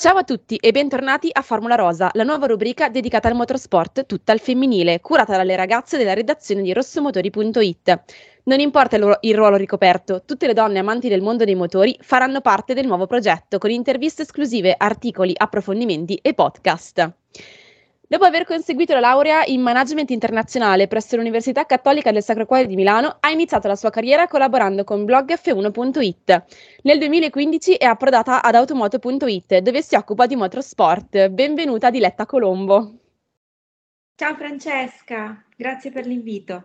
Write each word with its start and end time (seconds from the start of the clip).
Ciao 0.00 0.16
a 0.16 0.24
tutti 0.24 0.56
e 0.56 0.72
bentornati 0.72 1.28
a 1.30 1.42
Formula 1.42 1.74
Rosa, 1.74 2.08
la 2.14 2.22
nuova 2.22 2.46
rubrica 2.46 2.88
dedicata 2.88 3.28
al 3.28 3.34
motorsport 3.34 4.06
tutta 4.06 4.32
al 4.32 4.40
femminile, 4.40 5.02
curata 5.02 5.36
dalle 5.36 5.54
ragazze 5.56 5.98
della 5.98 6.14
redazione 6.14 6.62
di 6.62 6.72
rossomotori.it. 6.72 8.02
Non 8.44 8.60
importa 8.60 8.96
il, 8.96 9.18
il 9.20 9.34
ruolo 9.34 9.56
ricoperto, 9.56 10.22
tutte 10.24 10.46
le 10.46 10.54
donne 10.54 10.78
amanti 10.78 11.10
del 11.10 11.20
mondo 11.20 11.44
dei 11.44 11.54
motori 11.54 11.98
faranno 12.00 12.40
parte 12.40 12.72
del 12.72 12.86
nuovo 12.86 13.04
progetto 13.04 13.58
con 13.58 13.68
interviste 13.68 14.22
esclusive, 14.22 14.74
articoli, 14.74 15.34
approfondimenti 15.36 16.18
e 16.22 16.32
podcast. 16.32 17.12
Dopo 18.10 18.24
aver 18.24 18.44
conseguito 18.44 18.92
la 18.92 18.98
laurea 18.98 19.44
in 19.44 19.60
management 19.60 20.10
internazionale 20.10 20.88
presso 20.88 21.14
l'Università 21.14 21.64
Cattolica 21.64 22.10
del 22.10 22.24
Sacro 22.24 22.44
Cuore 22.44 22.66
di 22.66 22.74
Milano, 22.74 23.18
ha 23.20 23.30
iniziato 23.30 23.68
la 23.68 23.76
sua 23.76 23.90
carriera 23.90 24.26
collaborando 24.26 24.82
con 24.82 25.04
blog 25.04 25.32
F1.it. 25.32 26.44
Nel 26.82 26.98
2015 26.98 27.74
è 27.74 27.84
approdata 27.84 28.42
ad 28.42 28.56
automoto.it, 28.56 29.58
dove 29.58 29.80
si 29.80 29.94
occupa 29.94 30.26
di 30.26 30.34
motorsport. 30.34 31.28
Benvenuta 31.28 31.90
Diletta 31.90 32.26
Colombo. 32.26 32.94
Ciao 34.16 34.34
Francesca, 34.34 35.44
grazie 35.56 35.92
per 35.92 36.04
l'invito. 36.04 36.64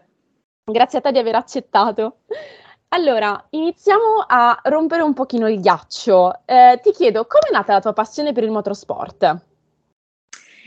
Grazie 0.64 0.98
a 0.98 1.02
te 1.02 1.12
di 1.12 1.20
aver 1.20 1.36
accettato. 1.36 2.22
Allora, 2.88 3.46
iniziamo 3.52 4.26
a 4.26 4.60
rompere 4.64 5.04
un 5.04 5.14
pochino 5.14 5.48
il 5.48 5.60
ghiaccio. 5.60 6.42
Eh, 6.44 6.80
ti 6.82 6.90
chiedo, 6.90 7.28
come 7.28 7.50
è 7.50 7.52
nata 7.52 7.74
la 7.74 7.82
tua 7.82 7.94
passione 7.94 8.32
per 8.34 8.44
il 8.44 8.50
motorsport? 8.50 9.54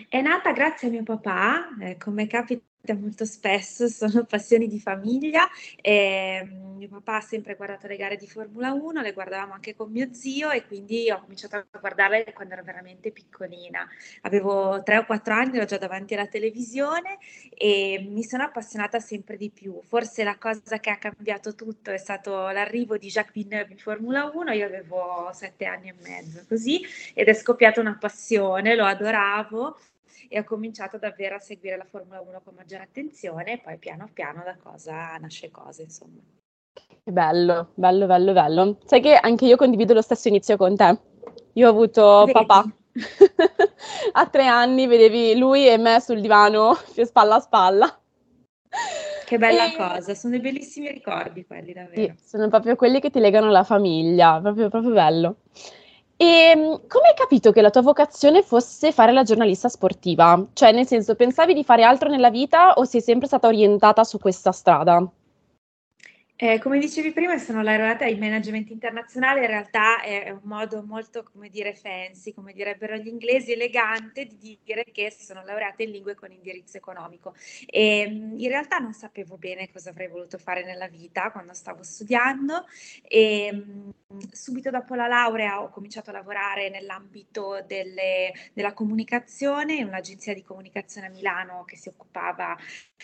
È 0.07 0.21
nata 0.21 0.53
grazie 0.53 0.89
a 0.89 0.91
mio 0.93 1.03
papà, 1.03 1.77
eh, 1.81 1.97
come 1.97 2.29
capita 2.29 2.63
molto 2.95 3.25
spesso, 3.25 3.89
sono 3.89 4.25
passioni 4.25 4.69
di 4.69 4.79
famiglia. 4.79 5.49
E, 5.81 6.43
mm, 6.45 6.77
mio 6.77 6.89
papà 6.89 7.17
ha 7.17 7.21
sempre 7.21 7.57
guardato 7.57 7.89
le 7.89 7.97
gare 7.97 8.17
di 8.17 8.29
Formula 8.29 8.73
1, 8.73 9.01
le 9.01 9.13
guardavamo 9.13 9.55
anche 9.55 9.75
con 9.75 9.91
mio 9.91 10.13
zio 10.13 10.51
e 10.51 10.65
quindi 10.67 11.11
ho 11.11 11.21
cominciato 11.21 11.57
a 11.57 11.67
guardarle 11.81 12.33
quando 12.33 12.55
ero 12.55 12.63
veramente 12.63 13.11
piccolina. 13.11 13.87
Avevo 14.23 14.83
3 14.85 14.99
o 14.99 15.05
4 15.05 15.35
anni, 15.35 15.57
ero 15.57 15.67
già 15.67 15.79
davanti 15.79 16.15
alla 16.15 16.29
televisione 16.29 17.19
e 17.53 18.07
mi 18.09 18.23
sono 18.23 18.45
appassionata 18.45 19.01
sempre 19.01 19.37
di 19.37 19.51
più. 19.51 19.81
Forse 19.83 20.23
la 20.23 20.39
cosa 20.39 20.79
che 20.79 20.91
ha 20.91 20.97
cambiato 20.97 21.57
tutto 21.57 21.91
è 21.91 21.99
stato 21.99 22.49
l'arrivo 22.51 22.97
di 22.97 23.09
Jacques 23.09 23.35
Villeneuve 23.35 23.73
in 23.73 23.79
Formula 23.79 24.31
1, 24.33 24.53
io 24.53 24.65
avevo 24.67 25.31
7 25.33 25.65
anni 25.65 25.89
e 25.89 25.95
mezzo 26.03 26.45
così 26.47 26.81
ed 27.15 27.27
è 27.27 27.35
scoppiata 27.35 27.81
una 27.81 27.97
passione, 27.99 28.77
lo 28.77 28.85
adoravo 28.85 29.77
e 30.29 30.39
ho 30.39 30.45
cominciato 30.45 30.99
davvero 30.99 31.37
a 31.37 31.41
seguire 31.41 31.77
la 31.77 31.85
Formula 31.85 32.21
1 32.21 32.41
con 32.45 32.55
maggiore 32.55 32.85
attenzione 32.85 33.55
e 33.55 33.59
poi 33.59 33.79
piano 33.79 34.09
piano 34.13 34.43
da 34.45 34.57
cosa 34.57 35.17
nasce 35.17 35.51
cosa, 35.51 35.83
insomma. 35.83 36.21
Bello, 37.03 37.73
bello, 37.75 38.07
bello, 38.07 38.33
bello. 38.33 38.79
Sai 38.85 39.01
che 39.01 39.15
anche 39.15 39.47
io 39.47 39.57
condivido 39.57 39.95
lo 39.95 40.03
stesso 40.03 40.29
inizio 40.29 40.57
con 40.57 40.77
te. 40.77 40.99
Io 41.55 41.67
ho 41.67 41.71
avuto 41.71 42.25
Vedi. 42.27 42.33
papà. 42.33 42.73
a 44.13 44.27
tre 44.27 44.47
anni 44.47 44.87
vedevi 44.87 45.37
lui 45.37 45.67
e 45.67 45.79
me 45.79 46.01
sul 46.01 46.21
divano, 46.21 46.75
spalla 46.75 47.37
a 47.37 47.41
spalla. 47.41 48.01
Che 49.25 49.39
bella 49.39 49.73
e... 49.73 49.77
cosa, 49.77 50.15
sono 50.15 50.33
dei 50.33 50.43
bellissimi 50.43 50.91
ricordi 50.91 51.45
quelli 51.47 51.73
davvero. 51.73 52.15
Sì, 52.17 52.29
sono 52.29 52.49
proprio 52.49 52.77
quelli 52.77 53.01
che 53.01 53.11
ti 53.11 53.19
legano 53.19 53.49
alla 53.49 53.65
famiglia, 53.65 54.41
proprio, 54.41 54.69
proprio 54.69 54.93
bello. 54.93 55.37
E 56.21 56.25
ehm, 56.25 56.87
come 56.87 57.09
hai 57.09 57.15
capito 57.17 57.51
che 57.53 57.61
la 57.61 57.71
tua 57.71 57.83
vocazione 57.83 58.43
fosse 58.43 58.93
fare 58.93 59.11
la 59.13 59.23
giornalista 59.25 59.69
sportiva? 59.69 60.47
Cioè, 60.53 60.71
nel 60.73 60.87
senso, 60.87 61.15
pensavi 61.17 61.55
di 61.55 61.65
fare 61.65 61.83
altro 61.85 62.09
nella 62.09 62.31
vita 62.31 62.73
o 62.75 62.85
sei 62.85 63.01
sempre 63.01 63.27
stata 63.27 63.47
orientata 63.49 64.05
su 64.05 64.19
questa 64.19 64.53
strada? 64.53 65.09
Eh, 66.41 66.61
come 66.61 66.79
dicevi 66.79 67.11
prima, 67.11 67.37
sono 67.37 67.63
laureata 67.63 68.05
in 68.05 68.21
management 68.21 68.71
internazionale, 68.71 69.41
in 69.41 69.49
realtà 69.49 70.01
è 70.03 70.31
un 70.31 70.43
modo 70.45 70.85
molto, 70.85 71.25
come 71.25 71.49
dire, 71.49 71.75
fancy, 71.75 72.33
come 72.33 72.53
direbbero 72.53 72.95
gli 72.95 73.09
inglesi, 73.09 73.51
elegante 73.51 74.25
di 74.25 74.57
dire 74.63 74.85
che 74.93 75.11
sono 75.11 75.43
laureata 75.43 75.83
in 75.83 75.91
lingue 75.91 76.15
con 76.15 76.31
indirizzo 76.31 76.77
economico. 76.77 77.35
E 77.67 78.03
ehm, 78.03 78.35
in 78.39 78.49
realtà 78.51 78.79
non 78.79 78.93
sapevo 78.93 79.37
bene 79.37 79.69
cosa 79.73 79.91
avrei 79.91 80.07
voluto 80.07 80.39
fare 80.39 80.63
nella 80.63 80.87
vita 80.87 81.33
quando 81.33 81.55
stavo 81.55 81.83
studiando 81.83 82.67
e 83.03 83.47
ehm, 83.47 83.93
subito 84.31 84.71
dopo 84.71 84.95
la 84.95 85.09
laurea 85.09 85.61
ho 85.61 85.71
cominciato 85.71 86.11
a 86.11 86.13
lavorare 86.13 86.71
nell'ambito 86.71 87.65
delle, 87.67 88.33
della 88.53 88.75
comunicazione 88.75 89.75
in 89.75 89.87
un'agenzia 89.87 90.35
di 90.35 90.45
comunicazione 90.45 91.09
a 91.09 91.11
Milano 91.11 91.65
che 91.65 91.77
si 91.77 91.89
occupava 91.89 92.57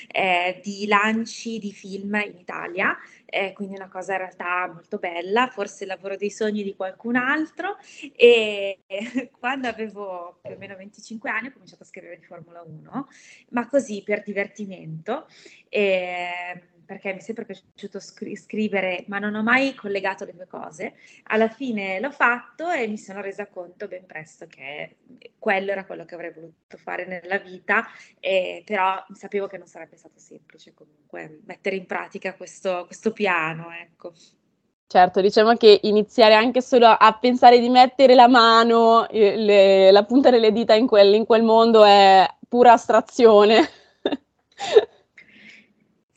eh, 0.06 0.60
di 0.62 0.86
lanci 0.86 1.58
di 1.58 1.72
film 1.72 2.14
in 2.14 2.38
Italia 2.38 2.96
eh, 3.26 3.52
quindi 3.52 3.74
una 3.74 3.88
cosa 3.88 4.12
in 4.12 4.18
realtà 4.18 4.70
molto 4.72 4.98
bella, 4.98 5.48
forse 5.48 5.84
il 5.84 5.90
lavoro 5.90 6.16
dei 6.16 6.30
sogni 6.30 6.62
di 6.62 6.74
qualcun 6.74 7.16
altro 7.16 7.76
e 8.16 8.80
quando 9.38 9.68
avevo 9.68 10.38
più 10.42 10.54
o 10.54 10.58
meno 10.58 10.76
25 10.76 11.30
anni 11.30 11.48
ho 11.48 11.52
cominciato 11.52 11.82
a 11.82 11.86
scrivere 11.86 12.18
di 12.18 12.24
Formula 12.24 12.62
1, 12.62 13.08
ma 13.50 13.68
così 13.68 14.02
per 14.02 14.22
divertimento. 14.22 15.26
E, 15.68 16.72
perché 16.84 17.12
mi 17.12 17.18
è 17.18 17.22
sempre 17.22 17.44
piaciuto 17.44 18.00
scri- 18.00 18.36
scrivere, 18.36 19.04
ma 19.08 19.18
non 19.18 19.34
ho 19.34 19.42
mai 19.42 19.74
collegato 19.74 20.24
le 20.24 20.34
due 20.34 20.46
cose. 20.46 20.94
Alla 21.24 21.48
fine 21.48 22.00
l'ho 22.00 22.10
fatto 22.10 22.70
e 22.70 22.86
mi 22.86 22.98
sono 22.98 23.20
resa 23.20 23.46
conto 23.46 23.88
ben 23.88 24.06
presto 24.06 24.46
che 24.46 24.96
quello 25.38 25.72
era 25.72 25.84
quello 25.84 26.04
che 26.04 26.14
avrei 26.14 26.32
voluto 26.32 26.76
fare 26.76 27.06
nella 27.06 27.38
vita, 27.38 27.86
eh, 28.20 28.62
però 28.64 29.04
sapevo 29.12 29.46
che 29.46 29.58
non 29.58 29.66
sarebbe 29.66 29.96
stato 29.96 30.18
semplice 30.18 30.74
comunque 30.74 31.40
mettere 31.44 31.76
in 31.76 31.86
pratica 31.86 32.34
questo, 32.34 32.84
questo 32.86 33.12
piano, 33.12 33.70
ecco. 33.70 34.12
Certo, 34.86 35.20
diciamo 35.20 35.56
che 35.56 35.80
iniziare 35.84 36.34
anche 36.34 36.60
solo 36.60 36.86
a 36.86 37.18
pensare 37.18 37.58
di 37.58 37.68
mettere 37.68 38.14
la 38.14 38.28
mano, 38.28 39.06
le, 39.10 39.90
la 39.90 40.04
punta 40.04 40.30
delle 40.30 40.52
dita 40.52 40.74
in 40.74 40.86
quel, 40.86 41.14
in 41.14 41.24
quel 41.24 41.42
mondo 41.42 41.84
è 41.84 42.24
pura 42.46 42.74
astrazione. 42.74 43.68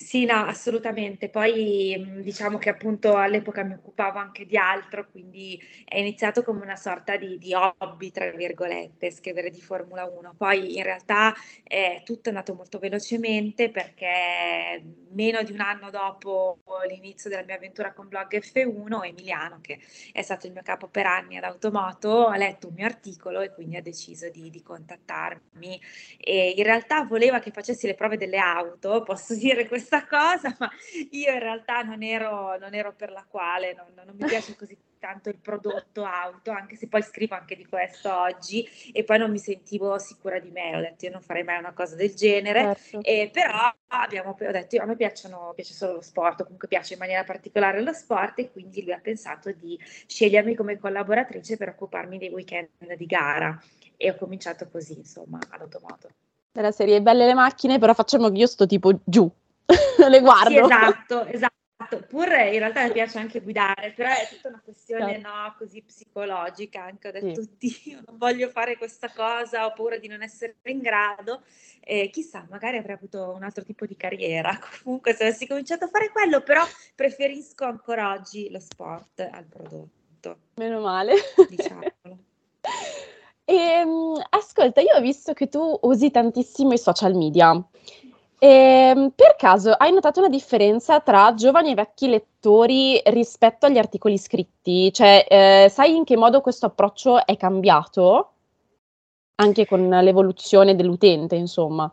Sì, 0.07 0.23
no, 0.23 0.35
assolutamente. 0.45 1.27
Poi 1.27 1.97
mhmm, 1.99 2.21
diciamo 2.21 2.57
che 2.57 2.69
appunto 2.69 3.17
all'epoca 3.17 3.63
mi 3.63 3.73
occupavo 3.73 4.17
anche 4.19 4.45
di 4.45 4.55
altro, 4.55 5.05
quindi 5.11 5.61
è 5.83 5.97
iniziato 5.99 6.43
come 6.43 6.61
una 6.61 6.77
sorta 6.77 7.17
di, 7.17 7.37
di 7.37 7.53
hobby, 7.53 8.09
tra 8.11 8.31
virgolette, 8.31 9.11
scrivere 9.11 9.49
di 9.49 9.59
Formula 9.59 10.05
1. 10.05 10.33
Poi 10.37 10.77
in 10.77 10.83
realtà 10.83 11.33
eh, 11.63 12.03
tutto 12.05 12.29
è 12.29 12.31
andato 12.31 12.53
molto 12.53 12.79
velocemente 12.79 13.69
perché 13.69 14.81
meno 15.09 15.43
di 15.43 15.51
un 15.51 15.59
anno 15.59 15.89
dopo 15.89 16.59
l'inizio 16.87 17.29
della 17.29 17.43
mia 17.43 17.55
avventura 17.55 17.91
con 17.91 18.07
blog 18.07 18.39
F1, 18.39 19.03
Emiliano, 19.03 19.59
che 19.61 19.77
è 20.13 20.21
stato 20.21 20.45
il 20.47 20.53
mio 20.53 20.61
capo 20.63 20.87
per 20.87 21.05
anni 21.05 21.35
ad 21.37 21.43
Automoto, 21.43 22.27
ha 22.27 22.37
letto 22.37 22.67
un 22.69 22.75
mio 22.75 22.85
articolo 22.85 23.41
e 23.41 23.51
quindi 23.53 23.75
ha 23.75 23.81
deciso 23.81 24.29
di, 24.29 24.49
di 24.49 24.61
contattarmi. 24.63 25.81
E 26.17 26.53
in 26.55 26.63
realtà 26.63 27.03
voleva 27.03 27.39
che 27.39 27.51
facessi 27.51 27.87
le 27.87 27.95
prove 27.95 28.15
delle 28.17 28.37
auto, 28.37 29.03
posso 29.03 29.35
dire 29.35 29.67
questa 29.67 29.96
questa 29.97 30.05
cosa, 30.05 30.55
ma 30.59 30.69
io 31.11 31.31
in 31.31 31.39
realtà 31.39 31.81
non 31.81 32.03
ero, 32.03 32.57
non 32.57 32.73
ero 32.73 32.93
per 32.93 33.11
la 33.11 33.25
quale, 33.27 33.73
non, 33.73 33.87
non, 33.95 34.15
mi 34.15 34.25
piace 34.25 34.55
così 34.55 34.77
tanto 34.99 35.29
il 35.29 35.37
prodotto 35.37 36.03
auto, 36.03 36.51
anche 36.51 36.75
se 36.75 36.87
poi 36.87 37.01
scrivo 37.01 37.35
anche 37.35 37.55
di 37.55 37.65
questo 37.65 38.13
oggi 38.15 38.67
e 38.91 39.03
poi 39.03 39.19
non 39.19 39.31
mi 39.31 39.37
sentivo 39.37 39.97
sicura 39.99 40.39
di 40.39 40.49
me, 40.49 40.75
ho 40.75 40.79
detto 40.79 41.05
io 41.05 41.11
non 41.11 41.21
farei 41.21 41.43
mai 41.43 41.59
una 41.59 41.73
cosa 41.73 41.95
del 41.95 42.13
genere, 42.13 42.75
certo. 42.75 42.99
e 43.03 43.29
però 43.31 43.71
abbiamo, 43.87 44.31
ho 44.31 44.51
detto 44.51 44.75
io, 44.75 44.81
a 44.81 44.85
me 44.85 44.95
piacciono, 44.95 45.53
piace 45.55 45.73
solo 45.73 45.93
lo 45.93 46.01
sport, 46.01 46.43
comunque 46.43 46.67
piace 46.67 46.93
in 46.93 46.99
maniera 46.99 47.23
particolare 47.23 47.81
lo 47.81 47.93
sport 47.93 48.39
e 48.39 48.51
quindi 48.51 48.83
lui 48.83 48.93
ha 48.93 48.99
pensato 48.99 49.51
di 49.51 49.77
scegliermi 50.07 50.55
come 50.55 50.77
collaboratrice 50.77 51.57
per 51.57 51.69
occuparmi 51.69 52.17
dei 52.17 52.29
weekend 52.29 52.69
di 52.95 53.05
gara 53.05 53.59
e 53.95 54.09
ho 54.09 54.15
cominciato 54.15 54.67
così 54.69 54.97
insomma 54.97 55.39
all'automoto. 55.49 56.09
Della 56.51 56.71
serie 56.71 57.01
belle 57.03 57.27
le 57.27 57.35
macchine, 57.35 57.77
però 57.77 57.93
facciamo 57.93 58.31
che 58.31 58.39
io 58.39 58.47
sto 58.47 58.65
tipo 58.65 58.99
giù, 59.03 59.31
le 60.09 60.19
guardo. 60.21 60.49
Sì, 60.49 60.57
esatto, 60.57 61.25
esatto. 61.25 61.55
Pur 62.09 62.27
in 62.27 62.59
realtà 62.59 62.83
mi 62.85 62.91
piace 62.91 63.19
anche 63.19 63.39
guidare, 63.39 63.93
però 63.95 64.09
è 64.09 64.27
tutta 64.29 64.49
una 64.49 64.61
questione 64.63 65.13
certo. 65.13 65.27
no, 65.27 65.55
così 65.57 65.81
psicologica. 65.83 66.83
Anche 66.83 67.07
ho 67.07 67.11
detto, 67.11 67.41
sì. 67.59 67.91
io 67.91 68.01
non 68.05 68.17
voglio 68.17 68.49
fare 68.49 68.77
questa 68.77 69.11
cosa, 69.13 69.65
ho 69.65 69.73
paura 69.73 69.97
di 69.97 70.07
non 70.07 70.21
essere 70.21 70.55
in 70.63 70.79
grado. 70.79 71.43
Eh, 71.81 72.09
chissà, 72.09 72.45
magari 72.49 72.77
avrei 72.77 72.95
avuto 72.95 73.31
un 73.33 73.43
altro 73.43 73.63
tipo 73.63 73.85
di 73.85 73.95
carriera. 73.95 74.57
Comunque, 74.83 75.13
se 75.13 75.23
avessi 75.23 75.47
cominciato 75.47 75.85
a 75.85 75.89
fare 75.89 76.09
quello, 76.09 76.41
però 76.41 76.63
preferisco 76.95 77.65
ancora 77.65 78.11
oggi 78.11 78.49
lo 78.49 78.59
sport 78.59 79.19
al 79.31 79.45
prodotto. 79.45 80.37
Meno 80.55 80.81
male. 80.81 81.13
Diciamolo. 81.47 82.17
E, 83.45 83.53
ehm, 83.53 84.21
ascolta, 84.29 84.81
io 84.81 84.95
ho 84.95 85.01
visto 85.01 85.33
che 85.33 85.47
tu 85.47 85.77
usi 85.83 86.11
tantissimo 86.11 86.73
i 86.73 86.77
social 86.77 87.13
media. 87.13 87.63
E, 88.39 88.47
ehm, 88.47 89.11
per 89.15 89.35
caso 89.35 89.71
hai 89.71 89.91
notato 89.91 90.19
una 90.19 90.29
differenza 90.29 90.99
tra 90.99 91.33
giovani 91.33 91.71
e 91.71 91.75
vecchi 91.75 92.07
lettori 92.07 93.01
rispetto 93.05 93.65
agli 93.65 93.77
articoli 93.77 94.17
scritti? 94.17 94.93
Cioè, 94.93 95.25
eh, 95.27 95.69
sai 95.69 95.95
in 95.95 96.03
che 96.03 96.15
modo 96.15 96.41
questo 96.41 96.67
approccio 96.67 97.25
è 97.25 97.35
cambiato? 97.35 98.31
Anche 99.39 99.65
con 99.65 99.87
l'evoluzione 99.89 100.75
dell'utente, 100.75 101.35
insomma. 101.35 101.91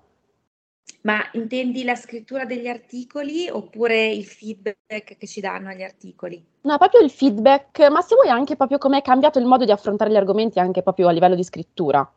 Ma 1.03 1.21
intendi 1.33 1.85
la 1.85 1.95
scrittura 1.95 2.45
degli 2.45 2.67
articoli 2.67 3.49
oppure 3.49 4.07
il 4.07 4.25
feedback 4.25 5.17
che 5.19 5.27
ci 5.27 5.41
danno 5.41 5.69
agli 5.69 5.83
articoli? 5.83 6.43
No, 6.63 6.79
proprio 6.79 7.01
il 7.01 7.11
feedback, 7.11 7.91
ma 7.91 8.01
se 8.01 8.15
vuoi 8.15 8.29
anche 8.29 8.57
proprio 8.57 8.79
come 8.79 8.99
è 8.99 9.03
cambiato 9.03 9.39
il 9.39 9.45
modo 9.45 9.67
di 9.67 9.71
affrontare 9.71 10.11
gli 10.11 10.17
argomenti 10.17 10.59
anche 10.59 10.83
proprio 10.83 11.09
a 11.09 11.11
livello 11.11 11.35
di 11.35 11.45
scrittura. 11.45 12.11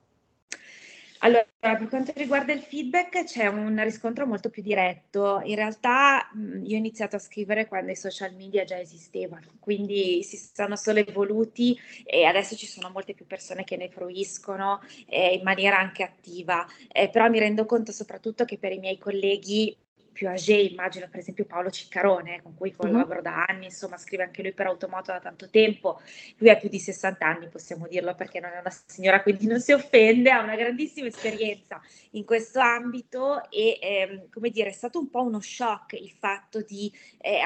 Allora, 1.21 1.45
per 1.57 1.87
quanto 1.89 2.11
riguarda 2.15 2.53
il 2.53 2.61
feedback 2.61 3.23
c'è 3.23 3.47
un 3.47 3.81
riscontro 3.83 4.27
molto 4.27 4.49
più 4.51 4.61
diretto. 4.61 5.41
In 5.43 5.55
realtà 5.55 6.29
mh, 6.31 6.63
io 6.63 6.75
ho 6.75 6.77
iniziato 6.77 7.15
a 7.15 7.19
scrivere 7.19 7.65
quando 7.67 7.91
i 7.91 7.95
social 7.95 8.35
media 8.35 8.63
già 8.65 8.79
esistevano, 8.79 9.57
quindi 9.59 10.21
si 10.23 10.37
sono 10.37 10.75
solo 10.75 10.99
evoluti 10.99 11.75
e 12.05 12.23
adesso 12.25 12.55
ci 12.55 12.67
sono 12.67 12.89
molte 12.91 13.15
più 13.15 13.25
persone 13.25 13.63
che 13.63 13.77
ne 13.77 13.89
fruiscono 13.89 14.79
eh, 15.07 15.33
in 15.33 15.41
maniera 15.43 15.79
anche 15.79 16.03
attiva. 16.03 16.65
Eh, 16.91 17.09
però 17.09 17.27
mi 17.29 17.39
rendo 17.39 17.65
conto 17.65 17.91
soprattutto 17.91 18.45
che 18.45 18.57
per 18.59 18.71
i 18.73 18.77
miei 18.79 18.99
colleghi 18.99 19.75
più 20.17 20.27
âgé, 20.27 20.55
immagino 20.55 21.07
per 21.11 21.19
esempio 21.19 21.45
Paolo 21.45 21.69
Ciccarone, 21.69 22.41
con 22.41 22.55
cui 22.55 22.73
collaboro 22.75 23.17
uh-huh. 23.17 23.21
da 23.21 23.45
anni, 23.45 23.65
insomma 23.65 23.97
scrive 23.97 24.23
anche 24.23 24.41
lui 24.41 24.51
per 24.51 24.65
Automoto 24.65 25.11
da 25.11 25.19
tanto 25.19 25.47
tempo, 25.47 26.01
lui 26.37 26.49
ha 26.49 26.55
più 26.55 26.69
di 26.69 26.79
60 26.79 27.23
anni, 27.23 27.47
possiamo 27.49 27.87
dirlo 27.87 28.15
perché 28.15 28.39
non 28.39 28.49
è 28.49 28.59
una 28.59 28.73
signora, 28.87 29.21
quindi 29.21 29.45
non 29.45 29.61
si 29.61 29.73
offende, 29.73 30.31
ha 30.31 30.41
una 30.41 30.55
grandissima 30.55 31.05
esperienza 31.05 31.79
in 32.11 32.25
questo 32.25 32.59
ambito 32.59 33.47
e 33.51 33.77
ehm, 33.79 34.29
come 34.31 34.49
dire 34.49 34.69
è 34.69 34.73
stato 34.73 34.97
un 34.97 35.11
po' 35.11 35.21
uno 35.21 35.39
shock 35.39 35.93
il 35.93 36.09
fatto 36.09 36.61
di 36.61 36.91
eh, 37.19 37.37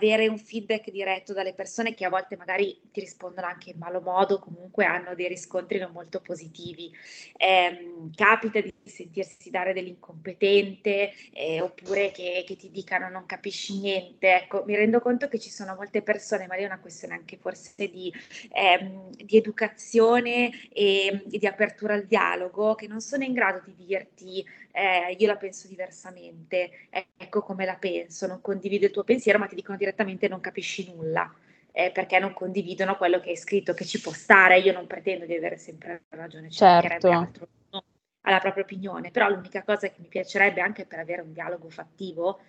avere 0.00 0.28
un 0.28 0.38
feedback 0.38 0.90
diretto 0.90 1.34
dalle 1.34 1.52
persone 1.52 1.92
che 1.94 2.06
a 2.06 2.08
volte 2.08 2.36
magari 2.36 2.80
ti 2.90 3.00
rispondono 3.00 3.46
anche 3.46 3.70
in 3.70 3.78
malo 3.78 4.00
modo, 4.00 4.38
comunque 4.38 4.86
hanno 4.86 5.14
dei 5.14 5.28
riscontri 5.28 5.78
non 5.78 5.90
molto 5.92 6.20
positivi. 6.20 6.90
Eh, 7.36 8.08
capita 8.14 8.60
di 8.60 8.72
sentirsi 8.82 9.50
dare 9.50 9.74
dell'incompetente 9.74 11.12
eh, 11.32 11.60
oppure 11.60 12.10
che, 12.10 12.44
che, 12.46 12.56
ti 12.56 12.70
dicano 12.70 13.10
non 13.10 13.26
capisci 13.26 13.78
niente. 13.78 14.34
Ecco, 14.34 14.64
mi 14.66 14.74
rendo 14.74 15.00
conto 15.00 15.28
che 15.28 15.38
ci 15.38 15.50
sono 15.50 15.74
molte 15.74 16.00
persone, 16.00 16.46
ma 16.46 16.54
è 16.54 16.64
una 16.64 16.80
questione 16.80 17.14
anche 17.14 17.36
forse 17.36 17.90
di, 17.90 18.12
ehm, 18.52 19.10
di 19.10 19.36
educazione 19.36 20.50
e, 20.72 21.24
e, 21.30 21.38
di 21.38 21.46
apertura 21.46 21.94
al 21.94 22.06
dialogo, 22.06 22.74
che 22.74 22.86
non 22.86 23.00
sono 23.00 23.24
in 23.24 23.34
grado 23.34 23.60
di 23.64 23.74
dirti 23.76 24.44
eh, 24.72 25.16
io 25.18 25.26
la 25.26 25.36
penso 25.36 25.66
diversamente, 25.68 26.70
ecco 27.16 27.42
come 27.42 27.64
la 27.64 27.76
penso, 27.76 28.26
non 28.26 28.40
condivido 28.40 28.86
il 28.86 28.92
tuo 28.92 29.04
pensiero, 29.04 29.38
ma 29.38 29.46
ti 29.46 29.54
dicono 29.54 29.76
direttamente 29.76 29.89
non 30.28 30.40
capisci 30.40 30.92
nulla. 30.92 31.32
Eh, 31.72 31.92
perché 31.92 32.18
non 32.18 32.32
condividono 32.32 32.96
quello 32.96 33.20
che 33.20 33.30
hai 33.30 33.36
scritto, 33.36 33.74
che 33.74 33.84
ci 33.84 34.00
può 34.00 34.12
stare. 34.12 34.58
Io 34.58 34.72
non 34.72 34.88
pretendo 34.88 35.24
di 35.24 35.36
avere 35.36 35.56
sempre 35.56 36.02
ragione, 36.08 36.50
ci 36.50 36.58
certo. 36.58 37.10
altro, 37.10 37.48
no, 37.70 37.84
alla 38.22 38.40
propria 38.40 38.64
opinione, 38.64 39.12
però 39.12 39.28
l'unica 39.28 39.62
cosa 39.62 39.88
che 39.88 39.94
mi 39.98 40.08
piacerebbe 40.08 40.60
anche 40.60 40.84
per 40.84 40.98
avere 40.98 41.22
un 41.22 41.32
dialogo 41.32 41.70
fattivo 41.70 42.40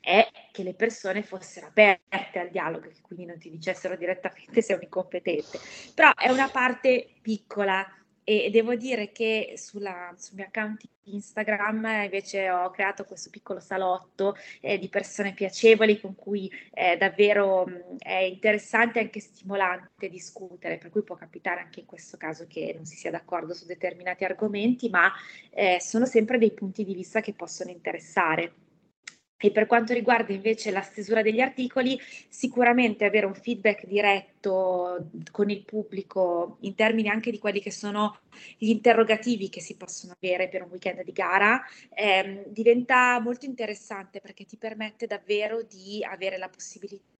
è 0.00 0.26
che 0.50 0.62
le 0.62 0.72
persone 0.72 1.22
fossero 1.22 1.66
aperte 1.66 2.38
al 2.38 2.48
dialogo, 2.48 2.88
che 2.88 3.02
quindi 3.02 3.26
non 3.26 3.38
ti 3.38 3.50
dicessero 3.50 3.96
direttamente 3.96 4.62
sei 4.62 4.76
un 4.76 4.82
incompetente. 4.82 5.58
Però 5.94 6.12
è 6.14 6.30
una 6.30 6.48
parte 6.48 7.06
piccola 7.20 7.86
e 8.30 8.50
devo 8.50 8.76
dire 8.76 9.10
che 9.10 9.54
sulla, 9.56 10.14
sul 10.16 10.36
mio 10.36 10.46
account 10.46 10.88
Instagram 11.04 12.04
invece 12.04 12.48
ho 12.48 12.70
creato 12.70 13.04
questo 13.04 13.28
piccolo 13.28 13.58
salotto 13.58 14.36
eh, 14.60 14.78
di 14.78 14.88
persone 14.88 15.32
piacevoli 15.32 15.98
con 15.98 16.14
cui 16.14 16.48
eh, 16.72 16.96
davvero 16.96 17.66
mh, 17.66 17.96
è 17.98 18.18
interessante 18.18 19.00
e 19.00 19.02
anche 19.02 19.18
stimolante 19.18 20.08
discutere, 20.08 20.78
per 20.78 20.90
cui 20.90 21.02
può 21.02 21.16
capitare 21.16 21.60
anche 21.60 21.80
in 21.80 21.86
questo 21.86 22.16
caso 22.16 22.46
che 22.46 22.72
non 22.76 22.84
si 22.84 22.94
sia 22.94 23.10
d'accordo 23.10 23.52
su 23.52 23.66
determinati 23.66 24.24
argomenti, 24.24 24.88
ma 24.88 25.10
eh, 25.50 25.78
sono 25.80 26.06
sempre 26.06 26.38
dei 26.38 26.52
punti 26.52 26.84
di 26.84 26.94
vista 26.94 27.20
che 27.20 27.32
possono 27.32 27.70
interessare. 27.70 28.52
E 29.42 29.50
per 29.50 29.66
quanto 29.66 29.94
riguarda 29.94 30.34
invece 30.34 30.70
la 30.70 30.82
stesura 30.82 31.22
degli 31.22 31.40
articoli, 31.40 31.98
sicuramente 32.28 33.06
avere 33.06 33.24
un 33.24 33.34
feedback 33.34 33.86
diretto 33.86 35.08
con 35.30 35.48
il 35.48 35.64
pubblico 35.64 36.58
in 36.60 36.74
termini 36.74 37.08
anche 37.08 37.30
di 37.30 37.38
quelli 37.38 37.60
che 37.60 37.70
sono 37.70 38.18
gli 38.58 38.68
interrogativi 38.68 39.48
che 39.48 39.60
si 39.60 39.76
possono 39.76 40.14
avere 40.20 40.48
per 40.48 40.62
un 40.62 40.68
weekend 40.70 41.02
di 41.02 41.12
gara 41.12 41.62
ehm, 41.94 42.44
diventa 42.48 43.18
molto 43.20 43.46
interessante 43.46 44.20
perché 44.20 44.44
ti 44.44 44.56
permette 44.56 45.06
davvero 45.06 45.62
di 45.62 46.04
avere 46.04 46.38
la 46.38 46.48
possibilità 46.48 47.19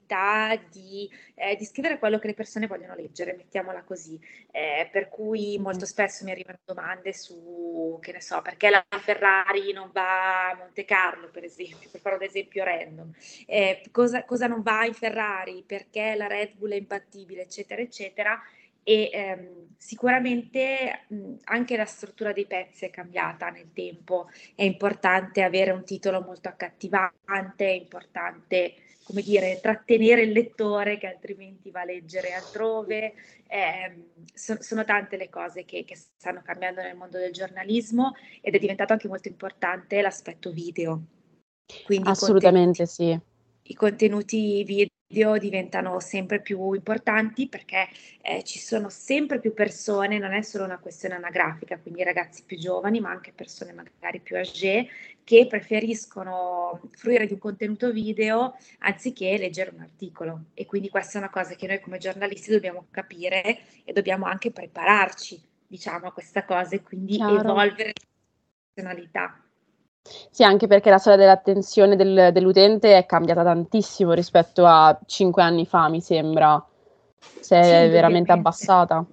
di, 0.70 1.08
eh, 1.34 1.56
di, 1.56 1.64
scrivere 1.64 1.98
quello 1.98 2.18
che 2.18 2.28
le 2.28 2.34
persone 2.34 2.66
vogliono 2.66 2.94
leggere, 2.94 3.34
mettiamola 3.34 3.82
così. 3.82 4.18
Eh, 4.50 4.88
per 4.90 5.08
cui 5.08 5.58
molto 5.58 5.86
spesso 5.86 6.24
mi 6.24 6.30
arrivano 6.30 6.58
domande 6.64 7.12
su, 7.12 7.98
che 8.00 8.12
ne 8.12 8.20
so, 8.20 8.42
perché 8.42 8.70
la 8.70 8.84
Ferrari 8.98 9.72
non 9.72 9.90
va 9.92 10.50
a 10.50 10.54
Monte 10.56 10.84
Carlo, 10.84 11.28
per 11.28 11.44
esempio, 11.44 11.88
per 11.90 12.00
fare 12.00 12.16
un 12.16 12.22
esempio 12.22 12.64
random. 12.64 13.12
Eh, 13.46 13.82
cosa, 13.90 14.24
cosa 14.24 14.46
non 14.46 14.62
va 14.62 14.84
in 14.84 14.94
Ferrari, 14.94 15.62
perché 15.66 16.14
la 16.16 16.26
Red 16.26 16.54
Bull 16.56 16.72
è 16.72 16.76
imbattibile, 16.76 17.42
eccetera, 17.42 17.80
eccetera 17.80 18.40
e 18.82 19.10
ehm, 19.12 19.74
sicuramente 19.76 21.04
mh, 21.08 21.34
anche 21.44 21.76
la 21.76 21.84
struttura 21.84 22.32
dei 22.32 22.46
pezzi 22.46 22.86
è 22.86 22.90
cambiata 22.90 23.48
nel 23.50 23.72
tempo, 23.72 24.28
è 24.54 24.62
importante 24.62 25.42
avere 25.42 25.70
un 25.70 25.84
titolo 25.84 26.20
molto 26.20 26.48
accattivante, 26.48 27.66
è 27.66 27.72
importante 27.72 28.74
come 29.10 29.22
dire, 29.22 29.58
trattenere 29.60 30.22
il 30.22 30.30
lettore 30.30 30.96
che 30.96 31.08
altrimenti 31.08 31.72
va 31.72 31.80
a 31.80 31.84
leggere 31.84 32.32
altrove. 32.32 33.14
Eh, 33.48 34.04
so, 34.32 34.62
sono 34.62 34.84
tante 34.84 35.16
le 35.16 35.28
cose 35.28 35.64
che, 35.64 35.84
che, 35.84 35.96
stanno 35.96 36.42
cambiando 36.44 36.80
nel 36.80 36.94
mondo 36.94 37.18
del 37.18 37.32
giornalismo 37.32 38.14
ed 38.40 38.54
è 38.54 38.58
diventato 38.60 38.92
anche 38.92 39.08
molto 39.08 39.26
importante 39.26 40.00
l'aspetto 40.00 40.52
video. 40.52 41.02
Quindi 41.84 42.08
Assolutamente 42.08 42.86
sì. 42.86 43.18
I 43.62 43.74
contenuti 43.74 44.62
video 44.62 44.86
diventano 45.10 45.98
sempre 45.98 46.40
più 46.40 46.72
importanti 46.72 47.48
perché 47.48 47.88
eh, 48.22 48.44
ci 48.44 48.60
sono 48.60 48.88
sempre 48.88 49.40
più 49.40 49.52
persone, 49.52 50.18
non 50.18 50.32
è 50.32 50.42
solo 50.42 50.64
una 50.64 50.78
questione 50.78 51.16
anagrafica, 51.16 51.78
quindi 51.78 52.04
ragazzi 52.04 52.44
più 52.46 52.56
giovani, 52.56 53.00
ma 53.00 53.10
anche 53.10 53.32
persone 53.32 53.72
magari 53.72 54.20
più 54.20 54.36
âgé 54.36 54.88
che 55.24 55.48
preferiscono 55.48 56.80
fruire 56.92 57.26
di 57.26 57.32
un 57.32 57.40
contenuto 57.40 57.90
video 57.90 58.56
anziché 58.78 59.36
leggere 59.36 59.72
un 59.74 59.80
articolo. 59.80 60.44
E 60.54 60.64
quindi 60.66 60.88
questa 60.88 61.18
è 61.18 61.20
una 61.20 61.30
cosa 61.30 61.54
che 61.54 61.66
noi 61.66 61.80
come 61.80 61.98
giornalisti 61.98 62.52
dobbiamo 62.52 62.86
capire 62.90 63.58
e 63.84 63.92
dobbiamo 63.92 64.26
anche 64.26 64.52
prepararci, 64.52 65.40
diciamo, 65.66 66.06
a 66.06 66.12
questa 66.12 66.44
cosa 66.44 66.76
e 66.76 66.82
quindi 66.82 67.16
Chiaro. 67.16 67.40
evolvere 67.40 67.92
la 67.94 68.06
funzionalità. 68.74 69.49
Sì, 70.30 70.42
anche 70.42 70.66
perché 70.66 70.90
la 70.90 70.98
sala 70.98 71.16
dell'attenzione 71.16 71.96
del, 71.96 72.30
dell'utente 72.32 72.96
è 72.96 73.06
cambiata 73.06 73.42
tantissimo 73.42 74.12
rispetto 74.12 74.66
a 74.66 74.98
cinque 75.06 75.42
anni 75.42 75.66
fa, 75.66 75.88
mi 75.88 76.00
sembra. 76.00 76.64
Si 77.18 77.54
è 77.54 77.62
sì, 77.62 77.90
veramente 77.90 78.32
abbassata. 78.32 79.04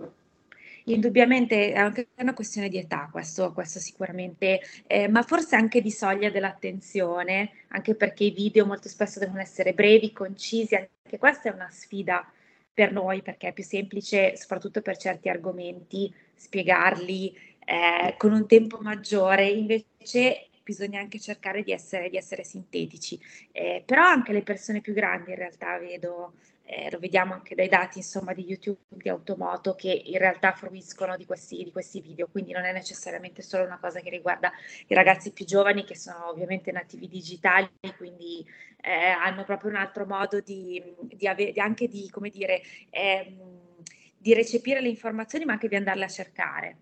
Indubbiamente 0.85 1.73
è 1.73 1.77
anche 1.77 2.07
una 2.15 2.33
questione 2.33 2.69
di 2.69 2.77
età, 2.77 3.09
questo, 3.11 3.51
questo 3.51 3.79
sicuramente, 3.79 4.61
eh, 4.87 5.09
ma 5.09 5.21
forse 5.21 5.57
anche 5.57 5.81
di 5.81 5.91
soglia 5.91 6.29
dell'attenzione, 6.29 7.51
anche 7.69 7.93
perché 7.93 8.23
i 8.23 8.31
video 8.31 8.65
molto 8.65 8.87
spesso 8.87 9.19
devono 9.19 9.41
essere 9.41 9.73
brevi, 9.73 10.13
concisi, 10.13 10.75
anche 10.75 11.17
questa 11.17 11.49
è 11.49 11.53
una 11.53 11.67
sfida 11.69 12.25
per 12.73 12.93
noi 12.93 13.21
perché 13.21 13.49
è 13.49 13.53
più 13.53 13.63
semplice, 13.63 14.37
soprattutto 14.37 14.81
per 14.81 14.97
certi 14.97 15.27
argomenti, 15.27 16.13
spiegarli 16.35 17.35
eh, 17.65 18.15
con 18.17 18.31
un 18.31 18.47
tempo 18.47 18.77
maggiore. 18.79 19.47
Invece 19.47 20.47
bisogna 20.67 20.99
anche 20.99 21.17
cercare 21.19 21.63
di 21.63 21.71
essere, 21.71 22.09
di 22.09 22.17
essere 22.17 22.43
sintetici. 22.43 23.17
Eh, 23.53 23.81
però 23.85 24.03
anche 24.03 24.33
le 24.33 24.43
persone 24.43 24.81
più 24.81 24.93
grandi 24.93 25.29
in 25.29 25.37
realtà 25.37 25.77
vedo, 25.77 26.33
eh, 26.65 26.89
lo 26.91 26.99
vediamo 26.99 27.33
anche 27.33 27.55
dai 27.55 27.69
dati 27.69 27.99
insomma 27.99 28.33
di 28.33 28.43
YouTube 28.43 28.79
di 28.89 29.07
Automoto 29.07 29.75
che 29.75 29.89
in 29.89 30.17
realtà 30.17 30.51
fruiscono 30.51 31.15
di 31.15 31.25
questi, 31.25 31.63
di 31.63 31.71
questi 31.71 32.01
video, 32.01 32.27
quindi 32.27 32.51
non 32.51 32.65
è 32.65 32.73
necessariamente 32.73 33.41
solo 33.41 33.63
una 33.63 33.79
cosa 33.79 34.01
che 34.01 34.09
riguarda 34.09 34.51
i 34.87 34.93
ragazzi 34.93 35.31
più 35.31 35.45
giovani 35.45 35.85
che 35.85 35.95
sono 35.95 36.27
ovviamente 36.27 36.73
nativi 36.73 37.07
digitali, 37.07 37.69
quindi 37.95 38.45
eh, 38.81 38.91
hanno 38.91 39.45
proprio 39.45 39.69
un 39.69 39.77
altro 39.77 40.05
modo 40.05 40.41
di, 40.41 40.83
di 41.01 41.27
avere, 41.27 41.53
anche 41.61 41.87
di, 41.87 42.09
come 42.09 42.29
dire, 42.29 42.61
ehm, 42.89 43.75
di 44.17 44.33
recepire 44.33 44.81
le 44.81 44.89
informazioni 44.89 45.45
ma 45.45 45.53
anche 45.53 45.69
di 45.69 45.75
andarle 45.77 46.03
a 46.03 46.09
cercare. 46.09 46.77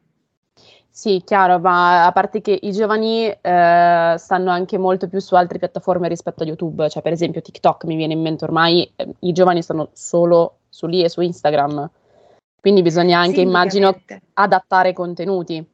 Sì, 0.98 1.22
chiaro, 1.26 1.60
ma 1.60 2.06
a 2.06 2.12
parte 2.14 2.40
che 2.40 2.58
i 2.62 2.72
giovani 2.72 3.28
eh, 3.28 4.16
stanno 4.18 4.50
anche 4.50 4.78
molto 4.78 5.10
più 5.10 5.20
su 5.20 5.36
altre 5.36 5.60
piattaforme 5.60 6.08
rispetto 6.08 6.44
a 6.44 6.46
YouTube, 6.46 6.90
cioè 6.90 7.02
per 7.02 7.12
esempio 7.12 7.42
TikTok 7.42 7.84
mi 7.84 7.98
viene 7.98 8.14
in 8.14 8.22
mente 8.22 8.46
ormai, 8.46 8.90
eh, 8.96 9.14
i 9.20 9.34
giovani 9.34 9.62
stanno 9.62 9.90
solo 9.92 10.60
su 10.70 10.88
lì 10.88 11.04
e 11.04 11.10
su 11.10 11.20
Instagram, 11.20 11.90
quindi 12.62 12.82
bisogna 12.82 13.20
anche, 13.20 13.36
sì, 13.36 13.42
immagino, 13.42 13.94
adattare 14.36 14.90
i 14.90 14.94
contenuti. 14.94 15.70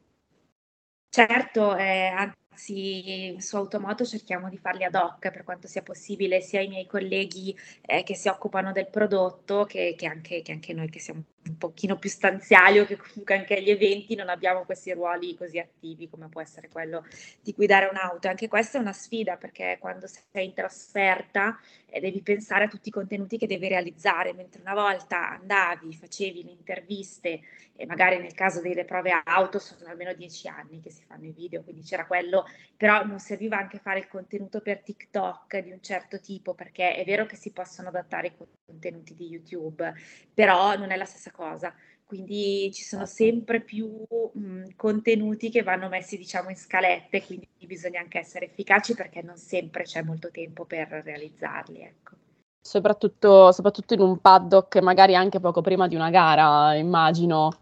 Certo, 1.08 1.76
eh, 1.76 2.32
spazi 2.52 3.36
su 3.40 3.56
automoto 3.56 4.04
cerchiamo 4.04 4.48
di 4.48 4.58
farli 4.58 4.84
ad 4.84 4.94
hoc 4.94 5.30
per 5.30 5.44
quanto 5.44 5.66
sia 5.66 5.82
possibile, 5.82 6.40
sia 6.40 6.60
i 6.60 6.68
miei 6.68 6.86
colleghi 6.86 7.56
eh, 7.80 8.02
che 8.02 8.14
si 8.14 8.28
occupano 8.28 8.72
del 8.72 8.88
prodotto 8.88 9.64
che, 9.64 9.94
che, 9.96 10.06
anche, 10.06 10.42
che, 10.42 10.52
anche, 10.52 10.72
noi 10.72 10.90
che 10.90 11.00
siamo 11.00 11.24
un 11.44 11.56
pochino 11.56 11.96
più 11.96 12.10
stanziali 12.10 12.78
o 12.78 12.86
che 12.86 12.96
comunque 12.96 13.34
anche 13.34 13.56
agli 13.56 13.70
eventi 13.70 14.14
non 14.14 14.28
abbiamo 14.28 14.64
questi 14.64 14.92
ruoli 14.92 15.34
così 15.34 15.58
attivi 15.58 16.08
come 16.08 16.28
può 16.28 16.40
essere 16.40 16.68
quello 16.68 17.04
di 17.40 17.52
guidare 17.52 17.88
un'auto. 17.90 18.28
Anche 18.28 18.48
questa 18.48 18.78
è 18.78 18.80
una 18.80 18.92
sfida 18.92 19.36
perché 19.36 19.78
quando 19.80 20.06
sei 20.06 20.46
in 20.46 20.54
trasferta 20.54 21.58
eh, 21.86 22.00
devi 22.00 22.22
pensare 22.22 22.64
a 22.64 22.68
tutti 22.68 22.88
i 22.88 22.92
contenuti 22.92 23.38
che 23.38 23.46
devi 23.46 23.68
realizzare, 23.68 24.32
mentre 24.32 24.60
una 24.60 24.74
volta 24.74 25.30
andavi, 25.30 25.94
facevi 25.94 26.44
le 26.44 26.50
interviste 26.50 27.40
e 27.74 27.86
magari 27.86 28.18
nel 28.18 28.34
caso 28.34 28.60
delle 28.60 28.84
prove 28.84 29.10
auto 29.24 29.58
sono 29.58 29.90
almeno 29.90 30.12
dieci 30.12 30.46
anni 30.46 30.80
che 30.80 30.90
si 30.90 31.02
fanno 31.04 31.26
i 31.26 31.32
video, 31.32 31.62
quindi 31.62 31.82
c'era 31.82 32.06
quello, 32.06 32.41
però 32.76 33.04
non 33.04 33.18
serviva 33.18 33.56
anche 33.56 33.78
fare 33.78 34.00
il 34.00 34.08
contenuto 34.08 34.60
per 34.60 34.82
TikTok 34.82 35.58
di 35.58 35.70
un 35.70 35.80
certo 35.80 36.20
tipo, 36.20 36.54
perché 36.54 36.94
è 36.94 37.04
vero 37.04 37.26
che 37.26 37.36
si 37.36 37.52
possono 37.52 37.88
adattare 37.88 38.28
i 38.28 38.32
contenuti 38.66 39.14
di 39.14 39.28
YouTube, 39.28 39.92
però 40.34 40.76
non 40.76 40.90
è 40.90 40.96
la 40.96 41.04
stessa 41.04 41.30
cosa. 41.30 41.74
Quindi 42.04 42.70
ci 42.72 42.82
sono 42.82 43.06
certo. 43.06 43.22
sempre 43.22 43.60
più 43.60 44.04
mh, 44.32 44.74
contenuti 44.76 45.48
che 45.48 45.62
vanno 45.62 45.88
messi, 45.88 46.18
diciamo, 46.18 46.50
in 46.50 46.56
scalette, 46.56 47.22
quindi 47.24 47.48
bisogna 47.66 48.00
anche 48.00 48.18
essere 48.18 48.46
efficaci 48.46 48.94
perché 48.94 49.22
non 49.22 49.36
sempre 49.38 49.84
c'è 49.84 50.02
molto 50.02 50.30
tempo 50.30 50.66
per 50.66 50.88
realizzarli. 50.88 51.80
Ecco. 51.80 52.16
Soprattutto, 52.60 53.50
soprattutto 53.52 53.94
in 53.94 54.00
un 54.00 54.18
paddock, 54.18 54.76
magari 54.82 55.14
anche 55.14 55.40
poco 55.40 55.62
prima 55.62 55.88
di 55.88 55.94
una 55.94 56.10
gara, 56.10 56.74
immagino. 56.74 57.61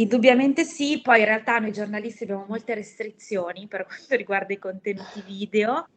Indubbiamente 0.00 0.64
sì, 0.64 0.98
poi 1.02 1.18
in 1.18 1.26
realtà 1.26 1.58
noi 1.58 1.72
giornalisti 1.72 2.22
abbiamo 2.22 2.46
molte 2.48 2.74
restrizioni 2.74 3.66
per 3.68 3.84
quanto 3.84 4.16
riguarda 4.16 4.54
i 4.54 4.58
contenuti 4.58 5.20
video, 5.20 5.88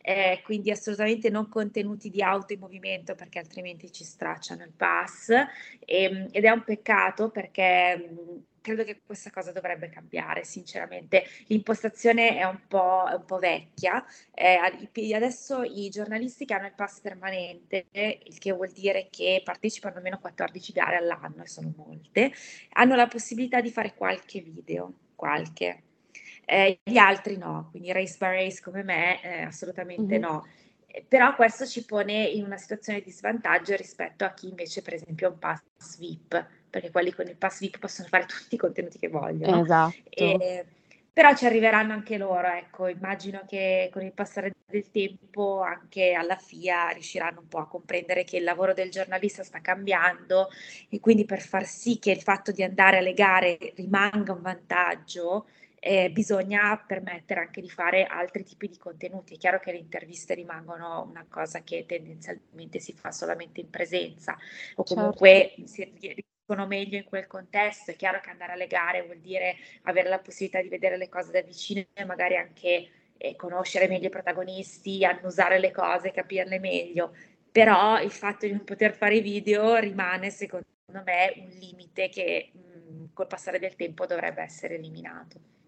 eh, 0.00 0.40
quindi 0.42 0.70
assolutamente 0.70 1.28
non 1.28 1.46
contenuti 1.46 2.08
di 2.08 2.22
auto 2.22 2.54
in 2.54 2.60
movimento 2.60 3.14
perché 3.14 3.38
altrimenti 3.38 3.92
ci 3.92 4.02
stracciano 4.02 4.64
il 4.64 4.72
pass. 4.74 5.28
E, 5.30 5.44
ehm, 6.04 6.28
ed 6.30 6.44
è 6.44 6.50
un 6.50 6.64
peccato 6.64 7.28
perché 7.30 8.08
credo 8.60 8.84
che 8.84 9.00
questa 9.04 9.30
cosa 9.30 9.52
dovrebbe 9.52 9.88
cambiare, 9.88 10.44
sinceramente. 10.44 11.24
L'impostazione 11.46 12.38
è 12.38 12.44
un 12.44 12.60
po', 12.68 13.06
è 13.08 13.14
un 13.14 13.24
po 13.24 13.38
vecchia. 13.38 14.04
Eh, 14.34 15.14
adesso 15.14 15.62
i 15.62 15.88
giornalisti 15.88 16.44
che 16.44 16.54
hanno 16.54 16.66
il 16.66 16.74
pass 16.74 17.00
permanente, 17.00 17.86
il 17.92 18.38
che 18.38 18.52
vuol 18.52 18.70
dire 18.70 19.08
che 19.10 19.42
partecipano 19.44 19.96
almeno 19.96 20.18
14 20.18 20.72
gare 20.72 20.96
all'anno, 20.96 21.42
e 21.42 21.48
sono 21.48 21.72
molte, 21.76 22.32
hanno 22.72 22.94
la 22.96 23.06
possibilità 23.06 23.60
di 23.60 23.70
fare 23.70 23.94
qualche 23.94 24.40
video, 24.40 24.92
qualche. 25.14 25.82
Eh, 26.44 26.80
gli 26.82 26.96
altri 26.96 27.36
no, 27.36 27.68
quindi 27.70 27.92
race 27.92 28.16
by 28.18 28.34
race 28.34 28.60
come 28.60 28.82
me, 28.82 29.22
eh, 29.22 29.42
assolutamente 29.42 30.18
mm-hmm. 30.18 30.20
no 30.20 30.46
però 31.08 31.34
questo 31.34 31.66
ci 31.66 31.84
pone 31.84 32.24
in 32.24 32.44
una 32.44 32.56
situazione 32.56 33.00
di 33.00 33.10
svantaggio 33.10 33.76
rispetto 33.76 34.24
a 34.24 34.32
chi 34.32 34.48
invece 34.48 34.82
per 34.82 34.94
esempio 34.94 35.28
ha 35.28 35.30
un 35.30 35.38
pass 35.38 35.98
VIP, 35.98 36.46
perché 36.68 36.90
quelli 36.90 37.12
con 37.12 37.26
il 37.26 37.36
pass 37.36 37.60
VIP 37.60 37.78
possono 37.78 38.08
fare 38.08 38.26
tutti 38.26 38.54
i 38.54 38.58
contenuti 38.58 38.98
che 38.98 39.08
vogliono. 39.08 39.62
Esatto. 39.62 39.94
E, 40.08 40.64
però 41.12 41.34
ci 41.34 41.44
arriveranno 41.44 41.92
anche 41.92 42.16
loro, 42.16 42.46
ecco, 42.48 42.86
immagino 42.86 43.42
che 43.46 43.90
con 43.92 44.02
il 44.02 44.12
passare 44.12 44.54
del 44.64 44.90
tempo 44.90 45.60
anche 45.60 46.12
alla 46.12 46.36
FIA 46.36 46.90
riusciranno 46.90 47.40
un 47.40 47.48
po' 47.48 47.58
a 47.58 47.66
comprendere 47.66 48.24
che 48.24 48.36
il 48.36 48.44
lavoro 48.44 48.72
del 48.72 48.90
giornalista 48.90 49.42
sta 49.42 49.60
cambiando 49.60 50.48
e 50.88 51.00
quindi 51.00 51.24
per 51.24 51.40
far 51.40 51.66
sì 51.66 51.98
che 51.98 52.12
il 52.12 52.22
fatto 52.22 52.52
di 52.52 52.62
andare 52.62 52.98
alle 52.98 53.12
gare 53.12 53.58
rimanga 53.74 54.32
un 54.32 54.40
vantaggio, 54.40 55.48
eh, 55.82 56.10
bisogna 56.10 56.76
permettere 56.86 57.40
anche 57.40 57.62
di 57.62 57.70
fare 57.70 58.04
altri 58.04 58.44
tipi 58.44 58.68
di 58.68 58.76
contenuti. 58.76 59.34
È 59.34 59.38
chiaro 59.38 59.58
che 59.58 59.72
le 59.72 59.78
interviste 59.78 60.34
rimangono 60.34 61.06
una 61.08 61.24
cosa 61.28 61.62
che 61.62 61.86
tendenzialmente 61.86 62.78
si 62.78 62.92
fa 62.92 63.10
solamente 63.10 63.60
in 63.60 63.70
presenza 63.70 64.36
o 64.76 64.84
comunque 64.84 65.54
certo. 65.56 65.66
si 65.66 65.92
riescono 65.98 66.66
meglio 66.66 66.98
in 66.98 67.04
quel 67.04 67.26
contesto. 67.26 67.90
È 67.90 67.96
chiaro 67.96 68.20
che 68.20 68.28
andare 68.28 68.52
alle 68.52 68.66
gare 68.66 69.02
vuol 69.02 69.20
dire 69.20 69.56
avere 69.82 70.10
la 70.10 70.18
possibilità 70.18 70.60
di 70.60 70.68
vedere 70.68 70.98
le 70.98 71.08
cose 71.08 71.32
da 71.32 71.40
vicino 71.40 71.82
e 71.94 72.04
magari 72.04 72.36
anche 72.36 72.88
eh, 73.16 73.34
conoscere 73.36 73.88
meglio 73.88 74.08
i 74.08 74.10
protagonisti, 74.10 75.04
annusare 75.04 75.58
le 75.58 75.70
cose, 75.70 76.10
capirle 76.10 76.58
meglio. 76.58 77.14
Però 77.50 78.00
il 78.00 78.10
fatto 78.10 78.44
di 78.44 78.52
non 78.52 78.64
poter 78.64 78.94
fare 78.94 79.20
video 79.22 79.76
rimane, 79.76 80.30
secondo 80.30 80.66
me, 81.04 81.32
un 81.36 81.48
limite 81.58 82.10
che 82.10 82.50
mh, 82.52 83.04
col 83.14 83.26
passare 83.26 83.58
del 83.58 83.76
tempo 83.76 84.04
dovrebbe 84.04 84.42
essere 84.42 84.74
eliminato. 84.74 85.59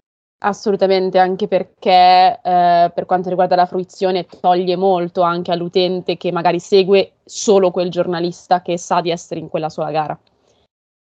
Assolutamente, 0.45 1.19
anche 1.19 1.47
perché 1.47 2.41
eh, 2.43 2.91
per 2.93 3.07
quanto 3.07 3.29
riguarda 3.29 3.55
la 3.55 3.67
fruizione 3.67 4.27
toglie 4.27 4.75
molto 4.75 5.23
anche 5.23 5.53
all'utente 5.53 6.17
che 6.17 6.33
magari 6.33 6.59
segue 6.59 7.13
solo 7.25 7.71
quel 7.71 7.91
giornalista 7.91 8.61
che 8.61 8.77
sa 8.77 9.01
di 9.01 9.11
essere 9.11 9.39
in 9.39 9.49
quella 9.49 9.69
sola 9.69 9.93
gara. 9.93 10.19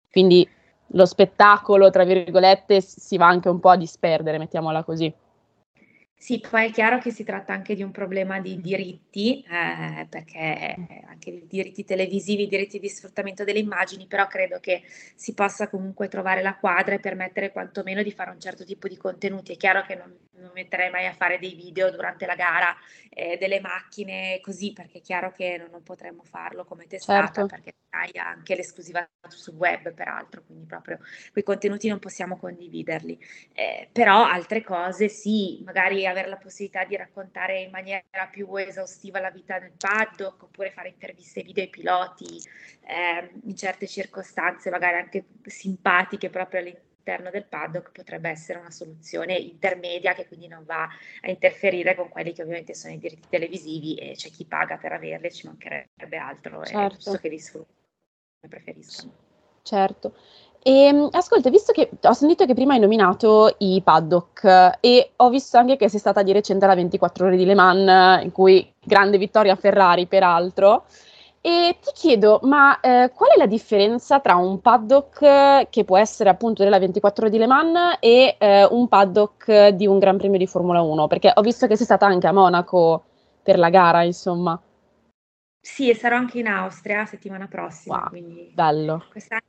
Quindi 0.10 0.48
lo 0.92 1.06
spettacolo, 1.06 1.92
tra 1.92 2.04
virgolette, 2.04 2.82
si 2.82 3.16
va 3.18 3.28
anche 3.28 3.48
un 3.48 3.60
po' 3.60 3.70
a 3.70 3.78
disperdere, 3.78 4.40
mettiamola 4.40 4.84
così. 4.84 5.14
Sì, 6.20 6.40
poi 6.40 6.68
è 6.68 6.72
chiaro 6.72 6.98
che 6.98 7.12
si 7.12 7.24
tratta 7.24 7.54
anche 7.54 7.76
di 7.76 7.84
un 7.84 7.92
problema 7.92 8.40
di 8.40 8.60
diritti, 8.60 9.44
eh, 9.44 10.08
perché 10.10 10.76
anche 11.08 11.32
di 11.32 11.46
diritti 11.48 11.86
televisivi, 11.86 12.48
diritti 12.48 12.80
di 12.80 12.90
sfruttamento 12.90 13.44
delle 13.44 13.60
immagini, 13.60 14.08
però 14.08 14.26
credo 14.26 14.60
che 14.60 14.82
si 15.16 15.36
possa 15.36 15.70
comunque 15.70 16.08
trovare 16.08 16.42
la 16.42 16.56
quadra 16.56 16.96
e 16.96 17.00
permettere 17.00 17.52
quantomeno 17.52 18.02
di 18.02 18.12
fare 18.12 18.32
un 18.32 18.40
certo 18.40 18.66
tipo 18.66 18.88
di 18.88 18.98
contenuti. 18.98 19.54
È 19.54 19.58
chiaro 19.58 19.84
che 19.84 19.94
non, 19.94 20.12
non 20.38 20.52
metterei 20.56 20.90
mai 20.90 21.06
a 21.06 21.14
fare 21.14 21.38
dei 21.38 21.54
video 21.54 21.92
durante 21.92 22.26
la 22.26 22.36
gara 22.36 22.76
eh, 23.10 23.38
delle 23.38 23.60
macchine 23.62 24.40
così, 24.42 24.74
perché 24.74 24.98
è 24.98 25.02
chiaro 25.02 25.32
che 25.32 25.58
non, 25.58 25.70
non 25.70 25.84
potremmo 25.84 26.24
farlo 26.24 26.66
come 26.66 26.88
testata, 26.88 27.32
certo. 27.32 27.46
perché 27.46 27.74
hai 27.92 28.12
anche 28.18 28.56
l'esclusiva 28.56 29.08
sul 29.28 29.56
web, 29.56 29.94
peraltro, 29.94 30.44
quindi 30.44 30.66
proprio 30.66 31.00
quei 31.32 31.44
contenuti 31.44 31.88
non 31.88 32.00
possiamo 32.00 32.38
condividerli. 32.38 33.20
Eh, 33.54 33.88
però 33.92 34.26
altre 34.26 34.64
cose 34.64 35.10
sì, 35.10 35.62
magari 35.64 36.06
avere 36.08 36.28
la 36.28 36.38
possibilità 36.38 36.84
di 36.84 36.96
raccontare 36.96 37.62
in 37.62 37.70
maniera 37.70 38.04
più 38.32 38.56
esaustiva 38.56 39.20
la 39.20 39.32
vita 39.32 39.58
nel 39.58 39.74
paddock, 39.78 40.44
oppure 40.44 40.72
fare 40.72 40.90
interviste 40.90 41.44
video 41.44 41.64
ai 41.64 41.70
piloti 41.70 42.42
eh, 42.86 43.32
in 43.44 43.56
certe 43.56 43.88
circostanze, 43.88 44.70
magari 44.70 44.98
anche 44.98 45.26
simpatiche 45.46 46.30
proprio 46.30 46.62
all'interno 46.62 47.30
del 47.30 47.46
paddock 47.46 47.92
potrebbe 47.92 48.30
essere 48.30 48.60
una 48.60 48.72
soluzione 48.72 49.36
intermedia 49.36 50.14
che 50.14 50.28
quindi 50.28 50.48
non 50.48 50.66
va 50.66 50.84
a 51.22 51.30
interferire 51.30 51.96
con 51.96 52.10
quelli 52.10 52.34
che 52.34 52.42
ovviamente 52.42 52.74
sono 52.74 52.94
i 52.94 53.00
diritti 53.00 53.30
televisivi 53.30 53.96
e 53.96 54.14
c'è 54.14 54.30
chi 54.30 54.46
paga 54.46 54.78
per 54.78 54.92
averli, 54.92 55.32
ci 55.32 55.48
mancherebbe 55.48 56.18
altro, 56.18 56.64
certo. 56.66 56.80
è 56.80 56.90
giusto 56.90 57.18
che 57.18 57.30
li 57.30 57.40
sfrutti 57.40 57.74
come 58.40 58.50
preferiscono. 58.50 59.27
Certo. 59.68 60.14
E, 60.64 60.86
ehm, 60.86 61.10
ascolta, 61.12 61.50
visto 61.50 61.74
che 61.74 61.90
ho 62.02 62.14
sentito 62.14 62.46
che 62.46 62.54
prima 62.54 62.74
hai 62.74 62.80
nominato 62.80 63.54
i 63.60 63.82
paddock 63.84 64.78
e 64.80 65.12
ho 65.18 65.30
visto 65.30 65.58
anche 65.58 65.76
che 65.76 65.90
sei 65.90 66.00
stata 66.00 66.24
di 66.24 66.32
recente 66.32 66.64
alla 66.64 66.76
24 66.76 67.26
ore 67.28 67.36
di 67.36 67.44
Le 67.44 67.54
Mans, 67.54 68.24
in 68.24 68.32
cui 68.32 68.74
grande 68.82 69.18
vittoria 69.18 69.56
Ferrari 69.56 70.08
peraltro, 70.08 70.86
e 71.42 71.78
ti 71.82 71.92
chiedo, 71.94 72.40
ma 72.44 72.80
eh, 72.80 73.12
qual 73.14 73.32
è 73.32 73.38
la 73.38 73.46
differenza 73.46 74.20
tra 74.22 74.36
un 74.36 74.62
paddock 74.62 75.70
che 75.70 75.84
può 75.84 75.98
essere 75.98 76.30
appunto 76.30 76.64
della 76.64 76.80
24 76.80 77.24
ore 77.24 77.32
di 77.32 77.40
Le 77.40 77.48
Mans 77.48 77.98
e 78.00 78.36
eh, 78.40 78.66
un 78.66 78.88
paddock 78.88 79.70
di 79.70 79.86
un 79.86 80.00
Gran 80.00 80.18
Premio 80.18 80.38
di 80.38 80.48
Formula 80.48 80.82
1? 80.82 81.08
Perché 81.08 81.32
ho 81.34 81.42
visto 81.42 81.68
che 81.68 81.76
sei 81.76 81.86
stata 81.86 82.06
anche 82.06 82.28
a 82.28 82.34
Monaco 82.34 83.04
per 83.44 83.58
la 83.58 83.70
gara, 83.70 84.04
insomma. 84.04 84.60
Sì, 85.62 85.90
e 85.90 85.96
sarò 85.96 86.16
anche 86.16 86.40
in 86.40 86.48
Austria 86.48 87.06
settimana 87.06 87.48
prossima. 87.48 88.10
Wow, 88.12 88.22
bello. 88.54 89.04
Quest'anno 89.10 89.42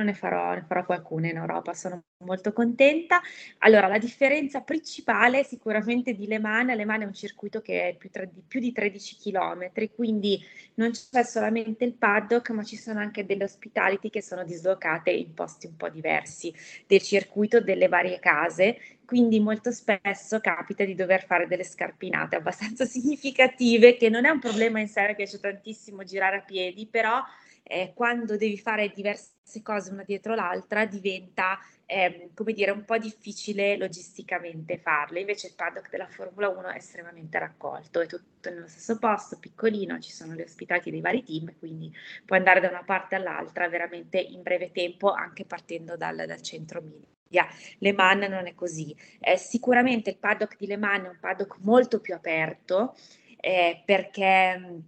ne 0.00 0.14
farò, 0.14 0.54
ne 0.54 0.64
farò 0.66 0.84
qualcuna 0.84 1.28
in 1.28 1.36
Europa, 1.36 1.74
sono 1.74 2.02
molto 2.24 2.52
contenta. 2.52 3.20
Allora, 3.58 3.88
la 3.88 3.98
differenza 3.98 4.62
principale 4.62 5.44
sicuramente 5.44 6.14
di 6.14 6.26
Le 6.26 6.38
Mans, 6.38 6.74
Le 6.74 6.84
Mans 6.84 7.02
è 7.02 7.06
un 7.06 7.12
circuito 7.12 7.60
che 7.60 7.88
è 7.88 7.96
più, 7.96 8.10
tra, 8.10 8.24
di, 8.24 8.42
più 8.46 8.60
di 8.60 8.72
13 8.72 9.16
km, 9.16 9.70
quindi 9.94 10.40
non 10.74 10.90
c'è 10.90 11.22
solamente 11.24 11.84
il 11.84 11.94
paddock, 11.94 12.50
ma 12.50 12.62
ci 12.62 12.76
sono 12.76 13.00
anche 13.00 13.26
delle 13.26 13.44
hospitality 13.44 14.08
che 14.08 14.22
sono 14.22 14.44
dislocate 14.44 15.10
in 15.10 15.34
posti 15.34 15.66
un 15.66 15.76
po' 15.76 15.88
diversi 15.88 16.54
del 16.86 17.02
circuito, 17.02 17.60
delle 17.60 17.88
varie 17.88 18.18
case, 18.18 18.78
quindi 19.04 19.40
molto 19.40 19.72
spesso 19.72 20.40
capita 20.40 20.84
di 20.84 20.94
dover 20.94 21.24
fare 21.26 21.46
delle 21.46 21.64
scarpinate 21.64 22.36
abbastanza 22.36 22.84
significative, 22.86 23.96
che 23.96 24.08
non 24.08 24.24
è 24.24 24.30
un 24.30 24.40
problema 24.40 24.80
in 24.80 24.88
sé, 24.88 25.06
mi 25.08 25.14
piace 25.14 25.38
tantissimo 25.38 26.02
girare 26.04 26.36
a 26.36 26.42
piedi, 26.42 26.86
però 26.86 27.22
eh, 27.62 27.92
quando 27.94 28.36
devi 28.36 28.58
fare 28.58 28.90
diverse 28.94 29.30
cose 29.62 29.92
una 29.92 30.04
dietro 30.04 30.34
l'altra 30.34 30.86
diventa 30.86 31.58
eh, 31.86 32.30
come 32.34 32.54
dire 32.54 32.70
un 32.70 32.84
po' 32.84 32.96
difficile 32.96 33.76
logisticamente 33.76 34.78
farle. 34.78 35.20
Invece 35.20 35.48
il 35.48 35.54
paddock 35.54 35.90
della 35.90 36.06
Formula 36.06 36.48
1 36.48 36.68
è 36.68 36.76
estremamente 36.76 37.38
raccolto, 37.38 38.00
è 38.00 38.06
tutto 38.06 38.48
nello 38.48 38.66
stesso 38.66 38.98
posto, 38.98 39.38
piccolino, 39.38 39.98
ci 40.00 40.10
sono 40.10 40.34
gli 40.34 40.40
ospitati 40.40 40.90
dei 40.90 41.02
vari 41.02 41.22
team, 41.22 41.52
quindi 41.58 41.92
puoi 42.24 42.38
andare 42.38 42.60
da 42.60 42.68
una 42.68 42.82
parte 42.82 43.14
all'altra 43.16 43.68
veramente 43.68 44.18
in 44.18 44.42
breve 44.42 44.70
tempo, 44.72 45.12
anche 45.12 45.44
partendo 45.44 45.96
dal, 45.96 46.24
dal 46.26 46.40
centro 46.40 46.80
media. 46.80 47.46
Le 47.78 47.92
Mans 47.92 48.26
non 48.26 48.46
è 48.46 48.54
così. 48.54 48.96
Eh, 49.20 49.36
sicuramente 49.36 50.10
il 50.10 50.18
paddock 50.18 50.56
di 50.56 50.66
Le 50.66 50.76
Mans 50.76 51.04
è 51.04 51.08
un 51.08 51.18
paddock 51.20 51.58
molto 51.60 52.00
più 52.00 52.14
aperto 52.14 52.94
eh, 53.38 53.82
perché 53.84 54.82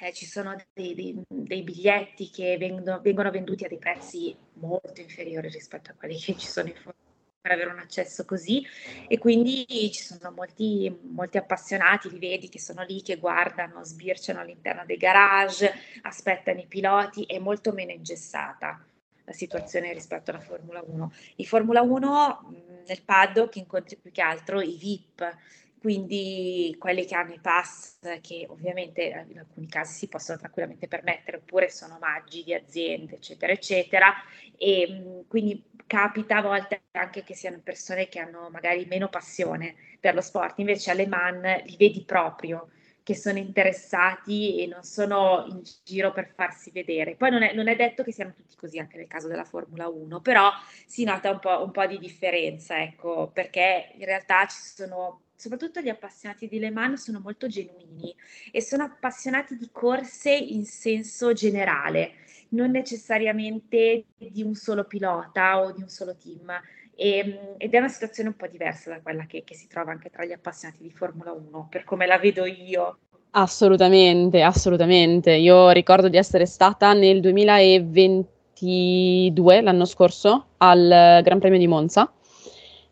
eh, 0.00 0.12
ci 0.12 0.26
sono 0.26 0.56
dei, 0.72 0.94
dei, 0.94 1.22
dei 1.28 1.62
biglietti 1.62 2.30
che 2.30 2.56
vengono, 2.58 3.00
vengono, 3.00 3.30
venduti 3.30 3.64
a 3.64 3.68
dei 3.68 3.78
prezzi 3.78 4.34
molto 4.54 5.00
inferiori 5.00 5.48
rispetto 5.48 5.90
a 5.90 5.94
quelli 5.94 6.18
che 6.18 6.36
ci 6.36 6.46
sono 6.46 6.68
in 6.68 6.74
fondo 6.74 6.98
per 7.40 7.52
avere 7.52 7.70
un 7.70 7.78
accesso 7.78 8.26
così 8.26 8.66
e 9.08 9.16
quindi 9.18 9.64
ci 9.92 10.02
sono 10.02 10.30
molti, 10.30 10.94
molti 11.02 11.38
appassionati, 11.38 12.10
li 12.10 12.18
vedi 12.18 12.48
che 12.50 12.58
sono 12.58 12.82
lì, 12.82 13.02
che 13.02 13.16
guardano, 13.16 13.82
sbirciano 13.82 14.40
all'interno 14.40 14.84
dei 14.84 14.98
garage, 14.98 15.72
aspettano 16.02 16.60
i 16.60 16.66
piloti, 16.66 17.24
è 17.24 17.38
molto 17.38 17.72
meno 17.72 17.92
ingessata 17.92 18.84
la 19.24 19.32
situazione 19.32 19.92
rispetto 19.92 20.30
alla 20.30 20.40
Formula 20.40 20.82
1. 20.84 21.12
In 21.36 21.46
Formula 21.46 21.80
1 21.80 22.82
nel 22.86 23.02
paddock 23.02 23.56
incontri 23.56 23.96
più 23.96 24.10
che 24.10 24.20
altro 24.20 24.60
i 24.60 24.76
VIP, 24.76 25.36
quindi 25.80 26.76
quelli 26.78 27.06
che 27.06 27.14
hanno 27.14 27.32
i 27.32 27.40
pass 27.40 27.98
che 28.20 28.46
ovviamente 28.48 29.24
in 29.28 29.38
alcuni 29.38 29.66
casi 29.66 29.94
si 29.94 30.08
possono 30.08 30.38
tranquillamente 30.38 30.88
permettere 30.88 31.38
oppure 31.38 31.70
sono 31.70 31.96
omaggi 31.96 32.44
di 32.44 32.52
aziende 32.52 33.14
eccetera 33.14 33.52
eccetera 33.52 34.12
e 34.58 35.24
quindi 35.26 35.64
capita 35.86 36.36
a 36.36 36.42
volte 36.42 36.82
anche 36.92 37.24
che 37.24 37.34
siano 37.34 37.60
persone 37.64 38.08
che 38.08 38.20
hanno 38.20 38.50
magari 38.50 38.84
meno 38.84 39.08
passione 39.08 39.74
per 39.98 40.14
lo 40.14 40.20
sport 40.20 40.58
invece 40.58 40.90
alle 40.90 41.06
man 41.06 41.40
li 41.40 41.76
vedi 41.78 42.04
proprio 42.04 42.68
che 43.02 43.14
sono 43.14 43.38
interessati 43.38 44.62
e 44.62 44.66
non 44.66 44.82
sono 44.84 45.46
in 45.48 45.62
giro 45.82 46.12
per 46.12 46.32
farsi 46.34 46.70
vedere. 46.70 47.16
Poi 47.16 47.30
non 47.30 47.42
è, 47.42 47.52
non 47.54 47.66
è, 47.66 47.74
detto 47.74 48.04
che 48.04 48.12
siano 48.12 48.34
tutti 48.34 48.54
così 48.54 48.78
anche 48.78 48.98
nel 48.98 49.08
caso 49.08 49.26
della 49.26 49.44
Formula 49.44 49.88
1, 49.88 50.20
però 50.20 50.50
si 50.86 51.02
nota 51.02 51.30
un 51.30 51.40
po', 51.40 51.64
un 51.64 51.70
po' 51.72 51.86
di 51.86 51.98
differenza, 51.98 52.80
ecco, 52.80 53.30
perché 53.32 53.92
in 53.96 54.04
realtà 54.04 54.46
ci 54.46 54.60
sono 54.60 55.22
soprattutto 55.40 55.80
gli 55.80 55.88
appassionati 55.88 56.46
di 56.48 56.58
Le 56.58 56.70
Mans 56.70 57.02
sono 57.02 57.18
molto 57.18 57.46
genuini 57.46 58.14
e 58.52 58.60
sono 58.60 58.82
appassionati 58.82 59.56
di 59.56 59.70
corse 59.72 60.34
in 60.34 60.66
senso 60.66 61.32
generale, 61.32 62.12
non 62.50 62.70
necessariamente 62.70 64.04
di 64.18 64.42
un 64.42 64.54
solo 64.54 64.84
pilota 64.84 65.62
o 65.62 65.72
di 65.72 65.80
un 65.80 65.88
solo 65.88 66.14
team. 66.14 66.52
E, 66.94 67.18
ehm, 67.18 67.54
ed 67.56 67.72
è 67.72 67.78
una 67.78 67.88
situazione 67.88 68.28
un 68.28 68.36
po' 68.36 68.48
diversa 68.48 68.90
da 68.90 69.00
quella 69.00 69.24
che, 69.24 69.42
che 69.42 69.54
si 69.54 69.66
trova 69.66 69.92
anche 69.92 70.10
tra 70.10 70.26
gli 70.26 70.32
appassionati 70.32 70.82
di 70.82 70.90
Formula 70.90 71.32
1, 71.32 71.68
per 71.70 71.84
come 71.84 72.04
la 72.04 72.18
vedo 72.18 72.44
io. 72.44 72.98
Assolutamente, 73.30 74.42
assolutamente. 74.42 75.32
Io 75.32 75.70
ricordo 75.70 76.10
di 76.10 76.18
essere 76.18 76.44
stata 76.44 76.92
nel 76.92 77.20
2022, 77.20 79.62
l'anno 79.62 79.86
scorso, 79.86 80.48
al 80.58 81.20
Gran 81.22 81.38
Premio 81.38 81.58
di 81.58 81.66
Monza, 81.66 82.12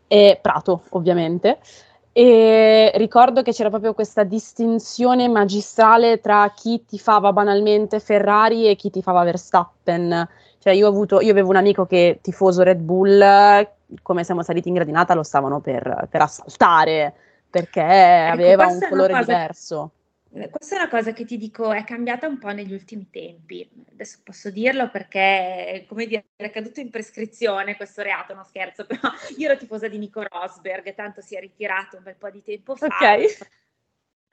e 0.07 0.39
Prato 0.41 0.85
ovviamente, 0.89 1.59
e 2.19 2.91
ricordo 2.95 3.43
che 3.43 3.53
c'era 3.53 3.69
proprio 3.69 3.93
questa 3.93 4.25
distinzione 4.25 5.29
magistrale 5.29 6.19
tra 6.19 6.51
chi 6.53 6.83
tifava 6.85 7.31
banalmente 7.31 8.01
Ferrari 8.01 8.67
e 8.67 8.75
chi 8.75 8.89
tifava 8.89 9.23
Verstappen. 9.23 10.27
Cioè 10.57 10.73
io, 10.73 10.87
avuto, 10.87 11.21
io 11.21 11.31
avevo 11.31 11.47
un 11.47 11.55
amico 11.55 11.85
che 11.85 12.19
tifoso 12.21 12.61
Red 12.63 12.81
Bull, 12.81 13.23
come 14.01 14.25
siamo 14.25 14.43
saliti 14.43 14.67
in 14.67 14.73
gradinata 14.73 15.13
lo 15.13 15.23
stavano 15.23 15.61
per, 15.61 16.07
per 16.09 16.23
assaltare 16.23 17.13
perché 17.49 17.79
ecco, 17.81 18.33
aveva 18.33 18.67
un 18.67 18.79
colore 18.89 19.13
cosa... 19.13 19.23
diverso. 19.23 19.91
Questa 20.31 20.75
è 20.75 20.79
una 20.79 20.89
cosa 20.89 21.11
che 21.11 21.25
ti 21.25 21.37
dico, 21.37 21.71
è 21.71 21.83
cambiata 21.83 22.27
un 22.27 22.37
po' 22.37 22.49
negli 22.49 22.71
ultimi 22.71 23.09
tempi. 23.09 23.67
Adesso 23.91 24.19
posso 24.23 24.51
dirlo 24.51 24.89
perché, 24.91 25.85
come 25.87 26.05
dire, 26.05 26.25
è 26.35 26.51
caduto 26.51 26.79
in 26.79 26.91
prescrizione 26.91 27.75
questo 27.75 28.03
reato, 28.03 28.35
non 28.35 28.45
scherzo, 28.45 28.85
però 28.87 29.09
io 29.37 29.49
ero 29.49 29.57
tifosa 29.57 29.87
di 29.87 29.97
Nico 29.97 30.21
Rosberg, 30.21 30.93
tanto 30.93 31.21
si 31.21 31.35
è 31.35 31.39
ritirato 31.39 31.97
un 31.97 32.03
bel 32.03 32.15
po' 32.15 32.29
di 32.29 32.43
tempo 32.43 32.75
fa. 32.75 32.85
Ok. 32.85 33.47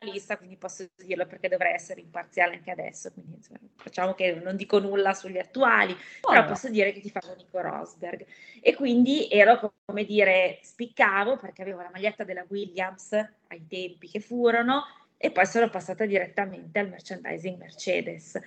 Lista, 0.00 0.36
quindi 0.36 0.58
posso 0.58 0.86
dirlo 0.94 1.24
perché 1.24 1.48
dovrei 1.48 1.72
essere 1.72 2.02
imparziale 2.02 2.56
anche 2.56 2.70
adesso, 2.70 3.10
quindi 3.12 3.36
insomma, 3.36 3.60
facciamo 3.76 4.12
che 4.12 4.34
non 4.34 4.54
dico 4.54 4.78
nulla 4.78 5.14
sugli 5.14 5.38
attuali, 5.38 5.92
oh, 6.20 6.28
però 6.28 6.42
no. 6.42 6.48
posso 6.48 6.68
dire 6.68 6.92
che 6.92 7.00
ti 7.00 7.08
fanno 7.08 7.34
Nico 7.34 7.58
Rosberg 7.62 8.26
e 8.60 8.74
quindi 8.74 9.26
ero 9.30 9.72
come 9.86 10.04
dire, 10.04 10.58
spiccavo 10.60 11.38
perché 11.38 11.62
avevo 11.62 11.80
la 11.80 11.88
maglietta 11.90 12.24
della 12.24 12.44
Williams 12.46 13.12
ai 13.46 13.66
tempi 13.66 14.10
che 14.10 14.20
furono 14.20 14.84
e 15.16 15.30
poi 15.30 15.46
sono 15.46 15.68
passata 15.70 16.04
direttamente 16.06 16.78
al 16.78 16.88
merchandising 16.88 17.58
Mercedes. 17.58 18.38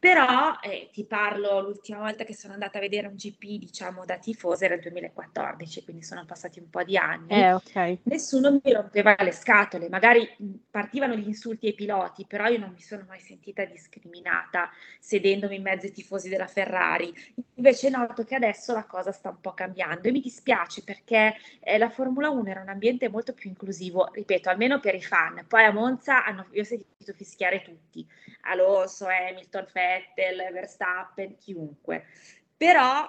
Però 0.00 0.58
eh, 0.62 0.88
ti 0.90 1.04
parlo 1.04 1.60
l'ultima 1.60 1.98
volta 1.98 2.24
che 2.24 2.34
sono 2.34 2.54
andata 2.54 2.78
a 2.78 2.80
vedere 2.80 3.06
un 3.06 3.16
GP, 3.16 3.58
diciamo 3.58 4.06
da 4.06 4.16
tifosa, 4.16 4.64
era 4.64 4.72
il 4.72 4.80
2014, 4.80 5.84
quindi 5.84 6.02
sono 6.02 6.24
passati 6.24 6.58
un 6.58 6.70
po' 6.70 6.82
di 6.82 6.96
anni. 6.96 7.28
Eh, 7.28 7.52
okay. 7.52 8.00
Nessuno 8.04 8.50
mi 8.50 8.72
rompeva 8.72 9.14
le 9.18 9.32
scatole, 9.32 9.90
magari 9.90 10.26
partivano 10.70 11.14
gli 11.16 11.26
insulti 11.26 11.66
ai 11.66 11.74
piloti, 11.74 12.24
però 12.26 12.46
io 12.46 12.58
non 12.58 12.72
mi 12.72 12.80
sono 12.80 13.04
mai 13.06 13.20
sentita 13.20 13.62
discriminata 13.66 14.70
sedendomi 14.98 15.56
in 15.56 15.62
mezzo 15.62 15.84
ai 15.84 15.92
tifosi 15.92 16.30
della 16.30 16.46
Ferrari. 16.46 17.12
Invece 17.56 17.90
noto 17.90 18.24
che 18.24 18.36
adesso 18.36 18.72
la 18.72 18.86
cosa 18.86 19.12
sta 19.12 19.28
un 19.28 19.40
po' 19.42 19.52
cambiando 19.52 20.08
e 20.08 20.12
mi 20.12 20.20
dispiace 20.20 20.82
perché 20.82 21.34
eh, 21.60 21.76
la 21.76 21.90
Formula 21.90 22.30
1 22.30 22.48
era 22.48 22.62
un 22.62 22.70
ambiente 22.70 23.10
molto 23.10 23.34
più 23.34 23.50
inclusivo, 23.50 24.08
ripeto, 24.14 24.48
almeno 24.48 24.80
per 24.80 24.94
i 24.94 25.02
fan. 25.02 25.44
Poi 25.46 25.62
a 25.62 25.72
Monza 25.72 26.24
hanno, 26.24 26.46
io 26.52 26.62
ho 26.62 26.64
sentito 26.64 27.12
fischiare 27.12 27.60
tutti, 27.60 28.08
Alonso, 28.44 29.06
Hamilton, 29.06 29.66
Ferrari 29.66 29.88
Vettel, 29.90 30.52
Verstappen, 30.52 31.36
chiunque. 31.36 32.06
Però 32.56 33.08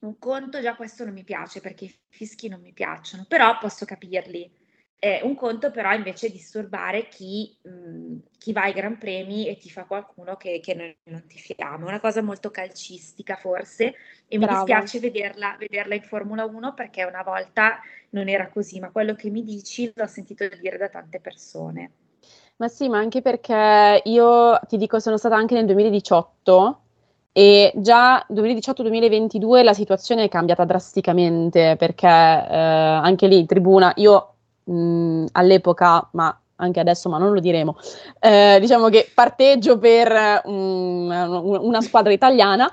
un 0.00 0.18
conto 0.18 0.60
già 0.60 0.74
questo 0.74 1.04
non 1.04 1.14
mi 1.14 1.24
piace 1.24 1.60
perché 1.60 1.84
i 1.84 1.94
fischi 2.08 2.48
non 2.48 2.60
mi 2.60 2.72
piacciono, 2.72 3.24
però 3.26 3.58
posso 3.58 3.84
capirli. 3.84 4.60
Eh, 4.98 5.20
un 5.24 5.34
conto 5.34 5.72
però 5.72 5.92
invece 5.92 6.30
disturbare 6.30 7.08
chi, 7.08 7.56
mh, 7.60 8.18
chi, 8.38 8.52
va 8.52 8.62
ai 8.62 8.72
Gran 8.72 8.98
Premi 8.98 9.48
e 9.48 9.56
ti 9.56 9.68
fa 9.68 9.84
qualcuno 9.84 10.36
che, 10.36 10.60
che 10.60 10.74
noi 10.74 10.96
non 11.04 11.26
ti 11.26 11.38
fiamo. 11.38 11.86
È 11.86 11.88
una 11.88 11.98
cosa 11.98 12.22
molto 12.22 12.52
calcistica 12.52 13.34
forse 13.34 13.94
e 14.28 14.38
Bravo. 14.38 14.52
mi 14.52 14.58
dispiace 14.58 15.00
vederla, 15.00 15.56
vederla 15.58 15.96
in 15.96 16.02
Formula 16.02 16.44
1 16.44 16.74
perché 16.74 17.02
una 17.02 17.24
volta 17.24 17.80
non 18.10 18.28
era 18.28 18.48
così, 18.48 18.78
ma 18.78 18.90
quello 18.90 19.16
che 19.16 19.28
mi 19.28 19.42
dici 19.42 19.90
l'ho 19.92 20.06
sentito 20.06 20.46
dire 20.48 20.78
da 20.78 20.88
tante 20.88 21.18
persone. 21.18 22.01
Ma 22.56 22.68
sì, 22.68 22.88
ma 22.88 22.98
anche 22.98 23.22
perché 23.22 24.02
io 24.04 24.58
ti 24.68 24.76
dico, 24.76 25.00
sono 25.00 25.16
stata 25.16 25.34
anche 25.34 25.54
nel 25.54 25.66
2018 25.66 26.78
e 27.32 27.72
già 27.76 28.24
2018-2022 28.30 29.64
la 29.64 29.72
situazione 29.72 30.24
è 30.24 30.28
cambiata 30.28 30.64
drasticamente 30.64 31.76
perché 31.76 32.06
eh, 32.06 32.10
anche 32.10 33.26
lì 33.26 33.38
in 33.38 33.46
tribuna, 33.46 33.92
io 33.96 34.34
mh, 34.64 35.24
all'epoca, 35.32 36.08
ma 36.12 36.36
anche 36.56 36.78
adesso, 36.78 37.08
ma 37.08 37.18
non 37.18 37.32
lo 37.32 37.40
diremo, 37.40 37.76
eh, 38.20 38.58
diciamo 38.60 38.88
che 38.88 39.10
parteggio 39.12 39.78
per 39.78 40.42
um, 40.44 41.10
una 41.60 41.80
squadra 41.80 42.12
italiana, 42.12 42.70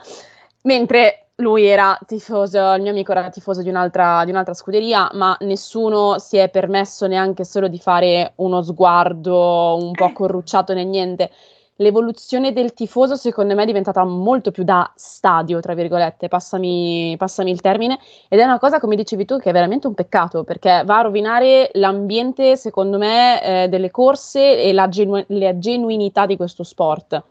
mentre 0.63 1.28
lui 1.39 1.65
era 1.65 1.97
tifoso, 2.05 2.73
il 2.73 2.81
mio 2.81 2.91
amico 2.91 3.11
era 3.11 3.29
tifoso 3.29 3.61
di 3.61 3.69
un'altra, 3.69 4.23
di 4.25 4.31
un'altra, 4.31 4.53
scuderia, 4.53 5.09
ma 5.13 5.35
nessuno 5.41 6.19
si 6.19 6.37
è 6.37 6.49
permesso 6.49 7.07
neanche 7.07 7.45
solo 7.45 7.67
di 7.67 7.79
fare 7.79 8.33
uno 8.35 8.61
sguardo 8.61 9.77
un 9.79 9.91
po' 9.91 10.11
corrucciato 10.11 10.73
né 10.73 10.83
niente. 10.83 11.31
L'evoluzione 11.77 12.51
del 12.51 12.73
tifoso, 12.73 13.15
secondo 13.15 13.55
me, 13.55 13.63
è 13.63 13.65
diventata 13.65 14.03
molto 14.03 14.51
più 14.51 14.63
da 14.63 14.91
stadio, 14.95 15.61
tra 15.61 15.73
virgolette, 15.73 16.27
passami, 16.27 17.15
passami 17.17 17.51
il 17.51 17.61
termine, 17.61 17.97
ed 18.27 18.39
è 18.39 18.43
una 18.43 18.59
cosa, 18.59 18.81
come 18.81 18.97
dicevi 18.97 19.23
tu, 19.23 19.37
che 19.37 19.49
è 19.49 19.53
veramente 19.53 19.87
un 19.87 19.93
peccato, 19.93 20.43
perché 20.43 20.83
va 20.85 20.97
a 20.97 21.03
rovinare 21.03 21.69
l'ambiente, 21.73 22.57
secondo 22.57 22.97
me, 22.97 23.63
eh, 23.63 23.69
delle 23.69 23.91
corse 23.91 24.61
e 24.61 24.73
la, 24.73 24.89
genu- 24.89 25.23
la 25.29 25.57
genuinità 25.57 26.25
di 26.25 26.35
questo 26.35 26.63
sport. 26.63 27.23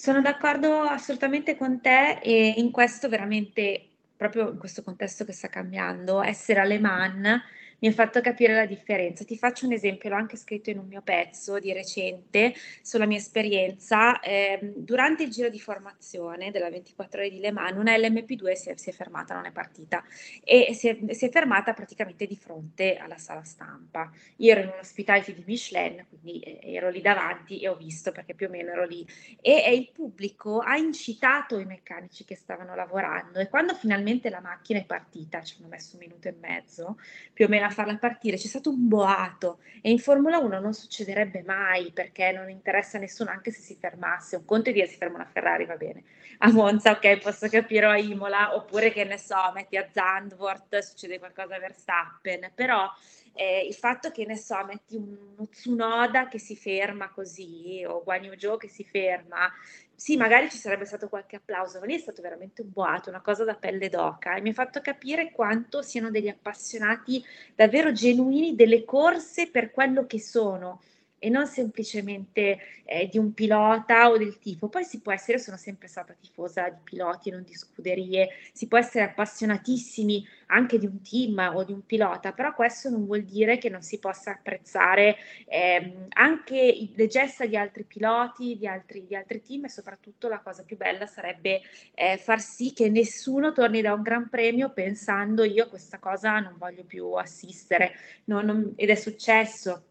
Sono 0.00 0.20
d'accordo 0.20 0.82
assolutamente 0.82 1.56
con 1.56 1.80
te 1.80 2.20
e 2.22 2.54
in 2.58 2.70
questo 2.70 3.08
veramente, 3.08 3.88
proprio 4.16 4.48
in 4.48 4.56
questo 4.56 4.84
contesto 4.84 5.24
che 5.24 5.32
sta 5.32 5.48
cambiando, 5.48 6.22
essere 6.22 6.60
alle 6.60 6.78
man 6.78 7.42
mi 7.80 7.88
ha 7.88 7.92
fatto 7.92 8.20
capire 8.20 8.54
la 8.54 8.66
differenza. 8.66 9.24
Ti 9.24 9.36
faccio 9.36 9.66
un 9.66 9.72
esempio, 9.72 10.08
l'ho 10.08 10.16
anche 10.16 10.36
scritto 10.36 10.70
in 10.70 10.78
un 10.78 10.86
mio 10.86 11.02
pezzo 11.02 11.58
di 11.58 11.72
recente 11.72 12.54
sulla 12.82 13.06
mia 13.06 13.18
esperienza. 13.18 14.20
Eh, 14.20 14.58
durante 14.76 15.22
il 15.22 15.30
giro 15.30 15.48
di 15.48 15.60
formazione 15.60 16.50
della 16.50 16.70
24 16.70 17.20
ore 17.20 17.30
di 17.30 17.38
Le 17.38 17.52
Mans, 17.52 17.76
una 17.76 17.96
LMP2 17.96 18.52
si 18.52 18.70
è, 18.70 18.76
si 18.76 18.90
è 18.90 18.92
fermata, 18.92 19.34
non 19.34 19.46
è 19.46 19.52
partita, 19.52 20.02
e 20.42 20.74
si 20.74 20.88
è, 20.88 20.98
si 21.14 21.26
è, 21.26 21.30
fermata 21.30 21.72
praticamente 21.72 22.26
di 22.26 22.36
fronte 22.36 22.96
alla 22.96 23.18
sala 23.18 23.44
stampa. 23.44 24.10
Io 24.36 24.52
ero 24.52 24.60
in 24.60 24.68
un 24.68 24.78
hospitality 24.80 25.34
di 25.34 25.44
Michelin, 25.46 26.04
quindi 26.08 26.40
eh, 26.40 26.58
ero 26.74 26.90
lì 26.90 27.00
davanti 27.00 27.60
e 27.60 27.68
ho 27.68 27.76
visto 27.76 28.10
perché 28.12 28.34
più 28.34 28.46
o 28.46 28.50
meno 28.50 28.70
ero 28.70 28.86
lì. 28.86 29.06
E, 29.40 29.62
e 29.64 29.74
il 29.74 29.90
pubblico 29.92 30.58
ha 30.58 30.76
incitato 30.76 31.58
i 31.58 31.64
meccanici 31.64 32.24
che 32.24 32.34
stavano 32.34 32.74
lavorando 32.74 33.38
e 33.38 33.48
quando 33.48 33.74
finalmente 33.74 34.30
la 34.30 34.40
macchina 34.40 34.80
è 34.80 34.84
partita, 34.84 35.42
ci 35.42 35.56
hanno 35.58 35.68
messo 35.68 35.96
un 35.96 36.00
minuto 36.00 36.28
e 36.28 36.34
mezzo 36.38 36.98
più 37.32 37.44
o 37.44 37.48
meno 37.48 37.67
a 37.68 37.70
farla 37.70 37.96
partire, 37.96 38.36
c'è 38.36 38.46
stato 38.46 38.70
un 38.70 38.88
boato 38.88 39.58
e 39.80 39.90
in 39.90 39.98
Formula 39.98 40.38
1 40.38 40.60
non 40.60 40.72
succederebbe 40.72 41.42
mai 41.46 41.92
perché 41.92 42.32
non 42.32 42.50
interessa 42.50 42.96
a 42.96 43.00
nessuno 43.00 43.30
anche 43.30 43.50
se 43.50 43.60
si 43.60 43.76
fermasse, 43.78 44.36
un 44.36 44.44
conto 44.44 44.70
è 44.70 44.72
dire 44.72 44.86
si 44.86 44.96
ferma 44.96 45.16
una 45.16 45.28
Ferrari 45.30 45.64
va 45.64 45.76
bene, 45.76 46.02
a 46.38 46.50
Monza 46.50 46.92
ok 46.92 47.18
posso 47.18 47.48
capire 47.48 47.86
o 47.86 47.90
a 47.90 47.98
Imola 47.98 48.54
oppure 48.56 48.90
che 48.90 49.04
ne 49.04 49.18
so 49.18 49.36
metti 49.54 49.76
a 49.76 49.86
Zandvoort 49.90 50.78
succede 50.78 51.18
qualcosa 51.18 51.56
a 51.56 51.58
Verstappen, 51.58 52.50
però 52.54 52.90
eh, 53.38 53.64
il 53.66 53.74
fatto 53.74 54.10
che 54.10 54.26
ne 54.26 54.36
so 54.36 54.64
metti 54.64 54.96
uno 54.96 55.46
Tsunoda 55.48 56.26
che 56.26 56.40
si 56.40 56.56
ferma 56.56 57.08
così 57.10 57.84
o 57.86 58.02
Guan 58.02 58.24
Yu 58.24 58.38
Zhou 58.38 58.56
che 58.56 58.68
si 58.68 58.82
ferma 58.84 59.48
sì, 59.94 60.16
magari 60.16 60.48
ci 60.48 60.58
sarebbe 60.58 60.84
stato 60.84 61.08
qualche 61.08 61.34
applauso, 61.34 61.80
ma 61.80 61.86
lì 61.86 61.96
è 61.96 61.98
stato 61.98 62.22
veramente 62.22 62.62
un 62.62 62.70
boato, 62.70 63.10
una 63.10 63.20
cosa 63.20 63.42
da 63.42 63.56
pelle 63.56 63.88
d'oca 63.88 64.36
e 64.36 64.40
mi 64.40 64.50
ha 64.50 64.52
fatto 64.52 64.80
capire 64.80 65.32
quanto 65.32 65.82
siano 65.82 66.08
degli 66.08 66.28
appassionati 66.28 67.20
davvero 67.56 67.90
genuini 67.90 68.54
delle 68.54 68.84
corse 68.84 69.50
per 69.50 69.72
quello 69.72 70.06
che 70.06 70.20
sono 70.20 70.80
e 71.18 71.28
non 71.28 71.46
semplicemente 71.46 72.58
eh, 72.84 73.08
di 73.08 73.18
un 73.18 73.34
pilota 73.34 74.08
o 74.08 74.16
del 74.16 74.38
tipo. 74.38 74.68
Poi 74.68 74.84
si 74.84 75.00
può 75.00 75.12
essere, 75.12 75.38
sono 75.38 75.56
sempre 75.56 75.88
stata 75.88 76.14
tifosa 76.18 76.68
di 76.68 76.80
piloti, 76.82 77.30
non 77.30 77.42
di 77.42 77.54
scuderie, 77.54 78.30
si 78.52 78.66
può 78.66 78.78
essere 78.78 79.04
appassionatissimi 79.04 80.26
anche 80.46 80.78
di 80.78 80.86
un 80.86 81.02
team 81.02 81.52
o 81.54 81.64
di 81.64 81.72
un 81.72 81.84
pilota, 81.84 82.32
però 82.32 82.54
questo 82.54 82.88
non 82.88 83.04
vuol 83.04 83.22
dire 83.22 83.58
che 83.58 83.68
non 83.68 83.82
si 83.82 83.98
possa 83.98 84.32
apprezzare 84.32 85.16
eh, 85.46 86.06
anche 86.14 86.88
le 86.94 87.06
gesta 87.06 87.44
di 87.44 87.56
altri 87.56 87.84
piloti, 87.84 88.56
di 88.56 88.66
altri, 88.66 89.06
di 89.06 89.14
altri, 89.14 89.42
team 89.42 89.64
e 89.64 89.68
soprattutto 89.68 90.28
la 90.28 90.38
cosa 90.40 90.62
più 90.62 90.76
bella 90.76 91.06
sarebbe 91.06 91.60
eh, 91.94 92.16
far 92.16 92.40
sì 92.40 92.72
che 92.72 92.88
nessuno 92.88 93.52
torni 93.52 93.82
da 93.82 93.92
un 93.92 94.02
gran 94.02 94.28
premio 94.28 94.72
pensando 94.72 95.44
io 95.44 95.64
a 95.64 95.68
questa 95.68 95.98
cosa 95.98 96.38
non 96.38 96.54
voglio 96.56 96.84
più 96.84 97.12
assistere, 97.12 97.92
no, 98.24 98.40
non, 98.40 98.72
ed 98.76 98.88
è 98.88 98.94
successo 98.94 99.87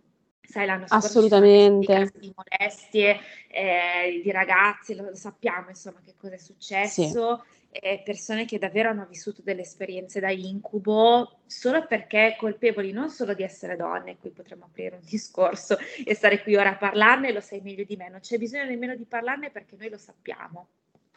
sai 0.48 0.66
l'anno 0.66 0.88
scorso 0.88 1.08
assolutamente. 1.08 2.12
di 2.18 2.34
molestie 2.34 3.20
eh, 3.50 4.22
di 4.24 4.32
ragazzi 4.32 4.96
lo, 4.96 5.10
lo, 5.10 5.16
sappiamo 5.16 5.70
insomma 5.70 6.00
che 6.04 6.16
cosa 6.18 6.36
è 6.36 6.38
successo. 6.38 7.44
Sì. 7.44 7.80
eh, 7.80 8.02
persone 8.04 8.46
che 8.46 8.58
davvero 8.58 8.90
hanno 8.90 9.06
vissuto 9.06 9.42
delle 9.44 9.62
esperienze 9.62 10.22
da 10.22 10.32
incubo 10.32 11.40
solo 11.46 11.86
perché 11.86 12.36
colpevoli 12.40 12.94
non 12.94 13.10
solo 13.10 13.34
di 13.34 13.44
essere 13.44 13.76
donne 13.76 14.18
qui 14.18 14.30
potremmo 14.32 14.66
aprire 14.66 14.96
un 14.96 15.06
discorso 15.06 15.78
e 16.04 16.16
stare 16.16 16.42
qui 16.42 16.56
ora 16.56 16.72
a 16.72 16.78
parlarne 16.78 17.34
lo 17.34 17.42
sai 17.42 17.60
meglio 17.60 17.84
di 17.84 17.98
me 17.98 18.10
non 18.10 18.22
c'è 18.22 18.38
bisogno 18.38 18.64
nemmeno 18.64 18.96
di 18.96 19.06
parlarne 19.06 19.52
perché 19.52 19.76
noi 19.78 19.90
lo 19.90 19.98
sappiamo. 19.98 20.68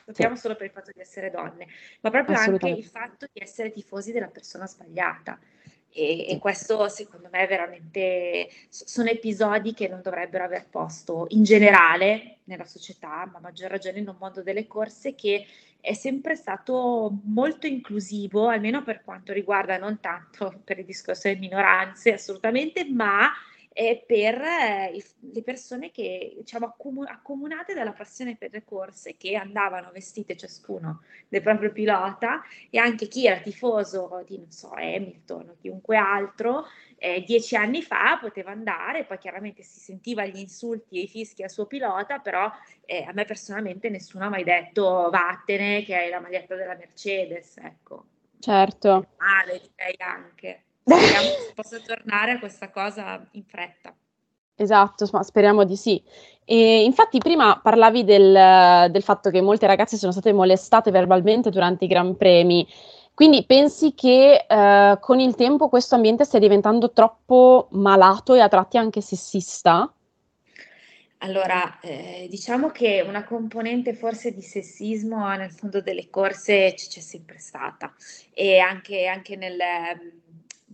Sappiamo 0.05 0.35
sì. 0.35 0.41
solo 0.41 0.57
per 0.57 0.67
il 0.67 0.73
fatto 0.73 0.91
di 0.93 1.01
essere 1.01 1.31
donne 1.31 1.69
ma 2.01 2.11
proprio 2.11 2.37
anche 2.37 2.69
il 2.69 2.85
fatto 2.85 3.29
di 3.33 3.41
essere 3.41 3.71
tifosi 3.71 4.11
della 4.11 4.27
persona 4.27 4.67
sbagliata 4.67 5.39
e, 5.93 6.29
e, 6.29 6.39
questo 6.39 6.89
secondo 6.89 7.29
me 7.33 7.41
è 7.41 7.49
veramente 7.49 8.49
sono 8.69 9.09
episodi 9.09 9.75
che 9.75 9.89
non 9.89 10.01
dovrebbero 10.03 10.45
aver 10.45 10.67
posto 10.69 11.27
in 11.31 11.43
generale 11.43 12.39
nella 12.45 12.65
società, 12.65 13.29
ma 13.31 13.39
a 13.39 13.41
maggior 13.41 13.71
ragione 13.71 13.99
in 13.99 14.09
un 14.09 14.17
mondo 14.19 14.43
delle 14.43 14.67
corse 14.67 15.15
che 15.15 15.47
è 15.81 15.95
sempre 15.95 16.37
stato 16.37 17.11
molto 17.25 17.67
inclusivo, 17.67 18.49
almeno 18.49 18.83
per 18.83 19.03
quanto 19.03 19.33
riguarda 19.33 19.79
non 19.79 19.99
tanto 20.01 20.61
per 20.63 20.79
il 20.79 20.85
discorso 20.85 21.29
delle 21.29 21.41
minoranze 21.41 22.13
assolutamente, 22.13 22.85
ma 22.85 23.31
eh, 23.73 24.03
per 24.05 24.41
eh, 24.41 25.05
le 25.33 25.43
persone 25.43 25.91
che 25.91 26.35
diciamo 26.37 26.67
accomu- 26.67 27.09
accomunate 27.09 27.73
dalla 27.73 27.93
passione 27.93 28.37
per 28.37 28.51
le 28.53 28.65
corse 28.65 29.17
che 29.17 29.37
andavano 29.37 29.91
vestite 29.93 30.37
ciascuno 30.37 31.03
del 31.29 31.41
proprio 31.41 31.71
pilota 31.71 32.43
e 32.69 32.79
anche 32.79 33.07
chi 33.07 33.27
era 33.27 33.41
tifoso 33.41 34.25
di 34.27 34.39
non 34.39 34.51
so 34.51 34.73
Hamilton 34.73 35.51
o 35.51 35.57
chiunque 35.61 35.97
altro 35.97 36.67
eh, 36.97 37.23
dieci 37.23 37.55
anni 37.55 37.83
fa 37.83 38.19
poteva 38.21 38.51
andare 38.51 39.05
poi 39.05 39.19
chiaramente 39.19 39.63
si 39.63 39.79
sentiva 39.79 40.27
gli 40.27 40.39
insulti 40.39 40.99
e 40.99 41.03
i 41.03 41.09
fischi 41.09 41.45
al 41.45 41.51
suo 41.51 41.67
pilota 41.67 42.19
però 42.19 42.51
eh, 42.85 43.05
a 43.05 43.13
me 43.13 43.25
personalmente 43.25 43.89
nessuno 43.89 44.25
ha 44.25 44.31
mai 44.31 44.43
detto 44.43 45.09
vattene 45.11 45.85
che 45.85 45.95
hai 45.95 46.11
la 46.11 46.21
maglietta 46.21 46.57
della 46.57 46.75
Mercedes 46.75 47.57
ecco. 47.59 48.07
Certo. 48.41 49.07
Male 49.19 49.61
direi 49.61 49.95
anche 49.99 50.65
Speriamo 50.85 51.29
si 51.47 51.53
possa 51.55 51.79
tornare 51.79 52.33
a 52.33 52.39
questa 52.39 52.71
cosa 52.71 53.27
in 53.33 53.45
fretta. 53.45 53.95
Esatto, 54.55 55.09
ma 55.13 55.23
speriamo 55.23 55.65
di 55.65 55.77
sì. 55.77 56.03
E 56.45 56.85
infatti 56.85 57.19
prima 57.19 57.61
parlavi 57.63 58.05
del, 58.05 58.91
del, 58.91 59.03
fatto 59.03 59.31
che 59.31 59.41
molte 59.41 59.67
ragazze 59.67 59.97
sono 59.97 60.13
state 60.13 60.33
molestate 60.33 60.91
verbalmente 60.91 61.49
durante 61.49 61.85
i 61.85 61.89
Gran 61.89 62.17
Premi, 62.17 62.67
quindi 63.15 63.45
pensi 63.45 63.95
che 63.95 64.47
eh, 64.49 64.99
con 65.01 65.21
il 65.21 65.35
tempo 65.35 65.69
questo 65.69 65.95
ambiente 65.95 66.25
stia 66.25 66.39
diventando 66.39 66.91
troppo 66.91 67.69
malato 67.73 68.35
e 68.35 68.41
a 68.41 68.49
tratti 68.49 68.79
anche 68.79 69.01
sessista? 69.01 69.93
Allora, 71.19 71.81
eh, 71.81 72.29
diciamo 72.31 72.71
che 72.71 73.05
una 73.07 73.25
componente 73.25 73.93
forse 73.93 74.33
di 74.33 74.41
sessismo 74.41 75.29
nel 75.37 75.55
mondo 75.61 75.83
delle 75.83 76.09
corse 76.09 76.73
c- 76.75 76.89
c'è 76.89 77.01
sempre 77.01 77.39
stata 77.39 77.95
e 78.33 78.59
anche, 78.59 79.07
anche 79.07 79.37
nel 79.37 79.59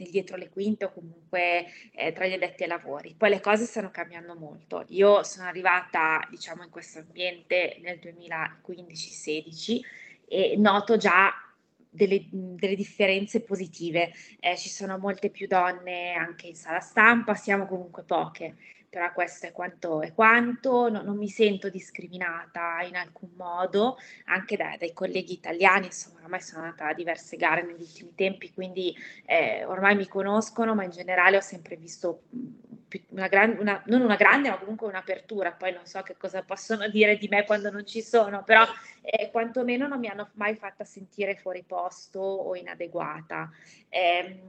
dietro 0.04 0.36
le 0.36 0.48
quinte 0.50 0.84
o 0.84 0.92
comunque 0.92 1.66
eh, 1.92 2.12
tra 2.12 2.26
gli 2.26 2.32
addetti 2.32 2.62
ai 2.62 2.68
lavori. 2.68 3.14
Poi 3.16 3.30
le 3.30 3.40
cose 3.40 3.64
stanno 3.64 3.90
cambiando 3.90 4.34
molto. 4.34 4.84
Io 4.88 5.22
sono 5.22 5.48
arrivata, 5.48 6.26
diciamo, 6.30 6.62
in 6.62 6.70
questo 6.70 6.98
ambiente 6.98 7.78
nel 7.82 7.98
2015-16 8.02 9.80
e 10.28 10.54
noto 10.56 10.96
già 10.96 11.32
delle, 11.88 12.26
delle, 12.30 12.74
differenze 12.74 13.40
positive. 13.40 14.12
Eh, 14.40 14.56
ci 14.56 14.68
sono 14.68 14.98
molte 14.98 15.30
più 15.30 15.46
donne 15.46 16.12
anche 16.12 16.48
in 16.48 16.54
sala 16.54 16.80
stampa, 16.80 17.34
siamo 17.34 17.66
comunque 17.66 18.02
poche 18.02 18.56
però 18.88 19.12
questo 19.12 19.46
è 19.46 19.52
quanto 19.52 20.00
è 20.02 20.12
quanto, 20.12 20.88
no, 20.88 21.02
non 21.02 21.16
mi 21.16 21.28
sento 21.28 21.68
discriminata 21.68 22.82
in 22.82 22.96
alcun 22.96 23.30
modo, 23.36 23.96
anche 24.26 24.56
da, 24.56 24.76
dai 24.78 24.92
colleghi 24.92 25.32
italiani, 25.32 25.86
insomma 25.86 26.20
ormai 26.22 26.40
sono 26.40 26.64
andata 26.64 26.88
a 26.88 26.94
diverse 26.94 27.36
gare 27.36 27.62
negli 27.62 27.82
ultimi 27.82 28.14
tempi, 28.14 28.52
quindi 28.52 28.94
eh, 29.24 29.64
ormai 29.64 29.96
mi 29.96 30.06
conoscono, 30.06 30.74
ma 30.74 30.84
in 30.84 30.90
generale 30.90 31.36
ho 31.36 31.42
sempre 31.42 31.76
visto 31.76 32.22
una 33.10 33.28
gran, 33.28 33.56
una, 33.58 33.82
non 33.86 34.00
una 34.00 34.16
grande, 34.16 34.48
ma 34.48 34.58
comunque 34.58 34.86
un'apertura, 34.86 35.52
poi 35.52 35.72
non 35.72 35.86
so 35.86 36.02
che 36.02 36.16
cosa 36.16 36.42
possono 36.42 36.88
dire 36.88 37.18
di 37.18 37.28
me 37.28 37.44
quando 37.44 37.70
non 37.70 37.84
ci 37.84 38.00
sono, 38.00 38.44
però 38.44 38.64
eh, 39.02 39.30
quantomeno 39.30 39.86
non 39.86 39.98
mi 39.98 40.08
hanno 40.08 40.30
mai 40.34 40.54
fatta 40.54 40.84
sentire 40.84 41.34
fuori 41.34 41.64
posto 41.66 42.20
o 42.20 42.54
inadeguata. 42.54 43.50
Eh, 43.88 44.40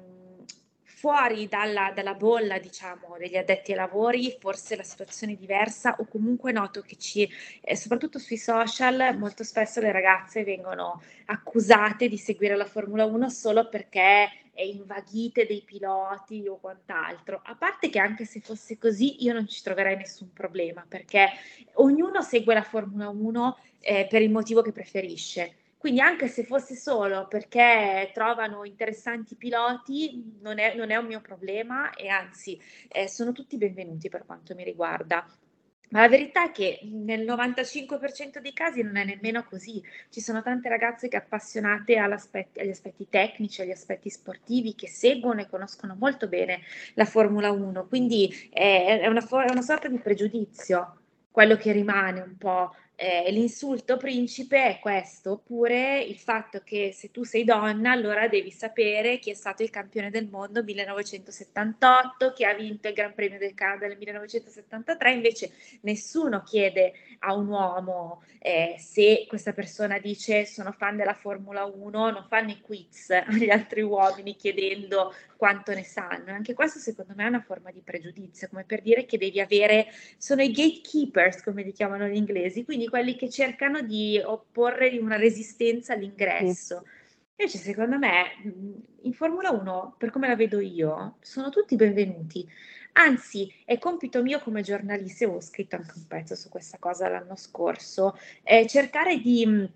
fuori 0.97 1.47
dalla, 1.47 1.91
dalla, 1.93 2.15
bolla, 2.15 2.57
diciamo, 2.57 3.17
degli 3.19 3.38
addetti 3.38 3.69
ai 3.69 3.77
lavori, 3.77 4.36
forse 4.39 4.75
la 4.75 4.81
situazione 4.81 5.33
è 5.33 5.36
diversa 5.36 5.95
o 5.99 6.07
comunque 6.07 6.51
noto 6.51 6.81
che 6.81 6.95
ci, 6.95 7.29
eh, 7.62 7.75
soprattutto 7.75 8.17
sui 8.17 8.38
social, 8.38 9.15
molto 9.15 9.43
spesso 9.43 9.79
le 9.79 9.91
ragazze 9.91 10.43
vengono 10.43 10.99
accusate 11.25 12.07
di 12.07 12.17
seguire 12.17 12.55
la 12.55 12.65
Formula 12.65 13.05
1 13.05 13.29
solo 13.29 13.69
perché 13.69 14.27
è 14.51 14.63
invaghite 14.63 15.45
dei 15.45 15.62
piloti 15.62 16.47
o 16.47 16.57
quant'altro. 16.57 17.41
A 17.43 17.53
parte 17.53 17.89
che 17.89 17.99
anche 17.99 18.25
se 18.25 18.39
fosse 18.39 18.79
così 18.79 19.23
io 19.23 19.33
non 19.33 19.47
ci 19.47 19.62
troverei 19.62 19.97
nessun 19.97 20.33
problema 20.33 20.83
perché 20.88 21.29
ognuno 21.73 22.23
segue 22.23 22.55
la 22.55 22.63
Formula 22.63 23.10
1 23.10 23.57
eh, 23.81 24.07
per 24.10 24.23
il 24.23 24.31
motivo 24.31 24.63
che 24.63 24.71
preferisce 24.71 25.57
quindi 25.78 26.02
anche 26.02 26.28
se 26.28 26.44
fosse 26.44 26.76
solo 26.76 27.28
perché 27.28 28.10
trovano 28.13 28.63
interessanti 28.66 29.36
piloti, 29.36 30.38
non 30.42 30.58
è, 30.60 30.76
non 30.76 30.90
è 30.90 30.96
un 30.96 31.06
mio 31.06 31.22
problema 31.22 31.94
e 31.94 32.08
anzi 32.08 32.60
eh, 32.88 33.08
sono 33.08 33.32
tutti 33.32 33.58
benvenuti 33.58 34.10
per 34.10 34.26
quanto 34.26 34.56
mi 34.56 34.63
riguarda. 34.63 35.26
Ma 35.90 36.02
la 36.02 36.10
verità 36.10 36.46
è 36.46 36.52
che 36.52 36.80
nel 36.84 37.22
95% 37.26 38.40
dei 38.40 38.52
casi 38.52 38.82
non 38.82 38.98
è 38.98 39.06
nemmeno 39.06 39.46
così. 39.46 39.82
Ci 40.10 40.20
sono 40.20 40.42
tante 40.42 40.68
ragazze 40.68 41.08
che 41.08 41.16
appassionate 41.16 41.98
agli 41.98 42.70
aspetti 42.70 43.08
tecnici, 43.08 43.62
agli 43.62 43.72
aspetti 43.72 44.10
sportivi, 44.10 44.76
che 44.76 44.90
seguono 44.90 45.40
e 45.42 45.48
conoscono 45.48 45.96
molto 45.98 46.28
bene 46.28 46.62
la 46.96 47.06
Formula 47.06 47.52
1. 47.52 47.88
Quindi 47.88 48.50
è 48.52 49.08
una, 49.08 49.22
è 49.22 49.52
una 49.52 49.62
sorta 49.62 49.88
di 49.88 49.98
pregiudizio 50.00 51.02
quello 51.32 51.56
che 51.56 51.72
rimane 51.72 52.20
un 52.20 52.36
po' 52.36 52.74
eh, 52.99 53.29
l'insulto 53.29 53.95
principe 53.95 54.65
è 54.65 54.79
questo, 54.79 55.33
oppure 55.33 56.01
il 56.01 56.17
fatto 56.17 56.62
che 56.63 56.91
se 56.91 57.12
tu 57.12 57.23
sei 57.23 57.43
donna 57.43 57.91
allora 57.91 58.27
devi 58.27 58.49
sapere 58.49 59.19
chi 59.19 59.29
è 59.29 59.36
stato 59.36 59.62
il 59.62 59.69
campione 59.69 60.10
del 60.10 60.27
mondo 60.27 60.63
1978, 60.63 62.33
chi 62.33 62.43
ha 62.43 62.55
vinto 62.55 62.88
il 62.88 62.95
Gran 62.95 63.13
Premio 63.13 63.38
del 63.38 63.53
Canada 63.53 63.86
nel 63.86 63.97
1973, 63.97 65.12
invece 65.12 65.51
nessuno 65.81 66.41
chiede 66.41 66.93
a 67.19 67.36
un 67.36 67.49
uomo 67.49 68.23
eh, 68.39 68.75
se 68.79 69.25
questa 69.27 69.53
persona 69.53 69.99
dice 69.99 70.45
sono 70.45 70.71
fan 70.71 70.95
della 70.95 71.13
Formula 71.13 71.65
1, 71.65 72.12
non 72.12 72.25
fanno 72.27 72.49
i 72.49 72.62
quiz 72.62 73.12
agli 73.27 73.49
altri 73.49 73.81
uomini 73.81 74.36
chiedendo 74.36 75.13
quanto 75.36 75.73
ne 75.73 75.83
sanno. 75.83 76.31
Anche 76.31 76.53
questo 76.53 76.79
secondo 76.79 77.13
me 77.15 77.25
è 77.25 77.27
una 77.27 77.41
forma 77.41 77.71
di 77.71 77.81
pregiudizio, 77.81 78.47
come 78.49 78.63
per 78.63 78.81
dire 78.81 79.05
che 79.05 79.17
devi 79.17 79.39
avere, 79.39 79.88
sono 80.17 80.41
i 80.41 80.51
gatekeepers 80.51 81.43
come 81.43 81.63
li 81.63 81.71
chiamano 81.71 82.07
gli 82.07 82.15
inglesi, 82.15 82.63
quindi 82.63 82.87
quelli 82.89 83.15
che 83.15 83.30
cercano 83.30 83.82
di 83.82 84.21
opporre 84.23 84.97
una 84.97 85.17
resistenza 85.17 85.93
all'ingresso. 85.93 86.84
Sì. 86.84 87.15
Invece 87.39 87.58
secondo 87.60 87.97
me 88.00 88.26
in 89.02 89.13
Formula 89.13 89.52
1, 89.52 89.95
per 89.97 90.10
come 90.10 90.28
la 90.28 90.36
vedo 90.36 90.60
io, 90.60 91.17
sono 91.21 91.50
tutti 91.50 91.76
benvenuti. 91.76 92.47
Anzi, 92.93 93.54
è 93.63 93.78
compito 93.78 94.23
mio 94.23 94.39
come 94.39 94.63
giornalista, 94.63 95.26
e 95.26 95.28
ho 95.28 95.39
scritto 95.39 95.76
anche 95.76 95.93
un 95.95 96.08
pezzo 96.08 96.36
su 96.36 96.50
questa 96.50 96.78
cosa 96.80 97.08
l'anno 97.08 97.36
scorso, 97.36 98.17
eh, 98.41 98.65
cercare 98.65 99.19
di 99.19 99.69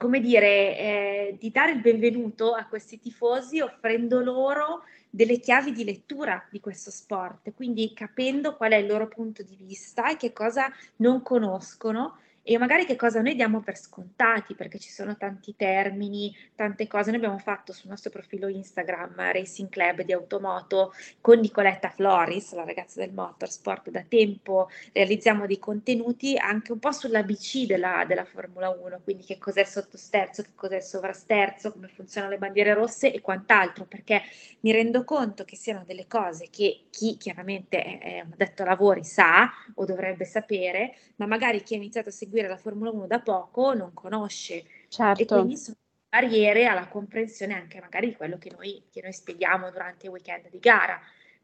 come 0.00 0.20
dire, 0.20 0.78
eh, 0.78 1.36
di 1.38 1.50
dare 1.50 1.72
il 1.72 1.80
benvenuto 1.80 2.54
a 2.54 2.64
questi 2.64 2.98
tifosi 2.98 3.60
offrendo 3.60 4.22
loro 4.22 4.84
delle 5.10 5.40
chiavi 5.40 5.72
di 5.72 5.84
lettura 5.84 6.46
di 6.50 6.58
questo 6.58 6.90
sport, 6.90 7.52
quindi 7.52 7.92
capendo 7.92 8.56
qual 8.56 8.70
è 8.72 8.76
il 8.76 8.86
loro 8.86 9.08
punto 9.08 9.42
di 9.42 9.56
vista 9.56 10.08
e 10.08 10.16
che 10.16 10.32
cosa 10.32 10.72
non 10.96 11.20
conoscono 11.20 12.16
e 12.42 12.58
magari 12.58 12.86
che 12.86 12.96
cosa 12.96 13.20
noi 13.20 13.34
diamo 13.34 13.60
per 13.60 13.76
scontati, 13.76 14.54
perché 14.54 14.78
ci 14.78 14.90
sono 14.90 15.16
tanti 15.16 15.54
termini, 15.56 16.34
tante 16.54 16.86
cose. 16.86 17.10
Noi 17.10 17.18
abbiamo 17.18 17.38
fatto 17.38 17.72
sul 17.72 17.90
nostro 17.90 18.10
profilo 18.10 18.48
Instagram 18.48 19.32
Racing 19.32 19.68
Club 19.68 20.02
di 20.02 20.12
Automoto 20.12 20.92
con 21.20 21.38
Nicoletta 21.38 21.90
Floris, 21.90 22.54
la 22.54 22.64
ragazza 22.64 23.00
del 23.00 23.12
motorsport, 23.12 23.90
da 23.90 24.04
tempo 24.08 24.68
realizziamo 24.92 25.46
dei 25.46 25.58
contenuti 25.58 26.36
anche 26.36 26.72
un 26.72 26.78
po' 26.78 26.92
sull'ABC 26.92 27.66
della, 27.66 28.04
della 28.06 28.24
Formula 28.24 28.70
1, 28.70 29.00
quindi 29.04 29.24
che 29.24 29.38
cos'è 29.38 29.64
sottosterzo, 29.64 30.42
che 30.42 30.50
cos'è 30.54 30.80
sovrasterzo, 30.80 31.72
come 31.72 31.88
funzionano 31.88 32.32
le 32.32 32.38
bandiere 32.38 32.74
rosse 32.74 33.12
e 33.12 33.20
quant'altro, 33.20 33.84
perché 33.84 34.22
mi 34.60 34.72
rendo 34.72 35.04
conto 35.04 35.44
che 35.44 35.56
siano 35.56 35.84
delle 35.86 36.06
cose 36.06 36.48
che 36.50 36.84
chi 36.90 37.16
chiaramente 37.16 37.98
è, 37.98 38.20
un 38.20 38.32
addetto 38.32 38.64
lavori 38.64 39.04
sa 39.04 39.50
o 39.74 39.84
dovrebbe 39.84 40.24
sapere, 40.24 40.94
ma 41.16 41.26
magari 41.26 41.62
chi 41.62 41.74
ha 41.74 41.76
iniziato 41.76 42.08
a 42.08 42.12
seguire 42.12 42.39
seguire 42.40 42.48
la 42.48 42.56
Formula 42.56 42.90
1 42.90 43.06
da 43.06 43.20
poco 43.20 43.74
non 43.74 43.92
conosce. 43.92 44.64
Certo. 44.88 45.22
E 45.22 45.26
quindi 45.26 45.56
sono 45.56 45.76
barriere 46.08 46.66
alla 46.66 46.88
comprensione 46.88 47.54
anche 47.54 47.80
magari 47.80 48.08
di 48.08 48.16
quello 48.16 48.38
che 48.38 48.50
noi, 48.50 48.84
che 48.90 49.00
noi 49.02 49.12
spieghiamo 49.12 49.70
durante 49.70 50.06
i 50.06 50.08
weekend 50.08 50.48
di 50.48 50.58
gara. 50.58 51.00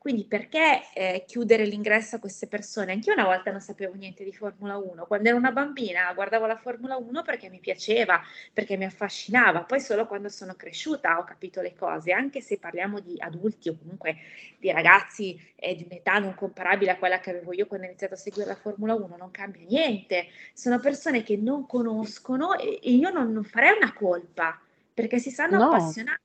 Quindi 0.07 0.23
perché 0.23 0.83
eh, 0.95 1.25
chiudere 1.27 1.65
l'ingresso 1.65 2.15
a 2.15 2.19
queste 2.21 2.47
persone? 2.47 2.93
Anch'io 2.93 3.13
una 3.13 3.25
volta 3.25 3.51
non 3.51 3.61
sapevo 3.61 3.97
niente 3.97 4.23
di 4.23 4.33
Formula 4.33 4.77
1. 4.77 5.05
Quando 5.05 5.29
ero 5.29 5.37
una 5.37 5.51
bambina 5.51 6.13
guardavo 6.15 6.47
la 6.47 6.55
Formula 6.55 6.97
1 6.97 7.23
perché 7.23 7.49
mi 7.49 7.59
piaceva, 7.59 8.23
perché 8.53 8.77
mi 8.77 8.85
affascinava. 8.85 9.65
Poi 9.65 9.81
solo 9.81 10.07
quando 10.07 10.29
sono 10.29 10.55
cresciuta 10.55 11.19
ho 11.19 11.25
capito 11.25 11.61
le 11.61 11.75
cose, 11.75 12.13
anche 12.13 12.41
se 12.41 12.57
parliamo 12.59 13.01
di 13.01 13.17
adulti 13.19 13.69
o 13.69 13.77
comunque 13.77 14.19
di 14.61 14.71
ragazzi 14.71 15.37
eh, 15.57 15.75
di 15.75 15.85
un'età 15.91 16.21
non 16.21 16.37
comparabile 16.37 16.93
a 16.93 16.99
quella 16.99 17.19
che 17.19 17.31
avevo 17.31 17.53
io 17.53 17.67
quando 17.67 17.87
ho 17.87 17.89
iniziato 17.89 18.15
a 18.15 18.19
seguire 18.19 18.47
la 18.47 18.55
Formula 18.55 18.95
1, 18.95 19.17
non 19.19 19.33
cambia 19.33 19.67
niente. 19.67 20.29
Sono 20.53 20.79
persone 20.79 21.25
che 21.25 21.37
non 21.37 21.67
conoscono 21.67 22.57
e, 22.57 22.79
e 22.81 22.93
io 22.93 23.11
non, 23.11 23.33
non, 23.33 23.43
farei 23.43 23.77
una 23.77 23.93
colpa 23.93 24.57
perché 24.95 25.19
si 25.19 25.31
stanno 25.31 25.59
no. 25.59 25.65
appassionando. 25.65 26.21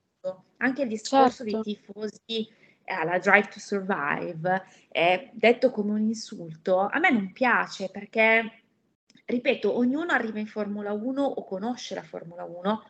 Anche 0.58 0.84
il 0.84 0.88
discorso 0.88 1.44
certo. 1.44 1.63
dei 1.63 1.76
tifosi 1.76 2.60
alla 2.86 3.20
Drive 3.20 3.48
to 3.50 3.60
Survive 3.60 4.63
è 4.89 5.30
detto 5.34 5.72
come 5.72 5.91
un 5.91 6.02
insulto, 6.02 6.80
a 6.80 7.00
me 7.00 7.10
non 7.12 7.32
piace 7.32 7.89
perché, 7.89 8.63
ripeto, 9.26 9.76
ognuno 9.76 10.12
arriva 10.12 10.39
in 10.39 10.48
Formula 10.48 10.91
1 10.91 11.22
o 11.24 11.44
conosce 11.46 11.96
la 11.96 12.04
Formula 12.04 12.44
1 12.44 12.84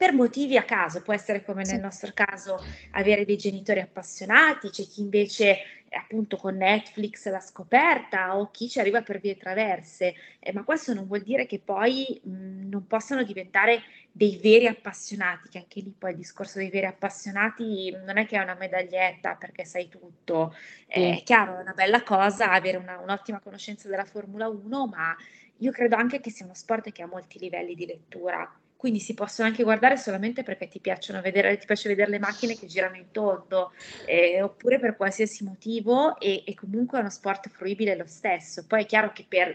per 0.00 0.14
motivi 0.14 0.56
a 0.56 0.64
caso, 0.64 1.02
può 1.02 1.12
essere 1.12 1.44
come 1.44 1.62
nel 1.62 1.78
nostro 1.78 2.12
caso 2.14 2.58
avere 2.92 3.26
dei 3.26 3.36
genitori 3.36 3.80
appassionati, 3.80 4.70
c'è 4.70 4.84
chi 4.84 5.02
invece 5.02 5.58
appunto 5.90 6.38
con 6.38 6.56
Netflix 6.56 7.28
l'ha 7.28 7.40
scoperta 7.40 8.38
o 8.38 8.50
chi 8.50 8.66
ci 8.70 8.80
arriva 8.80 9.02
per 9.02 9.20
vie 9.20 9.36
traverse, 9.36 10.14
eh, 10.38 10.52
ma 10.54 10.64
questo 10.64 10.94
non 10.94 11.06
vuol 11.06 11.20
dire 11.20 11.44
che 11.44 11.58
poi 11.58 12.18
mh, 12.22 12.68
non 12.68 12.86
possano 12.86 13.24
diventare 13.24 13.82
dei 14.12 14.38
veri 14.42 14.66
appassionati, 14.66 15.48
che 15.48 15.58
anche 15.58 15.80
lì 15.80 15.94
poi 15.96 16.10
il 16.10 16.16
discorso 16.16 16.58
dei 16.58 16.70
veri 16.70 16.86
appassionati 16.86 17.90
non 18.04 18.18
è 18.18 18.26
che 18.26 18.36
è 18.36 18.42
una 18.42 18.54
medaglietta 18.54 19.36
perché 19.36 19.64
sai 19.64 19.88
tutto, 19.88 20.54
è 20.86 21.22
chiaro, 21.24 21.58
è 21.58 21.60
una 21.60 21.72
bella 21.74 22.02
cosa 22.02 22.50
avere 22.50 22.76
una, 22.76 22.98
un'ottima 22.98 23.40
conoscenza 23.40 23.88
della 23.88 24.04
Formula 24.04 24.48
1, 24.48 24.86
ma 24.86 25.16
io 25.58 25.70
credo 25.72 25.96
anche 25.96 26.20
che 26.20 26.30
sia 26.30 26.44
uno 26.44 26.54
sport 26.54 26.90
che 26.90 27.02
ha 27.02 27.06
molti 27.06 27.38
livelli 27.38 27.74
di 27.74 27.86
lettura. 27.86 28.52
Quindi 28.76 28.98
si 28.98 29.12
possono 29.12 29.46
anche 29.46 29.62
guardare 29.62 29.98
solamente 29.98 30.42
perché 30.42 30.66
ti 30.66 30.80
piacciono 30.80 31.20
vedere, 31.20 31.58
ti 31.58 31.66
piace 31.66 31.86
vedere 31.86 32.10
le 32.10 32.18
macchine 32.18 32.56
che 32.56 32.66
girano 32.66 32.96
in 32.96 33.10
tondo, 33.10 33.72
eh, 34.06 34.40
oppure 34.40 34.78
per 34.78 34.96
qualsiasi 34.96 35.44
motivo 35.44 36.18
e, 36.18 36.44
e, 36.46 36.54
comunque 36.54 36.96
è 36.96 37.02
uno 37.02 37.10
sport 37.10 37.50
fruibile 37.50 37.94
lo 37.94 38.06
stesso. 38.06 38.64
Poi 38.66 38.84
è 38.84 38.86
chiaro 38.86 39.12
che 39.12 39.26
per 39.28 39.54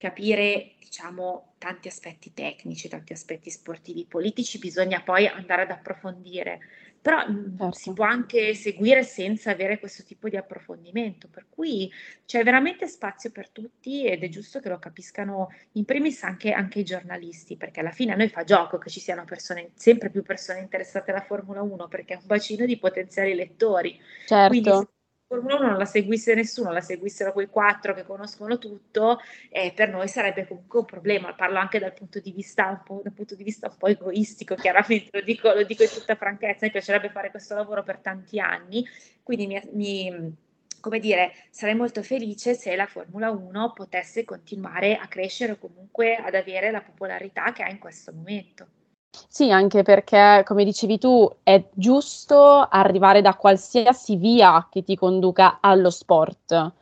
capire, 0.00 0.76
diciamo, 0.78 1.56
tanti 1.58 1.88
aspetti 1.88 2.32
tecnici, 2.32 2.88
tanti 2.88 3.12
aspetti 3.12 3.50
sportivi, 3.50 4.06
politici, 4.06 4.58
bisogna 4.58 5.02
poi 5.02 5.26
andare 5.26 5.62
ad 5.62 5.70
approfondire 5.70 6.60
però 7.00 7.24
certo. 7.24 7.72
si 7.72 7.92
può 7.94 8.04
anche 8.04 8.54
seguire 8.54 9.02
senza 9.02 9.50
avere 9.50 9.78
questo 9.78 10.02
tipo 10.02 10.28
di 10.28 10.36
approfondimento, 10.36 11.28
per 11.28 11.46
cui 11.48 11.90
c'è 12.26 12.44
veramente 12.44 12.86
spazio 12.86 13.30
per 13.30 13.48
tutti 13.48 14.04
ed 14.04 14.22
è 14.22 14.28
giusto 14.28 14.60
che 14.60 14.68
lo 14.68 14.78
capiscano 14.78 15.48
in 15.72 15.86
primis 15.86 16.22
anche, 16.24 16.52
anche 16.52 16.80
i 16.80 16.84
giornalisti, 16.84 17.56
perché 17.56 17.80
alla 17.80 17.90
fine 17.90 18.12
a 18.12 18.16
noi 18.16 18.28
fa 18.28 18.44
gioco 18.44 18.76
che 18.76 18.90
ci 18.90 19.00
siano 19.00 19.24
persone, 19.24 19.70
sempre 19.74 20.10
più 20.10 20.22
persone 20.22 20.60
interessate 20.60 21.10
alla 21.10 21.22
Formula 21.22 21.62
1, 21.62 21.88
perché 21.88 22.14
è 22.14 22.18
un 22.18 22.26
bacino 22.26 22.66
di 22.66 22.78
potenziali 22.78 23.34
lettori. 23.34 23.98
Certo. 24.26 24.48
Quindi, 24.48 24.88
Formula 25.30 25.54
1 25.58 25.68
non 25.68 25.78
la 25.78 25.84
seguisse 25.84 26.34
nessuno, 26.34 26.72
la 26.72 26.80
seguissero 26.80 27.32
quei 27.32 27.46
quattro 27.46 27.94
che 27.94 28.02
conoscono 28.02 28.58
tutto, 28.58 29.20
eh, 29.48 29.72
per 29.72 29.88
noi 29.88 30.08
sarebbe 30.08 30.44
comunque 30.44 30.80
un 30.80 30.84
problema. 30.86 31.34
Parlo 31.34 31.58
anche 31.60 31.78
dal 31.78 31.94
punto 31.94 32.18
di 32.18 32.32
vista 32.32 32.66
un 32.68 32.82
po', 32.82 33.00
punto 33.14 33.36
di 33.36 33.44
vista 33.44 33.68
un 33.68 33.76
po 33.76 33.86
egoistico, 33.86 34.56
chiaramente 34.56 35.10
lo 35.12 35.20
dico, 35.24 35.52
lo 35.52 35.62
dico 35.62 35.84
in 35.84 35.88
tutta 35.88 36.16
franchezza, 36.16 36.66
mi 36.66 36.72
piacerebbe 36.72 37.10
fare 37.10 37.30
questo 37.30 37.54
lavoro 37.54 37.84
per 37.84 37.98
tanti 37.98 38.40
anni, 38.40 38.84
quindi 39.22 39.46
mi, 39.46 39.62
mi 39.72 40.36
come 40.80 40.98
dire, 40.98 41.32
sarei 41.50 41.76
molto 41.76 42.02
felice 42.02 42.54
se 42.54 42.74
la 42.74 42.86
Formula 42.86 43.30
1 43.30 43.72
potesse 43.72 44.24
continuare 44.24 44.96
a 44.96 45.06
crescere 45.06 45.52
o 45.52 45.58
comunque 45.58 46.16
ad 46.16 46.34
avere 46.34 46.72
la 46.72 46.80
popolarità 46.80 47.52
che 47.52 47.62
ha 47.62 47.68
in 47.68 47.78
questo 47.78 48.12
momento. 48.12 48.79
Sì, 49.28 49.50
anche 49.50 49.82
perché, 49.82 50.42
come 50.46 50.64
dicevi 50.64 50.98
tu, 50.98 51.28
è 51.42 51.64
giusto 51.72 52.60
arrivare 52.68 53.20
da 53.22 53.34
qualsiasi 53.34 54.16
via 54.16 54.68
che 54.70 54.82
ti 54.84 54.94
conduca 54.96 55.58
allo 55.60 55.90
sport. 55.90 56.72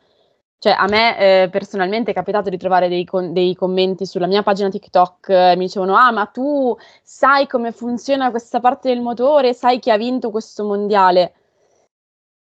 Cioè, 0.59 0.73
a 0.73 0.85
me 0.87 1.43
eh, 1.43 1.49
personalmente 1.49 2.11
è 2.11 2.13
capitato 2.13 2.49
di 2.49 2.57
trovare 2.57 2.87
dei, 2.89 3.05
con- 3.05 3.31
dei, 3.33 3.55
commenti 3.55 4.05
sulla 4.05 4.27
mia 4.27 4.43
pagina 4.43 4.69
TikTok, 4.69 5.29
eh, 5.29 5.53
mi 5.57 5.65
dicevano, 5.65 5.95
ah, 5.95 6.11
ma 6.11 6.25
tu 6.27 6.75
sai 7.01 7.47
come 7.47 7.71
funziona 7.71 8.29
questa 8.29 8.59
parte 8.59 8.89
del 8.89 9.01
motore, 9.01 9.53
sai 9.53 9.79
chi 9.79 9.89
ha 9.91 9.97
vinto 9.97 10.29
questo 10.31 10.63
mondiale. 10.65 11.33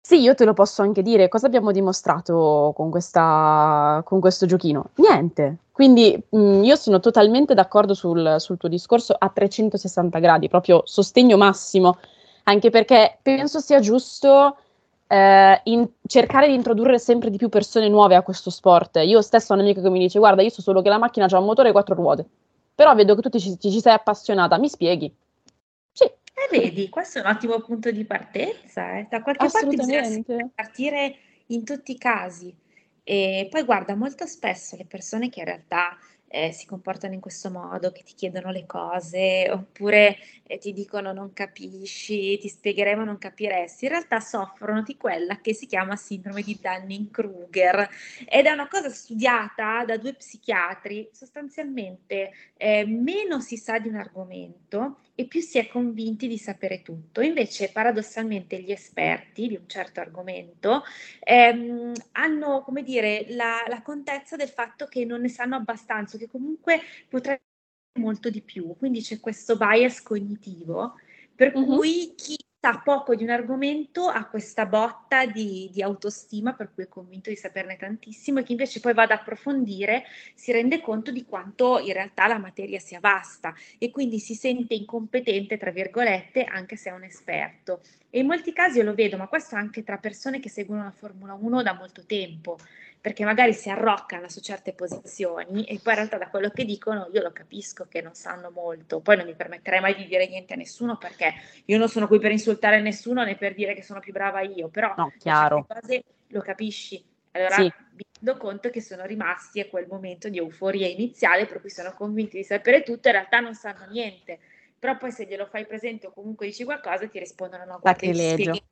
Sì, 0.06 0.20
io 0.20 0.34
te 0.34 0.44
lo 0.44 0.52
posso 0.52 0.82
anche 0.82 1.00
dire, 1.00 1.28
cosa 1.28 1.46
abbiamo 1.46 1.72
dimostrato 1.72 2.74
con, 2.76 2.90
questa, 2.90 4.02
con 4.04 4.20
questo 4.20 4.44
giochino? 4.44 4.90
Niente. 4.96 5.60
Quindi 5.72 6.22
mh, 6.28 6.38
mm, 6.38 6.62
io 6.62 6.76
sono 6.76 7.00
totalmente 7.00 7.54
d'accordo 7.54 7.94
sul, 7.94 8.36
sul, 8.38 8.58
tuo 8.58 8.68
discorso 8.68 9.14
a 9.18 9.30
360 9.30 10.18
gradi, 10.18 10.48
proprio 10.48 10.82
sostegno 10.84 11.38
massimo, 11.38 11.96
anche 12.42 12.68
perché 12.68 13.16
penso 13.22 13.60
sia 13.60 13.80
giusto 13.80 14.58
eh, 15.06 15.62
cercare 16.06 16.48
di 16.48 16.54
introdurre 16.54 16.98
sempre 16.98 17.30
di 17.30 17.38
più 17.38 17.48
persone 17.48 17.88
nuove 17.88 18.14
a 18.14 18.20
questo 18.20 18.50
sport. 18.50 19.00
Io 19.02 19.22
stesso 19.22 19.54
ho 19.54 19.56
un'amica 19.56 19.80
che 19.80 19.88
mi 19.88 20.00
dice, 20.00 20.18
guarda, 20.18 20.42
io 20.42 20.50
so 20.50 20.60
solo 20.60 20.82
che 20.82 20.90
la 20.90 20.98
macchina 20.98 21.24
ha 21.30 21.38
un 21.38 21.46
motore 21.46 21.70
e 21.70 21.72
quattro 21.72 21.94
ruote, 21.94 22.26
però 22.74 22.94
vedo 22.94 23.14
che 23.14 23.22
tu 23.22 23.30
ti, 23.30 23.56
ti, 23.56 23.70
ci 23.70 23.80
sei 23.80 23.94
appassionata, 23.94 24.58
mi 24.58 24.68
spieghi? 24.68 25.10
E 26.34 26.58
vedi, 26.58 26.88
questo 26.88 27.18
è 27.18 27.22
un 27.22 27.28
ottimo 27.28 27.60
punto 27.60 27.90
di 27.90 28.04
partenza. 28.04 28.98
Eh. 28.98 29.06
Da 29.08 29.22
qualche 29.22 29.46
parte 29.50 29.66
bisogna 29.66 30.50
partire 30.52 31.16
in 31.46 31.64
tutti 31.64 31.92
i 31.92 31.98
casi. 31.98 32.54
E 33.04 33.46
poi 33.50 33.62
guarda, 33.62 33.94
molto 33.94 34.26
spesso 34.26 34.76
le 34.76 34.86
persone 34.86 35.28
che 35.28 35.40
in 35.40 35.46
realtà 35.46 35.96
eh, 36.26 36.50
si 36.50 36.66
comportano 36.66 37.14
in 37.14 37.20
questo 37.20 37.50
modo, 37.50 37.92
che 37.92 38.02
ti 38.02 38.14
chiedono 38.14 38.50
le 38.50 38.66
cose, 38.66 39.48
oppure 39.50 40.16
e 40.46 40.59
ti 40.59 40.72
dicono 40.72 41.12
non 41.12 41.33
capisci, 41.33 42.38
ti 42.38 42.48
spiegheremo 42.48 43.04
non 43.04 43.18
capiresti, 43.18 43.87
in 43.87 43.90
realtà 43.92 44.20
soffrono 44.20 44.83
di 44.83 44.96
quella 44.96 45.40
che 45.40 45.54
si 45.54 45.66
chiama 45.66 45.96
sindrome 45.96 46.42
di 46.42 46.59
Dunning-Kruger 46.61 47.88
ed 48.28 48.46
è 48.46 48.50
una 48.50 48.68
cosa 48.68 48.90
studiata 48.90 49.85
da 49.85 49.96
due 49.96 50.14
psichiatri, 50.14 51.09
sostanzialmente 51.12 52.33
eh, 52.57 52.85
meno 52.87 53.40
si 53.40 53.57
sa 53.57 53.78
di 53.78 53.88
un 53.88 53.96
argomento 53.96 54.98
e 55.14 55.26
più 55.26 55.40
si 55.40 55.59
è 55.59 55.68
convinti 55.68 56.26
di 56.26 56.38
sapere 56.38 56.83
tutto. 56.83 57.20
Invece, 57.20 57.70
paradossalmente, 57.70 58.61
gli 58.61 58.72
esperti 58.72 59.48
di 59.48 59.54
un 59.57 59.68
certo 59.68 60.00
argomento 60.00 60.83
ehm, 61.20 61.92
hanno, 62.12 62.62
come 62.62 62.83
dire, 62.83 63.26
la, 63.28 63.64
la 63.68 63.83
contezza 63.83 64.37
del 64.37 64.48
fatto 64.48 64.87
che 64.87 65.04
non 65.04 65.20
ne 65.20 65.28
sanno 65.28 65.57
abbastanza, 65.57 66.18
che 66.18 66.28
comunque 66.28 66.80
potrebbero 67.09 67.52
molto 67.94 68.30
di 68.30 68.40
più. 68.40 68.74
Quindi 68.76 69.00
c'è 69.00 69.20
questo 69.20 69.57
bias 69.57 70.02
cognitivo 70.02 70.94
per 71.35 71.57
mm-hmm. 71.57 71.66
cui 71.66 72.14
chi 72.16 72.37
sa 72.64 72.80
poco 72.83 73.14
di 73.14 73.24
un 73.24 73.30
argomento 73.30 74.07
ha 74.07 74.24
questa 74.24 74.64
botta 74.64 75.26
di, 75.26 75.68
di, 75.70 75.83
autostima 75.83 76.54
per 76.54 76.70
cui 76.72 76.85
è 76.85 76.88
convinto 76.88 77.28
di 77.28 77.37
saperne 77.37 77.76
tantissimo 77.76 78.38
e 78.38 78.42
chi 78.42 78.52
invece 78.52 78.80
poi 78.80 78.94
va 78.94 79.02
ad 79.02 79.11
approfondire 79.11 80.04
si 80.35 80.50
rende 80.50 80.80
conto 80.80 81.11
di 81.11 81.26
quanto 81.26 81.78
in 81.78 81.92
realtà 81.92 82.26
la 82.26 82.38
materia 82.38 82.78
sia 82.78 83.00
vasta 83.00 83.52
e 83.76 83.90
quindi 83.90 84.18
si 84.18 84.35
sente 84.35 84.72
incompetente, 84.72 85.59
tra 85.59 85.72
virgolette, 85.72 86.44
anche 86.44 86.76
se 86.76 86.88
è 86.88 86.94
un 86.94 87.02
esperto. 87.02 87.83
E 88.09 88.20
in 88.20 88.26
molti 88.26 88.52
casi 88.54 88.78
io 88.78 88.85
lo 88.85 88.94
vedo, 88.94 89.18
ma 89.18 89.26
questo 89.26 89.57
anche 89.57 89.85
tra 89.85 89.98
persone 89.98 90.40
che 90.40 90.48
seguono 90.48 90.85
la 90.85 90.90
Formula 90.90 91.35
1 91.35 91.62
da 91.62 91.74
molto 91.74 92.04
tempo 92.07 92.57
perché 93.04 93.26
magari 93.26 93.52
si 93.52 93.68
arroccano 93.68 94.30
su 94.30 94.40
certe 94.40 94.72
posizioni 94.72 95.64
e 95.64 95.78
poi 95.78 95.92
in 95.92 95.98
realtà 95.98 96.16
da 96.16 96.30
quello 96.30 96.48
che 96.48 96.64
dicono 96.64 97.10
io 97.12 97.20
lo 97.20 97.32
capisco 97.32 97.84
che 97.86 98.00
non 98.00 98.14
sanno 98.14 98.50
molto, 98.50 99.00
poi 99.00 99.18
non 99.18 99.26
mi 99.26 99.34
permetterei 99.34 99.78
mai 99.78 99.94
di 99.94 100.06
dire 100.06 100.26
niente 100.26 100.54
a 100.54 100.56
nessuno 100.56 100.96
perché 100.96 101.34
io 101.66 101.76
non 101.76 101.90
sono 101.90 102.06
qui 102.06 102.18
per 102.18 102.30
insultare 102.30 102.80
nessuno 102.80 103.22
né 103.22 103.36
per 103.36 103.52
dire 103.52 103.74
che 103.74 103.82
sono 103.82 104.00
più 104.00 104.10
brava 104.10 104.40
io, 104.40 104.68
però 104.68 104.94
no, 104.96 105.12
chiaro. 105.18 105.66
cose 105.68 106.02
lo 106.28 106.40
capisci. 106.40 107.04
Allora 107.32 107.56
sì. 107.56 107.62
mi 107.64 108.06
rendo 108.22 108.40
conto 108.40 108.70
che 108.70 108.80
sono 108.80 109.04
rimasti 109.04 109.60
a 109.60 109.68
quel 109.68 109.86
momento 109.86 110.30
di 110.30 110.38
euforia 110.38 110.88
iniziale 110.88 111.44
per 111.44 111.60
cui 111.60 111.68
sono 111.68 111.92
convinti 111.92 112.38
di 112.38 112.44
sapere 112.44 112.82
tutto, 112.82 113.08
in 113.08 113.14
realtà 113.16 113.38
non 113.38 113.54
sanno 113.54 113.84
niente. 113.90 114.38
Però 114.78 114.96
poi 114.96 115.12
se 115.12 115.26
glielo 115.26 115.44
fai 115.44 115.66
presente 115.66 116.06
o 116.06 116.10
comunque 116.10 116.46
dici 116.46 116.64
qualcosa 116.64 117.06
ti 117.06 117.18
rispondono 117.18 117.66
no, 117.66 117.78
guarda, 117.80 117.98
ti 117.98 118.14
spieghi 118.14 118.62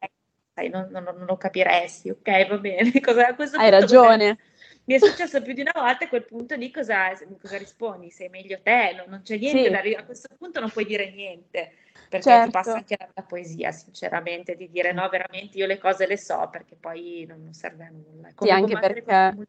sai, 0.54 0.68
non, 0.68 0.88
non, 0.90 1.02
non, 1.04 1.24
lo 1.26 1.36
capiresti, 1.36 2.10
ok, 2.10 2.48
va 2.48 2.58
bene. 2.58 2.92
Cosa, 3.00 3.28
a 3.28 3.34
questo 3.34 3.58
Hai 3.58 3.70
ragione. 3.70 4.38
Mi 4.84 4.94
è 4.94 4.98
successo 4.98 5.40
più 5.42 5.54
di 5.54 5.60
una 5.60 5.72
volta 5.74 6.06
a 6.06 6.08
quel 6.08 6.24
punto 6.24 6.56
lì 6.56 6.72
cosa, 6.72 7.12
cosa 7.40 7.56
rispondi? 7.56 8.10
Sei 8.10 8.28
meglio 8.28 8.58
te, 8.62 8.94
non, 8.96 9.04
non 9.08 9.22
c'è 9.22 9.36
niente 9.38 9.64
sì. 9.64 9.70
da 9.70 10.00
A 10.00 10.04
questo 10.04 10.34
punto 10.36 10.58
non 10.58 10.70
puoi 10.70 10.84
dire 10.84 11.12
niente, 11.12 11.74
perché 12.08 12.28
certo. 12.28 12.46
ti 12.46 12.50
passa 12.50 12.74
anche 12.74 12.96
la, 12.98 13.08
la, 13.14 13.22
poesia, 13.22 13.70
sinceramente, 13.70 14.56
di 14.56 14.68
dire 14.68 14.92
no, 14.92 15.08
veramente 15.08 15.56
io 15.56 15.66
le 15.66 15.78
cose 15.78 16.08
le 16.08 16.18
so, 16.18 16.48
perché 16.50 16.74
poi 16.74 17.24
non, 17.28 17.44
non 17.44 17.52
serve 17.52 17.84
a 17.84 17.90
nulla. 17.90 18.28
È 18.28 18.34
come 18.34 18.50
sì, 18.50 18.56
anche 18.56 18.78
perché... 18.78 19.46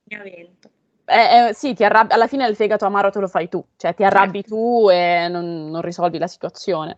Eh, 1.05 1.47
eh, 1.47 1.53
sì, 1.53 1.75
arrabbi- 1.79 2.13
alla 2.13 2.27
fine 2.27 2.47
il 2.47 2.55
fegato 2.55 2.85
amaro 2.85 3.09
te 3.09 3.19
lo 3.19 3.27
fai 3.27 3.49
tu, 3.49 3.65
cioè 3.75 3.95
ti 3.95 4.03
arrabbi 4.03 4.41
certo. 4.41 4.55
tu 4.55 4.89
e 4.89 5.27
non, 5.29 5.71
non 5.71 5.81
risolvi 5.81 6.19
la 6.19 6.27
situazione. 6.27 6.97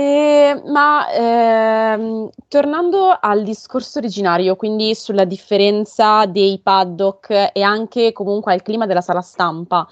E, 0.00 0.62
ma 0.66 1.10
ehm, 1.12 2.28
tornando 2.46 3.18
al 3.20 3.42
discorso 3.42 3.98
originario, 3.98 4.54
quindi 4.54 4.94
sulla 4.94 5.24
differenza 5.24 6.24
dei 6.26 6.60
paddock 6.62 7.50
e 7.52 7.62
anche 7.62 8.12
comunque 8.12 8.52
al 8.52 8.62
clima 8.62 8.86
della 8.86 9.00
sala 9.00 9.22
stampa, 9.22 9.88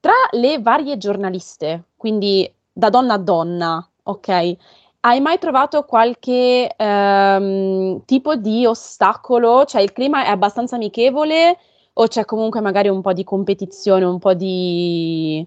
tra 0.00 0.14
le 0.30 0.58
varie 0.58 0.96
giornaliste, 0.96 1.88
quindi 1.98 2.50
da 2.72 2.88
donna 2.88 3.12
a 3.14 3.18
donna, 3.18 3.90
ok? 4.04 4.56
Hai 5.00 5.20
mai 5.20 5.36
trovato 5.38 5.84
qualche 5.84 6.74
ehm, 6.74 8.04
tipo 8.06 8.36
di 8.36 8.64
ostacolo? 8.64 9.66
Cioè 9.66 9.82
il 9.82 9.92
clima 9.92 10.24
è 10.24 10.30
abbastanza 10.30 10.76
amichevole 10.76 11.58
o 11.94 12.06
c'è 12.06 12.24
comunque 12.24 12.62
magari 12.62 12.88
un 12.88 13.02
po' 13.02 13.12
di 13.12 13.22
competizione, 13.24 14.06
un 14.06 14.18
po' 14.18 14.32
di 14.32 15.46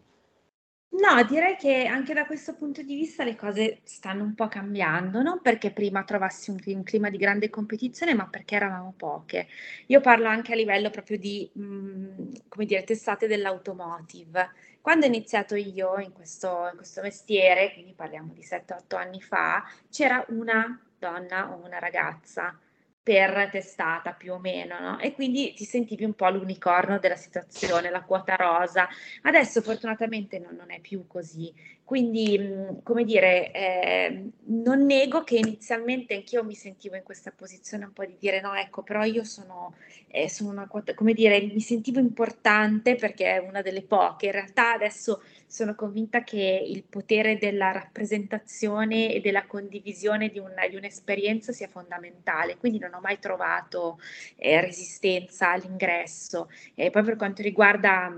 No, 0.98 1.22
direi 1.24 1.58
che 1.58 1.86
anche 1.88 2.14
da 2.14 2.26
questo 2.26 2.56
punto 2.56 2.82
di 2.82 2.96
vista 2.96 3.26
le 3.26 3.36
cose 3.36 3.80
stanno 3.84 4.24
un 4.24 4.34
po' 4.34 4.48
cambiando, 4.48 5.22
non 5.22 5.42
perché 5.42 5.72
prima 5.72 6.04
trovassi 6.06 6.52
un, 6.52 6.58
un 6.64 6.84
clima 6.84 7.10
di 7.10 7.18
grande 7.18 7.50
competizione, 7.50 8.14
ma 8.14 8.28
perché 8.28 8.56
eravamo 8.56 8.94
poche. 8.96 9.48
Io 9.88 10.00
parlo 10.00 10.28
anche 10.28 10.54
a 10.54 10.56
livello 10.56 10.90
proprio 10.90 11.18
di, 11.18 11.50
mh, 11.52 11.64
mm, 11.64 12.34
come 12.48 12.66
dire, 12.66 12.84
testate 12.86 13.28
dell'automotive. 13.28 14.52
Quando 14.80 15.06
ho 15.06 15.10
iniziato 15.10 15.56
io 15.56 15.98
in 16.00 16.14
questo, 16.14 16.70
in 16.72 16.78
questo 16.78 17.02
mestiere, 17.02 17.74
quindi 17.74 17.94
parliamo 17.94 18.32
di 18.34 18.42
7-8 18.42 18.96
anni 18.96 19.22
fa, 19.22 19.64
c'era 19.90 20.24
una 20.30 20.80
donna 20.98 21.52
o 21.52 21.66
una 21.66 21.80
ragazza 21.80 22.58
per 23.06 23.50
testata 23.52 24.14
più 24.14 24.34
o 24.34 24.40
meno, 24.40 24.80
no? 24.80 25.00
E 25.00 25.14
quindi 25.14 25.54
ti 25.54 25.64
sentivi 25.64 26.04
un 26.04 26.16
po' 26.16 26.28
l'unicorno 26.30 26.98
della 26.98 27.16
situazione, 27.16 27.92
la 27.92 28.02
quota 28.02 28.36
rosa. 28.36 28.88
Adesso 29.22 29.62
fortunatamente 29.62 30.40
non, 30.40 30.56
non 30.56 30.72
è 30.72 30.80
più 30.80 31.06
così. 31.06 31.54
Quindi, 31.86 32.36
mhmm, 32.40 32.82
come 32.82 33.04
dire, 33.04 33.52
eh, 33.52 34.30
non 34.48 34.86
nego 34.86 35.24
che 35.24 35.38
inizialmente 35.38 36.16
anch'io 36.16 36.44
mi 36.44 36.56
sentivo 36.56 36.96
in 36.96 37.04
questa 37.04 37.32
posizione 37.32 37.86
un 37.86 37.94
po' 37.94 38.06
di 38.06 38.16
dire 38.20 38.42
no, 38.42 38.56
ecco, 38.56 38.82
però 38.82 39.04
io 39.04 39.24
sono, 39.24 39.76
eh, 40.08 40.28
sono 40.28 40.50
una 40.50 40.68
come 40.68 41.14
dire, 41.14 41.40
mi 41.42 41.60
sentivo 41.60 42.00
importante 42.00 42.96
perché 42.96 43.36
è 43.36 43.38
una 43.38 43.62
delle 43.62 43.84
poche. 43.84 44.26
In 44.26 44.32
realtà 44.32 44.74
adesso 44.74 45.22
sono 45.46 45.76
convinta 45.76 46.24
che 46.24 46.66
il 46.68 46.84
potere 46.84 47.38
della 47.38 47.72
rappresentazione 47.72 49.14
e 49.14 49.22
della 49.22 49.46
condivisione 49.46 50.30
di, 50.30 50.40
una, 50.40 50.68
di 50.68 50.76
un'esperienza 50.76 51.52
sia 51.52 51.68
fondamentale, 51.68 52.58
quindi 52.58 52.80
non 52.80 52.96
ho 52.96 53.00
mai 53.00 53.20
trovato 53.20 54.00
eh, 54.38 54.60
resistenza 54.60 55.52
all'ingresso. 55.52 56.50
E 56.74 56.90
poi 56.90 57.04
per 57.04 57.16
quanto 57.16 57.44
riguarda 57.44 58.12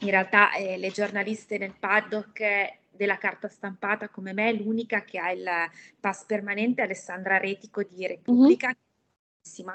in 0.00 0.10
realtà 0.10 0.52
eh, 0.52 0.76
le 0.76 0.90
giornaliste 0.90 1.56
nel 1.56 1.74
paddock 1.78 2.76
della 2.98 3.16
carta 3.16 3.48
stampata 3.48 4.10
come 4.10 4.34
me, 4.34 4.52
l'unica 4.52 5.02
che 5.04 5.18
ha 5.18 5.30
il 5.30 5.48
pass 5.98 6.24
permanente 6.24 6.82
è 6.82 6.84
Alessandra 6.84 7.38
Retico 7.38 7.82
di 7.82 8.06
Repubblica. 8.06 8.66
Mm-hmm 8.66 8.86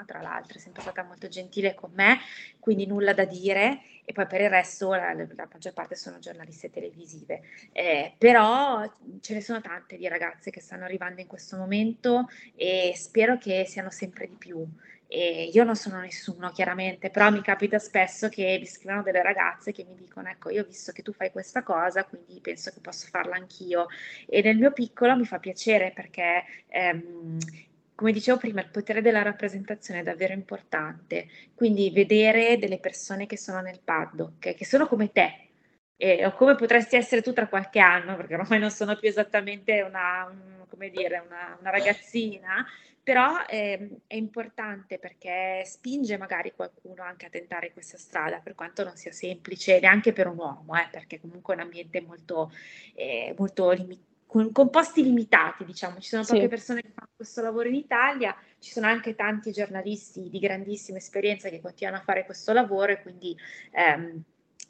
tra 0.06 0.22
l'altro, 0.22 0.58
è 0.58 0.60
sempre 0.60 0.82
stata 0.82 1.02
molto 1.02 1.26
gentile 1.28 1.74
con 1.74 1.90
me, 1.94 2.18
quindi 2.60 2.86
nulla 2.86 3.12
da 3.12 3.24
dire. 3.24 3.80
E 4.04 4.12
poi 4.12 4.26
per 4.26 4.40
il 4.40 4.50
resto 4.50 4.90
la, 4.90 5.12
la 5.14 5.48
maggior 5.50 5.72
parte 5.72 5.96
sono 5.96 6.18
giornaliste 6.18 6.70
televisive. 6.70 7.42
Eh, 7.72 8.14
però 8.18 8.88
ce 9.20 9.34
ne 9.34 9.40
sono 9.40 9.60
tante 9.60 9.96
di 9.96 10.06
ragazze 10.06 10.50
che 10.50 10.60
stanno 10.60 10.84
arrivando 10.84 11.20
in 11.20 11.26
questo 11.26 11.56
momento 11.56 12.28
e 12.54 12.92
spero 12.94 13.36
che 13.38 13.64
siano 13.66 13.90
sempre 13.90 14.28
di 14.28 14.36
più. 14.36 14.64
E 15.06 15.50
io 15.52 15.64
non 15.64 15.76
sono 15.76 16.00
nessuno, 16.00 16.50
chiaramente, 16.50 17.10
però 17.10 17.30
mi 17.30 17.42
capita 17.42 17.78
spesso 17.78 18.28
che 18.28 18.56
mi 18.58 18.66
scrivono 18.66 19.02
delle 19.02 19.22
ragazze 19.22 19.72
che 19.72 19.84
mi 19.84 19.94
dicono: 19.94 20.28
Ecco, 20.28 20.50
io 20.50 20.62
ho 20.62 20.66
visto 20.66 20.92
che 20.92 21.02
tu 21.02 21.12
fai 21.12 21.30
questa 21.30 21.62
cosa, 21.62 22.04
quindi 22.04 22.40
penso 22.40 22.70
che 22.70 22.80
posso 22.80 23.06
farla 23.08 23.36
anch'io. 23.36 23.86
E 24.26 24.42
nel 24.42 24.56
mio 24.56 24.72
piccolo 24.72 25.16
mi 25.16 25.24
fa 25.24 25.38
piacere 25.38 25.92
perché. 25.94 26.44
Ehm, 26.68 27.38
come 27.96 28.10
dicevo 28.12 28.38
prima, 28.38 28.60
il 28.60 28.70
potere 28.70 29.00
della 29.02 29.22
rappresentazione 29.22 30.00
è 30.00 30.02
davvero 30.02 30.32
importante, 30.32 31.28
quindi 31.54 31.90
vedere 31.90 32.58
delle 32.58 32.78
persone 32.80 33.26
che 33.26 33.36
sono 33.38 33.60
nel 33.60 33.80
paddock, 33.82 34.54
che 34.54 34.64
sono 34.64 34.88
come 34.88 35.12
te, 35.12 35.50
eh, 35.96 36.26
o 36.26 36.32
come 36.34 36.56
potresti 36.56 36.96
essere 36.96 37.22
tu 37.22 37.32
tra 37.32 37.46
qualche 37.48 37.78
anno, 37.78 38.16
perché 38.16 38.34
ormai 38.34 38.58
non 38.58 38.70
sono 38.70 38.96
più 38.98 39.08
esattamente 39.08 39.80
una, 39.82 40.26
un, 40.28 40.90
dire, 40.90 41.22
una, 41.24 41.56
una 41.60 41.70
ragazzina, 41.70 42.66
però 43.04 43.44
eh, 43.46 43.98
è 44.06 44.16
importante 44.16 44.98
perché 44.98 45.62
spinge 45.66 46.16
magari 46.16 46.52
qualcuno 46.56 47.02
anche 47.02 47.26
a 47.26 47.30
tentare 47.30 47.72
questa 47.72 47.98
strada, 47.98 48.38
per 48.38 48.54
quanto 48.54 48.82
non 48.82 48.96
sia 48.96 49.12
semplice 49.12 49.78
neanche 49.78 50.14
per 50.14 50.26
un 50.26 50.38
uomo, 50.38 50.74
eh, 50.74 50.88
perché 50.90 51.20
comunque 51.20 51.54
è 51.54 51.58
un 51.58 51.64
ambiente 51.64 52.00
molto, 52.00 52.50
eh, 52.94 53.34
molto 53.36 53.70
limitato 53.70 54.12
con, 54.50 54.68
posti 54.68 55.04
limitati, 55.04 55.64
diciamo, 55.64 56.00
ci 56.00 56.08
sono 56.08 56.24
poche 56.24 56.40
sì. 56.40 56.48
persone 56.48 56.82
che 56.82 56.90
fanno 56.92 57.10
questo 57.14 57.40
lavoro 57.40 57.68
in 57.68 57.76
Italia, 57.76 58.36
ci 58.58 58.72
sono 58.72 58.88
anche 58.88 59.14
tanti 59.14 59.52
giornalisti 59.52 60.28
di 60.28 60.38
grandissima 60.40 60.98
esperienza 60.98 61.48
che 61.50 61.60
continuano 61.60 62.00
a 62.00 62.04
fare 62.04 62.24
questo 62.24 62.52
lavoro 62.52 62.90
e 62.90 63.00
quindi 63.00 63.36
ehm, 63.70 64.20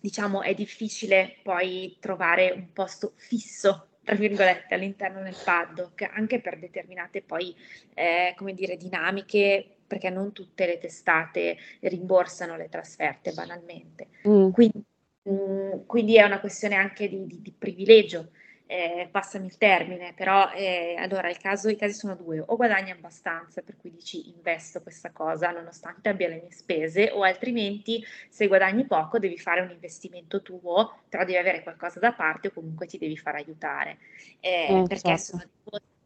diciamo 0.00 0.42
è 0.42 0.52
difficile 0.52 1.36
poi 1.42 1.96
trovare 1.98 2.50
un 2.50 2.74
posto 2.74 3.14
fisso 3.16 3.93
tra 4.04 4.14
virgolette 4.14 4.74
all'interno 4.74 5.22
del 5.22 5.36
paddock 5.42 6.08
anche 6.12 6.40
per 6.40 6.58
determinate 6.58 7.22
poi 7.22 7.54
eh, 7.94 8.34
come 8.36 8.54
dire 8.54 8.76
dinamiche 8.76 9.66
perché 9.86 10.10
non 10.10 10.32
tutte 10.32 10.66
le 10.66 10.78
testate 10.78 11.56
rimborsano 11.80 12.56
le 12.56 12.68
trasferte 12.68 13.32
banalmente 13.32 14.08
mm. 14.28 14.50
quindi, 14.50 14.84
mh, 15.22 15.32
mm, 15.32 15.72
quindi, 15.86 16.16
è 16.16 16.22
una 16.22 16.40
questione 16.40 16.74
anche 16.74 17.08
di, 17.08 17.26
di, 17.26 17.40
di 17.40 17.54
privilegio 17.56 18.30
eh, 18.66 19.08
passami 19.10 19.46
il 19.46 19.58
termine, 19.58 20.14
però 20.14 20.50
eh, 20.52 20.94
allora 20.98 21.30
caso, 21.34 21.68
i 21.68 21.76
casi 21.76 21.94
sono 21.94 22.14
due, 22.14 22.42
o 22.44 22.56
guadagni 22.56 22.90
abbastanza 22.90 23.62
per 23.62 23.76
cui 23.76 23.90
dici 23.90 24.30
investo 24.30 24.80
questa 24.80 25.10
cosa 25.10 25.50
nonostante 25.50 26.08
abbia 26.08 26.28
le 26.28 26.40
mie 26.40 26.52
spese, 26.52 27.10
o 27.10 27.22
altrimenti 27.22 28.04
se 28.28 28.46
guadagni 28.46 28.86
poco 28.86 29.18
devi 29.18 29.38
fare 29.38 29.60
un 29.60 29.70
investimento 29.70 30.42
tuo, 30.42 31.00
però 31.08 31.24
devi 31.24 31.36
avere 31.36 31.62
qualcosa 31.62 32.00
da 32.00 32.12
parte 32.12 32.48
o 32.48 32.52
comunque 32.52 32.86
ti 32.86 32.98
devi 32.98 33.16
far 33.16 33.34
aiutare, 33.34 33.98
eh, 34.40 34.84
perché 34.88 35.16
certo. 35.16 35.22
sono 35.22 35.42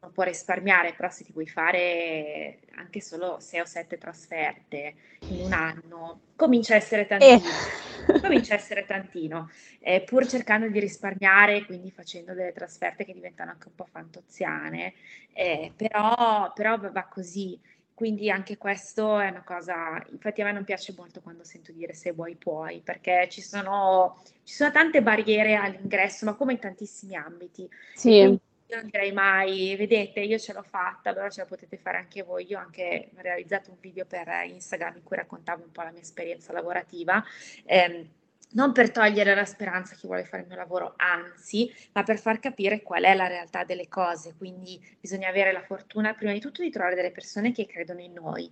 uno 0.00 0.12
può 0.12 0.22
risparmiare, 0.22 0.94
però 0.94 1.10
se 1.10 1.24
ti 1.24 1.32
vuoi 1.32 1.48
fare 1.48 2.60
anche 2.76 3.00
solo 3.00 3.38
6 3.40 3.60
o 3.60 3.64
7 3.64 3.98
trasferte 3.98 4.94
in 5.28 5.44
un 5.44 5.52
anno, 5.52 6.20
comincia 6.36 6.74
a 6.74 6.76
essere 6.76 7.06
tantino. 7.06 7.34
Eh. 7.36 8.20
Comincia 8.20 8.54
a 8.54 8.56
essere 8.56 8.86
tantino, 8.86 9.50
eh, 9.80 10.00
pur 10.00 10.26
cercando 10.26 10.68
di 10.68 10.80
risparmiare, 10.80 11.66
quindi 11.66 11.90
facendo 11.90 12.32
delle 12.32 12.52
trasferte 12.52 13.04
che 13.04 13.12
diventano 13.12 13.50
anche 13.50 13.68
un 13.68 13.74
po' 13.74 13.84
fantoziane, 13.84 14.94
eh, 15.34 15.72
però, 15.76 16.50
però 16.54 16.78
va 16.78 17.04
così. 17.04 17.60
Quindi 17.92 18.30
anche 18.30 18.56
questo 18.56 19.18
è 19.18 19.28
una 19.28 19.42
cosa, 19.42 20.02
infatti 20.10 20.40
a 20.40 20.44
me 20.44 20.52
non 20.52 20.64
piace 20.64 20.94
molto 20.96 21.20
quando 21.20 21.42
sento 21.42 21.72
dire 21.72 21.92
se 21.92 22.12
vuoi 22.12 22.36
puoi, 22.36 22.80
perché 22.80 23.26
ci 23.28 23.42
sono, 23.42 24.22
ci 24.44 24.54
sono 24.54 24.70
tante 24.70 25.02
barriere 25.02 25.56
all'ingresso, 25.56 26.24
ma 26.24 26.34
come 26.34 26.52
in 26.52 26.60
tantissimi 26.60 27.16
ambiti. 27.16 27.68
Sì 27.94 28.38
io 28.70 28.76
non 28.76 28.90
direi 28.90 29.12
mai, 29.12 29.74
vedete, 29.76 30.20
io 30.20 30.38
ce 30.38 30.52
l'ho 30.52 30.62
fatta, 30.62 31.10
allora 31.10 31.30
ce 31.30 31.40
la 31.40 31.46
potete 31.46 31.78
fare 31.78 31.96
anche 31.96 32.22
voi. 32.22 32.46
Io 32.48 32.58
ho 32.58 32.62
anche 32.62 33.10
realizzato 33.16 33.70
un 33.70 33.78
video 33.80 34.04
per 34.04 34.28
Instagram 34.44 34.96
in 34.96 35.02
cui 35.02 35.16
raccontavo 35.16 35.62
un 35.62 35.72
po' 35.72 35.82
la 35.82 35.90
mia 35.90 36.02
esperienza 36.02 36.52
lavorativa. 36.52 37.24
Eh, 37.64 38.10
non 38.50 38.72
per 38.72 38.90
togliere 38.90 39.34
la 39.34 39.46
speranza 39.46 39.94
a 39.94 39.96
chi 39.96 40.06
vuole 40.06 40.24
fare 40.24 40.42
il 40.42 40.48
mio 40.48 40.56
lavoro, 40.56 40.94
anzi, 40.96 41.72
ma 41.92 42.02
per 42.02 42.18
far 42.18 42.40
capire 42.40 42.82
qual 42.82 43.04
è 43.04 43.14
la 43.14 43.26
realtà 43.26 43.64
delle 43.64 43.88
cose. 43.88 44.34
Quindi 44.36 44.78
bisogna 45.00 45.28
avere 45.28 45.52
la 45.52 45.62
fortuna, 45.62 46.12
prima 46.12 46.32
di 46.32 46.40
tutto, 46.40 46.62
di 46.62 46.70
trovare 46.70 46.94
delle 46.94 47.10
persone 47.10 47.52
che 47.52 47.66
credono 47.66 48.00
in 48.00 48.12
noi 48.12 48.50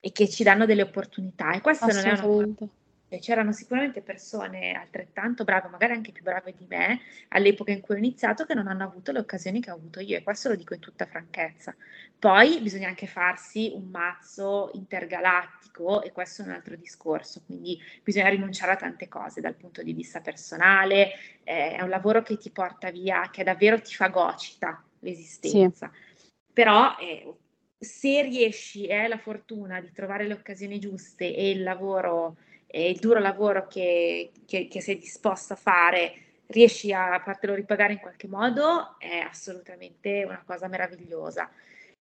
e 0.00 0.10
che 0.10 0.28
ci 0.28 0.42
danno 0.42 0.66
delle 0.66 0.82
opportunità. 0.82 1.52
E 1.52 1.60
questa 1.60 1.86
non 1.86 2.04
è 2.04 2.12
una 2.12 2.70
c'erano 3.18 3.52
sicuramente 3.52 4.02
persone 4.02 4.72
altrettanto 4.72 5.44
brave, 5.44 5.68
magari 5.68 5.92
anche 5.92 6.12
più 6.12 6.22
brave 6.22 6.54
di 6.56 6.66
me, 6.68 7.00
all'epoca 7.28 7.72
in 7.72 7.80
cui 7.80 7.94
ho 7.94 7.98
iniziato, 7.98 8.44
che 8.44 8.54
non 8.54 8.66
hanno 8.66 8.84
avuto 8.84 9.12
le 9.12 9.18
occasioni 9.18 9.60
che 9.60 9.70
ho 9.70 9.74
avuto 9.74 10.00
io, 10.00 10.16
e 10.16 10.22
questo 10.22 10.48
lo 10.48 10.56
dico 10.56 10.74
in 10.74 10.80
tutta 10.80 11.06
franchezza. 11.06 11.74
Poi 12.18 12.60
bisogna 12.60 12.88
anche 12.88 13.06
farsi 13.06 13.72
un 13.74 13.88
mazzo 13.90 14.70
intergalattico, 14.74 16.02
e 16.02 16.12
questo 16.12 16.42
è 16.42 16.46
un 16.46 16.52
altro 16.52 16.76
discorso, 16.76 17.42
quindi 17.44 17.78
bisogna 18.02 18.28
rinunciare 18.28 18.72
a 18.72 18.76
tante 18.76 19.08
cose 19.08 19.40
dal 19.40 19.56
punto 19.56 19.82
di 19.82 19.92
vista 19.92 20.20
personale, 20.20 21.12
eh, 21.44 21.76
è 21.76 21.82
un 21.82 21.88
lavoro 21.88 22.22
che 22.22 22.36
ti 22.36 22.50
porta 22.50 22.90
via, 22.90 23.28
che 23.30 23.42
davvero 23.42 23.80
ti 23.80 23.94
fagocita 23.94 24.82
l'esistenza. 25.00 25.90
Sì. 25.92 26.32
Però 26.52 26.96
eh, 26.98 27.34
se 27.78 28.22
riesci 28.22 28.86
e 28.86 28.94
hai 28.94 29.08
la 29.08 29.18
fortuna 29.18 29.80
di 29.80 29.90
trovare 29.92 30.26
le 30.26 30.34
occasioni 30.34 30.78
giuste 30.78 31.34
e 31.34 31.50
il 31.50 31.62
lavoro 31.62 32.36
e 32.74 32.90
il 32.90 32.98
duro 32.98 33.20
lavoro 33.20 33.68
che, 33.68 34.32
che, 34.46 34.66
che 34.66 34.80
sei 34.80 34.98
disposto 34.98 35.52
a 35.52 35.56
fare 35.56 36.14
riesci 36.46 36.92
a 36.92 37.20
fartelo 37.24 37.54
ripagare 37.54 37.92
in 37.92 38.00
qualche 38.00 38.26
modo, 38.26 38.96
è 38.98 39.18
assolutamente 39.18 40.24
una 40.24 40.42
cosa 40.44 40.66
meravigliosa. 40.66 41.48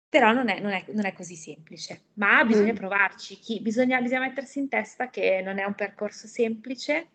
Però 0.08 0.30
non 0.30 0.48
è, 0.48 0.60
non 0.60 0.70
è, 0.70 0.84
non 0.92 1.04
è 1.04 1.12
così 1.14 1.34
semplice, 1.34 2.02
ma 2.14 2.44
bisogna 2.44 2.72
mm. 2.74 2.76
provarci, 2.76 3.38
Chi, 3.40 3.60
bisogna, 3.60 4.00
bisogna 4.00 4.20
mettersi 4.20 4.60
in 4.60 4.68
testa 4.68 5.10
che 5.10 5.42
non 5.42 5.58
è 5.58 5.64
un 5.64 5.74
percorso 5.74 6.28
semplice 6.28 7.08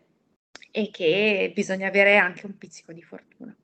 e 0.70 0.90
che 0.90 1.50
bisogna 1.54 1.88
avere 1.88 2.18
anche 2.18 2.44
un 2.44 2.58
pizzico 2.58 2.92
di 2.92 3.02
fortuna. 3.02 3.56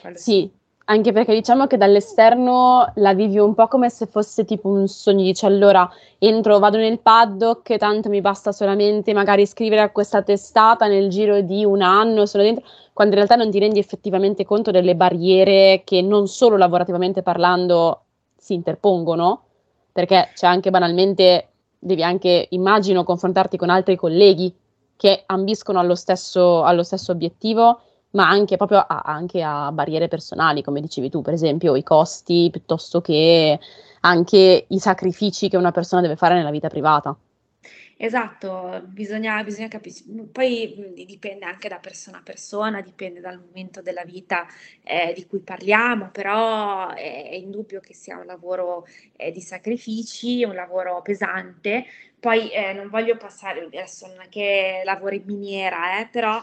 Quello 0.00 0.16
sì, 0.16 0.50
anche 0.90 1.12
perché 1.12 1.34
diciamo 1.34 1.66
che 1.66 1.76
dall'esterno 1.76 2.92
la 2.96 3.12
vivi 3.12 3.38
un 3.38 3.54
po' 3.54 3.68
come 3.68 3.90
se 3.90 4.06
fosse 4.06 4.46
tipo 4.46 4.68
un 4.68 4.88
sogno, 4.88 5.22
dici 5.22 5.44
allora 5.44 5.88
entro, 6.18 6.58
vado 6.58 6.78
nel 6.78 6.98
paddock, 6.98 7.76
tanto 7.76 8.08
mi 8.08 8.22
basta 8.22 8.52
solamente 8.52 9.12
magari 9.12 9.46
scrivere 9.46 9.82
a 9.82 9.90
questa 9.90 10.22
testata 10.22 10.86
nel 10.86 11.10
giro 11.10 11.42
di 11.42 11.62
un 11.62 11.82
anno, 11.82 12.24
sono 12.24 12.42
dentro, 12.42 12.64
quando 12.94 13.14
in 13.14 13.20
realtà 13.20 13.36
non 13.42 13.50
ti 13.50 13.58
rendi 13.58 13.78
effettivamente 13.78 14.46
conto 14.46 14.70
delle 14.70 14.96
barriere 14.96 15.82
che 15.84 16.00
non 16.00 16.26
solo 16.26 16.56
lavorativamente 16.56 17.22
parlando 17.22 18.04
si 18.34 18.54
interpongono, 18.54 19.42
perché 19.92 20.30
c'è 20.34 20.46
anche 20.46 20.70
banalmente, 20.70 21.48
devi 21.78 22.02
anche, 22.02 22.46
immagino, 22.50 23.04
confrontarti 23.04 23.58
con 23.58 23.68
altri 23.68 23.94
colleghi 23.94 24.54
che 24.96 25.22
ambiscono 25.26 25.78
allo 25.80 25.94
stesso, 25.94 26.62
allo 26.62 26.82
stesso 26.82 27.12
obiettivo 27.12 27.80
ma 28.10 28.28
anche 28.28 28.56
proprio 28.56 28.78
a, 28.78 29.02
anche 29.04 29.42
a 29.42 29.70
barriere 29.72 30.08
personali, 30.08 30.62
come 30.62 30.80
dicevi 30.80 31.10
tu, 31.10 31.22
per 31.22 31.34
esempio 31.34 31.76
i 31.76 31.82
costi 31.82 32.48
piuttosto 32.50 33.00
che 33.00 33.58
anche 34.00 34.66
i 34.68 34.78
sacrifici 34.78 35.48
che 35.48 35.56
una 35.56 35.72
persona 35.72 36.02
deve 36.02 36.16
fare 36.16 36.34
nella 36.34 36.50
vita 36.50 36.68
privata. 36.68 37.16
Esatto, 38.00 38.80
bisogna, 38.84 39.42
bisogna 39.42 39.66
capire, 39.66 39.96
poi 40.30 40.92
dipende 41.04 41.44
anche 41.44 41.68
da 41.68 41.78
persona 41.78 42.18
a 42.18 42.22
persona, 42.22 42.80
dipende 42.80 43.18
dal 43.18 43.40
momento 43.44 43.82
della 43.82 44.04
vita 44.04 44.46
eh, 44.84 45.12
di 45.16 45.26
cui 45.26 45.40
parliamo, 45.40 46.10
però 46.12 46.90
è, 46.90 47.28
è, 47.30 47.34
indubbio 47.34 47.80
che 47.80 47.94
sia 47.94 48.16
un 48.16 48.24
lavoro 48.24 48.86
eh, 49.16 49.32
di 49.32 49.40
sacrifici, 49.40 50.44
un 50.44 50.54
lavoro 50.54 51.02
pesante. 51.02 51.86
Poi 52.20 52.52
eh, 52.52 52.72
non 52.72 52.88
voglio 52.88 53.16
passare, 53.16 53.64
adesso 53.64 54.06
non 54.06 54.20
è 54.20 54.28
che 54.28 54.82
lavoro 54.84 55.16
in 55.16 55.24
miniera, 55.24 55.98
eh, 56.00 56.06
però 56.06 56.40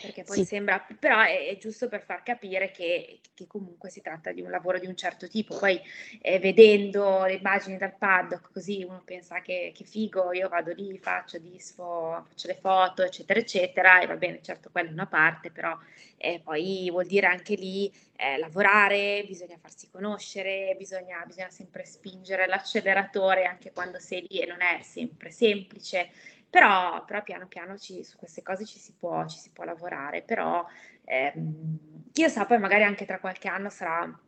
perché 0.00 0.24
poi 0.24 0.38
sì. 0.38 0.44
sembra, 0.44 0.84
però 0.98 1.20
è, 1.20 1.48
è, 1.48 1.56
giusto 1.58 1.88
per 1.88 2.02
far 2.02 2.22
capire 2.22 2.70
che, 2.70 3.20
che, 3.34 3.46
comunque 3.46 3.90
si 3.90 4.00
tratta 4.00 4.32
di 4.32 4.40
un 4.40 4.50
lavoro 4.50 4.78
di 4.78 4.86
un 4.86 4.96
certo 4.96 5.28
tipo. 5.28 5.56
Poi 5.58 5.80
eh, 6.20 6.38
vedendo 6.38 7.24
le 7.24 7.34
immagini 7.34 7.76
dal 7.76 7.96
paddock, 7.96 8.52
così 8.52 8.82
uno 8.82 9.02
pensa 9.04 9.40
che, 9.40 9.72
che, 9.74 9.84
figo, 9.84 10.32
io 10.32 10.48
vado 10.48 10.72
lì, 10.72 10.98
faccio 10.98 11.38
disfo, 11.38 12.24
faccio 12.28 12.46
le 12.48 12.56
foto, 12.56 13.02
eccetera, 13.02 13.38
eccetera, 13.38 14.00
e 14.00 14.06
va 14.06 14.16
bene, 14.16 14.40
certo 14.42 14.70
quella 14.70 14.88
è 14.88 14.92
una 14.92 15.06
parte, 15.06 15.50
però 15.50 15.76
eh, 16.16 16.40
poi 16.42 16.88
vuol 16.90 17.06
dire 17.06 17.26
anche 17.26 17.54
lì 17.54 17.92
eh, 18.16 18.38
lavorare, 18.38 19.24
bisogna 19.26 19.58
farsi 19.60 19.90
conoscere, 19.90 20.74
bisogna, 20.78 21.22
bisogna 21.26 21.50
sempre 21.50 21.84
spingere 21.84 22.46
l'acceleratore 22.46 23.44
anche 23.44 23.72
quando 23.72 23.98
sei 23.98 24.26
lì 24.28 24.40
e 24.40 24.46
non 24.46 24.62
è 24.62 24.80
sempre 24.82 25.30
semplice. 25.30 26.10
Però, 26.48 27.04
però 27.04 27.22
piano 27.22 27.46
piano 27.46 27.76
ci, 27.76 28.02
su 28.04 28.16
queste 28.16 28.42
cose 28.42 28.64
ci 28.64 28.78
si 28.78 28.94
può, 28.98 29.26
ci 29.26 29.38
si 29.38 29.50
può 29.50 29.64
lavorare, 29.64 30.22
però 30.22 30.64
ehm, 31.04 31.78
io 32.14 32.28
so, 32.28 32.46
poi 32.46 32.58
magari 32.58 32.84
anche 32.84 33.04
tra 33.04 33.18
qualche 33.18 33.48
anno 33.48 33.68
sarà 33.68 34.18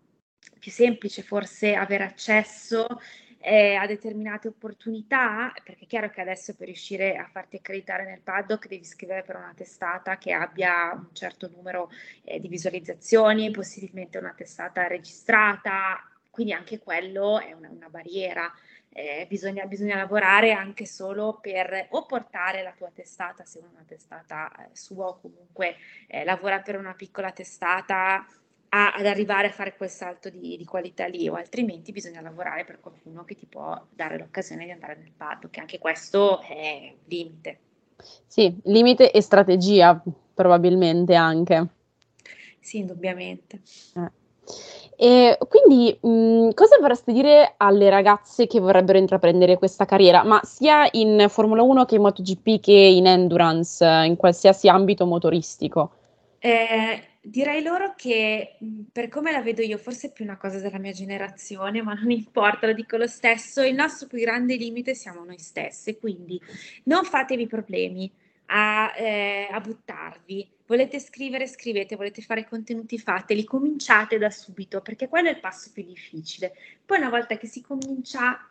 più 0.58 0.70
semplice 0.70 1.22
forse 1.22 1.74
avere 1.74 2.04
accesso 2.04 2.86
eh, 3.40 3.74
a 3.76 3.86
determinate 3.86 4.48
opportunità, 4.48 5.52
perché 5.62 5.84
è 5.84 5.86
chiaro 5.86 6.10
che 6.10 6.20
adesso 6.20 6.54
per 6.54 6.66
riuscire 6.66 7.16
a 7.16 7.28
farti 7.30 7.56
accreditare 7.56 8.04
nel 8.04 8.20
paddock 8.20 8.66
devi 8.68 8.84
scrivere 8.84 9.22
per 9.22 9.36
una 9.36 9.52
testata 9.54 10.18
che 10.18 10.32
abbia 10.32 10.92
un 10.92 11.14
certo 11.14 11.48
numero 11.54 11.90
eh, 12.24 12.40
di 12.40 12.48
visualizzazioni, 12.48 13.50
possibilmente 13.50 14.18
una 14.18 14.34
testata 14.36 14.86
registrata, 14.86 16.02
quindi 16.30 16.52
anche 16.52 16.78
quello 16.78 17.40
è 17.40 17.52
una, 17.52 17.68
una 17.68 17.88
barriera 17.88 18.52
eh, 18.99 19.26
bisogna, 19.28 19.64
bisogna, 19.66 19.96
lavorare 19.96 20.53
anche 20.53 20.84
solo 20.84 21.38
per 21.40 21.86
o 21.90 22.05
portare 22.05 22.62
la 22.62 22.72
tua 22.76 22.90
testata, 22.92 23.44
se 23.44 23.61
una 23.61 23.84
testata 23.86 24.51
eh, 24.57 24.70
sua 24.72 25.07
o 25.07 25.20
comunque 25.20 25.76
eh, 26.09 26.24
lavora 26.24 26.61
per 26.61 26.76
una 26.76 26.94
piccola 26.94 27.30
testata, 27.30 28.26
a, 28.70 28.92
ad 28.92 29.07
arrivare 29.07 29.46
a 29.46 29.53
fare 29.53 29.76
quel 29.76 29.88
salto 29.88 30.28
di, 30.30 30.57
di, 30.57 30.64
qualità 30.64 31.07
lì, 31.07 31.28
o 31.28 31.34
altrimenti 31.34 31.92
bisogna 31.92 32.20
lavorare 32.20 32.64
per 32.64 32.80
qualcuno 32.80 33.24
che 33.24 33.36
ti 33.36 33.46
può 33.46 33.80
dare 33.90 34.18
l'occasione 34.18 34.64
di 34.64 34.72
andare 34.72 34.96
nel 34.96 35.12
paddock, 35.16 35.55
che 35.55 35.61
anche 35.61 35.78
questo 35.78 36.40
è 36.40 36.92
limite. 37.05 37.59
Sì, 38.26 38.59
limite 38.64 39.12
e 39.12 39.20
strategia 39.20 40.03
probabilmente 40.34 41.14
anche. 41.14 41.66
Sì, 42.59 42.78
indubbiamente. 42.78 43.61
E 45.01 45.38
quindi 45.49 45.96
mh, 46.01 46.55
cosa 46.55 46.76
vorresti 46.80 47.12
dire 47.12 47.55
alle 47.57 47.88
ragazze 47.88 48.49
che 48.49 48.59
vorrebbero 48.59 48.99
intraprendere 48.99 49.57
questa 49.57 49.84
carriera, 49.84 50.24
ma 50.24 50.40
sia 50.42 50.88
in 50.90 51.26
Formula 51.28 51.62
1 51.62 51.84
che 51.84 51.94
in 51.94 52.01
MotoGP 52.01 52.59
che 52.59 52.72
in 52.72 53.07
endurance, 53.07 53.84
in 53.84 54.16
qualsiasi 54.16 54.68
ambito 54.68 55.07
motoristico? 55.07 55.92
Eh, 56.40 57.01
direi 57.20 57.62
loro 57.62 57.94
che 57.96 58.57
per 58.90 59.09
come 59.09 59.30
la 59.30 59.40
vedo 59.40 59.62
io, 59.62 59.78
forse 59.78 60.09
è 60.09 60.12
più 60.12 60.24
una 60.24 60.36
cosa 60.36 60.59
della 60.59 60.78
mia 60.78 60.90
generazione, 60.90 61.80
ma 61.80 61.94
non 61.94 62.11
importa, 62.11 62.66
lo 62.66 62.72
dico 62.72 62.96
lo 62.96 63.07
stesso, 63.07 63.62
il 63.62 63.74
nostro 63.76 64.09
più 64.09 64.18
grande 64.18 64.57
limite 64.57 64.94
siamo 64.94 65.22
noi 65.22 65.38
stesse, 65.38 65.96
quindi 65.96 66.40
non 66.84 67.05
fatevi 67.05 67.46
problemi 67.46 68.11
a, 68.46 68.92
eh, 68.96 69.46
a 69.49 69.61
buttarvi 69.61 70.57
Volete 70.68 71.00
scrivere, 71.00 71.46
scrivete, 71.46 71.96
volete 71.96 72.20
fare 72.20 72.46
contenuti, 72.46 72.98
fateli, 72.98 73.42
cominciate 73.42 74.18
da 74.18 74.28
subito, 74.28 74.82
perché 74.82 75.08
quello 75.08 75.28
è 75.28 75.32
il 75.32 75.40
passo 75.40 75.70
più 75.72 75.82
difficile. 75.82 76.52
Poi 76.84 76.98
una 76.98 77.08
volta 77.08 77.38
che 77.38 77.46
si 77.46 77.62
comincia, 77.62 78.46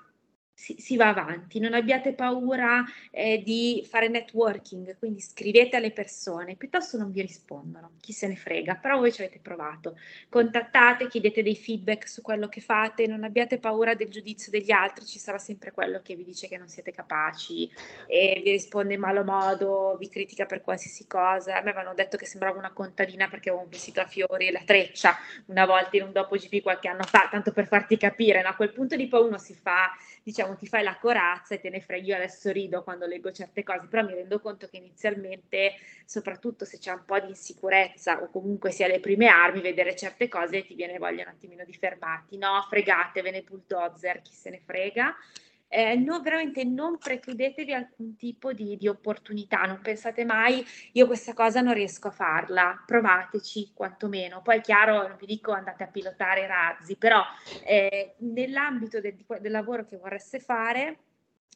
si, 0.58 0.76
si, 0.80 0.97
va 0.97 1.10
avanti, 1.10 1.60
non 1.60 1.76
abbiate 1.76 2.14
paura 2.14 2.84
eh, 3.12 3.43
di 3.45 3.86
fare 3.88 4.08
networking, 4.08 4.97
quindi 4.97 5.22
scrivete 5.22 5.76
alle 5.76 5.91
persone, 5.91 6.55
piuttosto 6.55 6.97
non 6.97 7.12
vi 7.12 7.22
rispondono, 7.22 7.91
chi 8.01 8.12
se 8.12 8.28
ne 8.28 8.36
frega, 8.36 8.74
però 8.74 8.97
voi 8.97 9.14
ci 9.14 9.22
avete 9.22 9.38
provato, 9.39 9.99
contattate, 10.30 11.10
chiedete 11.10 11.43
dei 11.43 11.55
feedback 11.55 12.10
su 12.10 12.24
quello 12.24 12.49
che 12.49 12.60
fate, 12.60 13.05
non 13.05 13.24
abbiate 13.24 13.60
paura 13.60 13.93
del 13.93 14.10
giudizio 14.10 14.49
degli 14.49 14.72
altri, 14.72 15.05
ci 15.05 15.20
sarà 15.20 15.38
sempre 15.38 15.72
quello 15.72 16.01
che 16.01 16.16
vi 16.16 16.24
dice 16.24 16.47
che 16.47 16.58
non 16.58 16.68
siete 16.68 16.91
capaci 16.91 17.72
e 18.08 18.41
vi 18.43 18.49
risponde 18.49 18.95
in 18.95 18.99
malo 18.99 19.24
modo, 19.24 19.95
vi 19.99 20.10
critica 20.10 20.47
per 20.47 20.62
qualsiasi 20.62 21.05
cosa, 21.05 21.55
a 21.55 21.62
me 21.62 21.70
avevano 21.70 21.93
detto 21.93 22.18
che 22.18 22.26
sembrava 22.26 22.58
una 22.58 22.74
contadina 22.74 23.28
perché 23.30 23.49
avevo 23.49 23.64
un 23.64 23.70
vestito 23.70 24.01
a 24.01 24.08
fiori 24.08 24.47
e 24.47 24.51
la 24.51 24.64
treccia 24.66 25.16
una 25.45 25.68
volta 25.68 25.97
in 25.97 26.03
un 26.03 26.12
dopo 26.12 26.36
GP 26.36 26.64
qualche 26.64 26.88
anno 26.88 27.03
fa, 27.03 27.28
tanto 27.30 27.51
per 27.51 27.68
farti 27.68 27.95
capire, 27.95 28.41
no? 28.41 28.49
a 28.49 28.55
quel 28.55 28.74
punto 28.74 28.95
di 28.95 29.08
poi 29.08 29.28
uno 29.28 29.38
si 29.38 29.53
fa, 29.53 29.91
diciamo, 30.24 30.45
diciamo, 30.48 30.56
ti 30.56 30.68
fai 30.68 30.84
la 30.84 30.98
corazza 30.98 31.56
e 31.56 31.60
te 31.60 31.70
ne 31.70 31.82
freghi. 31.82 32.08
Io 32.08 32.16
adesso 32.16 32.52
rido 32.52 32.84
quando 32.84 33.06
leggo 33.06 33.32
certe 33.32 33.64
cose, 33.64 33.88
però 33.88 34.04
mi 34.06 34.14
rendo 34.14 34.39
conto 34.39 34.68
che 34.68 34.78
inizialmente, 34.78 35.74
soprattutto 36.06 36.66
se 36.66 36.78
c'è 36.78 36.91
un 36.91 37.04
po' 37.06 37.20
di 37.20 37.28
insicurezza 37.28 38.22
o 38.22 38.30
comunque 38.30 38.72
si 38.72 38.84
ha 38.84 38.88
le 38.88 39.00
prime 39.00 39.28
armi, 39.28 39.62
vedere 39.62 39.95
certe 39.95 40.28
cose 40.28 40.66
ti 40.66 40.76
viene 40.76 40.98
voglia 40.98 41.24
un 41.24 41.30
attimino 41.30 41.64
di 41.64 41.74
fermarti. 41.74 42.38
No, 42.38 42.66
fregatevene, 42.70 43.41
bulldozer, 43.41 44.22
chi 44.22 44.34
se 44.34 44.50
ne 44.50 44.62
frega 44.64 45.16
eh, 45.70 45.95
no, 45.95 46.22
veramente 46.22 46.63
non 46.63 46.97
precludetevi 46.97 47.74
alcun 47.74 48.15
tipo 48.15 48.53
di, 48.53 48.78
di, 48.78 48.88
opportunità, 48.88 49.63
non 49.63 49.82
pensate 49.82 50.24
mai 50.24 50.65
io 50.93 51.05
questa 51.07 51.34
cosa 51.34 51.61
non 51.61 51.74
riesco 51.74 52.07
a 52.07 52.11
farla, 52.11 52.84
provateci 52.86 53.72
quantomeno. 53.74 54.41
Poi 54.41 54.57
è 54.57 54.61
chiaro, 54.61 55.07
non 55.07 55.18
vi 55.20 55.26
dico 55.26 55.51
andate 55.51 55.84
a 55.84 55.88
pilotare 55.88 56.43
i 56.43 56.47
razzi, 56.47 56.95
però 56.95 57.22
eh, 57.65 58.15
nell'ambito 58.20 59.01
del, 59.01 59.15
del 59.39 59.51
lavoro 59.51 59.86
che 59.86 59.97
vorreste 59.97 60.39
fare, 60.39 60.97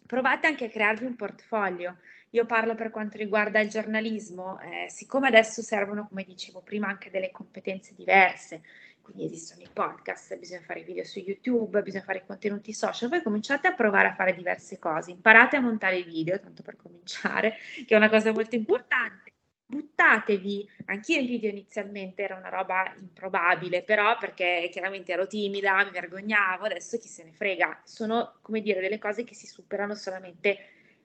provate 0.05 0.47
anche 0.47 0.66
a 0.66 0.70
crearvi 0.70 1.05
un 1.05 1.16
portfolio. 1.16 1.97
Io 2.32 2.45
parlo 2.45 2.76
per 2.76 2.91
quanto 2.91 3.18
riguarda 3.18 3.59
il 3.59 3.70
giornalismo, 3.70 4.59
eh, 4.62 4.89
siccome 4.89 5.28
adesso 5.28 5.62
servono, 5.62 6.07
come 6.07 6.24
dicevo 6.24 6.62
prima, 6.62 6.88
anche 6.88 7.09
delle 7.09 7.30
competenze 7.30 7.93
diverse, 7.93 8.62
quindi 9.02 9.26
esistono 9.26 9.62
i 9.62 9.70
podcast, 9.72 10.38
bisogna 10.38 10.62
fare 10.62 10.84
video 10.84 11.04
su 11.04 11.20
YouTube, 11.20 11.82
bisogna 11.82 12.04
fare 12.04 12.24
contenuti 12.26 12.74
social, 12.74 13.10
voi 13.10 13.22
cominciate 13.22 13.68
a 13.68 13.74
provare 13.74 14.10
a 14.10 14.16
fare 14.16 14.34
diverse 14.34 14.80
cose, 14.80 15.12
imparate 15.12 15.58
a 15.58 15.62
montare 15.62 15.97
i 15.97 16.04
video, 16.04 16.39
tanto 16.39 16.64
per 16.64 16.76
cominciare, 16.76 17.56
che 17.86 17.93
è 17.93 17.97
una 17.97 18.10
cosa 18.10 18.32
molto 18.32 18.56
importante. 18.56 19.34
Buttatevi, 19.66 20.70
anch'io 20.86 21.20
in 21.20 21.28
video 21.28 21.49
inizialmente 21.49 22.24
era 22.24 22.36
una 22.36 22.49
roba 22.49 22.93
improbabile, 22.99 23.84
però 23.84 24.18
perché 24.18 24.68
chiaramente 24.72 25.14
ero 25.14 25.28
timida, 25.28 25.84
mi 25.86 25.91
vergognavo, 25.91 26.66
adesso 26.66 26.97
chi 26.97 27.08
se 27.08 27.24
ne 27.24 27.32
frega, 27.32 27.82
sono 27.86 28.39
come 28.41 28.62
dire 28.62 28.82
delle 28.82 28.99
cose 28.99 29.24
che 29.24 29.34
si 29.34 29.47
superano 29.47 29.95
solamente 29.95 30.58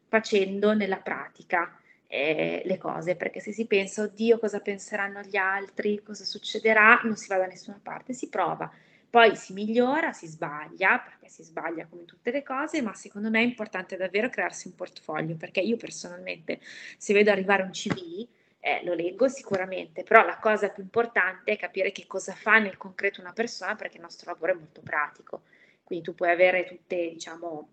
facendo 0.09 0.75
nella 0.75 0.99
pratica 0.99 1.81
eh, 2.09 2.63
le 2.65 2.79
cose, 2.79 3.17
perché 3.17 3.41
se 3.41 3.53
si 3.53 3.67
pensa, 3.67 4.03
oddio, 4.03 4.39
cosa 4.39 4.61
penseranno 4.61 5.21
gli 5.23 5.37
altri, 5.37 6.03
cosa 6.03 6.25
succederà, 6.25 7.01
non 7.05 7.17
si 7.17 7.29
va 7.29 7.37
da 7.39 7.47
nessuna 7.47 7.81
parte, 7.83 8.13
si 8.13 8.29
prova. 8.29 8.71
Poi 9.09 9.35
si 9.37 9.53
migliora, 9.53 10.13
si 10.13 10.27
sbaglia, 10.27 10.99
perché 10.99 11.29
si 11.29 11.43
sbaglia 11.43 11.87
come 11.87 12.05
tutte 12.05 12.31
le 12.31 12.43
cose, 12.43 12.83
ma 12.83 12.93
secondo 12.95 13.31
me 13.31 13.41
è 13.41 13.45
importante 13.45 13.97
davvero 13.97 14.29
crearsi 14.29 14.69
un 14.69 14.75
portfolio, 14.75 15.37
perché 15.37 15.61
io 15.61 15.77
personalmente, 15.77 16.61
se 16.99 17.15
vedo 17.15 17.31
arrivare 17.31 17.63
un 17.63 17.71
CV, 17.71 18.27
eh, 18.61 18.83
lo 18.85 18.95
leggo 18.95 19.29
sicuramente, 19.29 20.03
però 20.03 20.25
la 20.25 20.39
cosa 20.39 20.69
più 20.71 20.83
importante 20.83 21.53
è 21.53 21.57
capire 21.57 21.93
che 21.93 22.07
cosa 22.07 22.33
fa 22.35 22.59
nel 22.59 22.77
concreto 22.77 23.21
una 23.21 23.33
persona, 23.33 23.75
perché 23.77 23.97
il 23.97 24.03
nostro 24.03 24.31
lavoro 24.31 24.53
è 24.53 24.57
molto 24.57 24.81
pratico. 24.83 25.43
Quindi 25.85 26.05
tu 26.05 26.15
puoi 26.15 26.31
avere 26.31 26.65
tutte, 26.65 27.11
diciamo, 27.13 27.69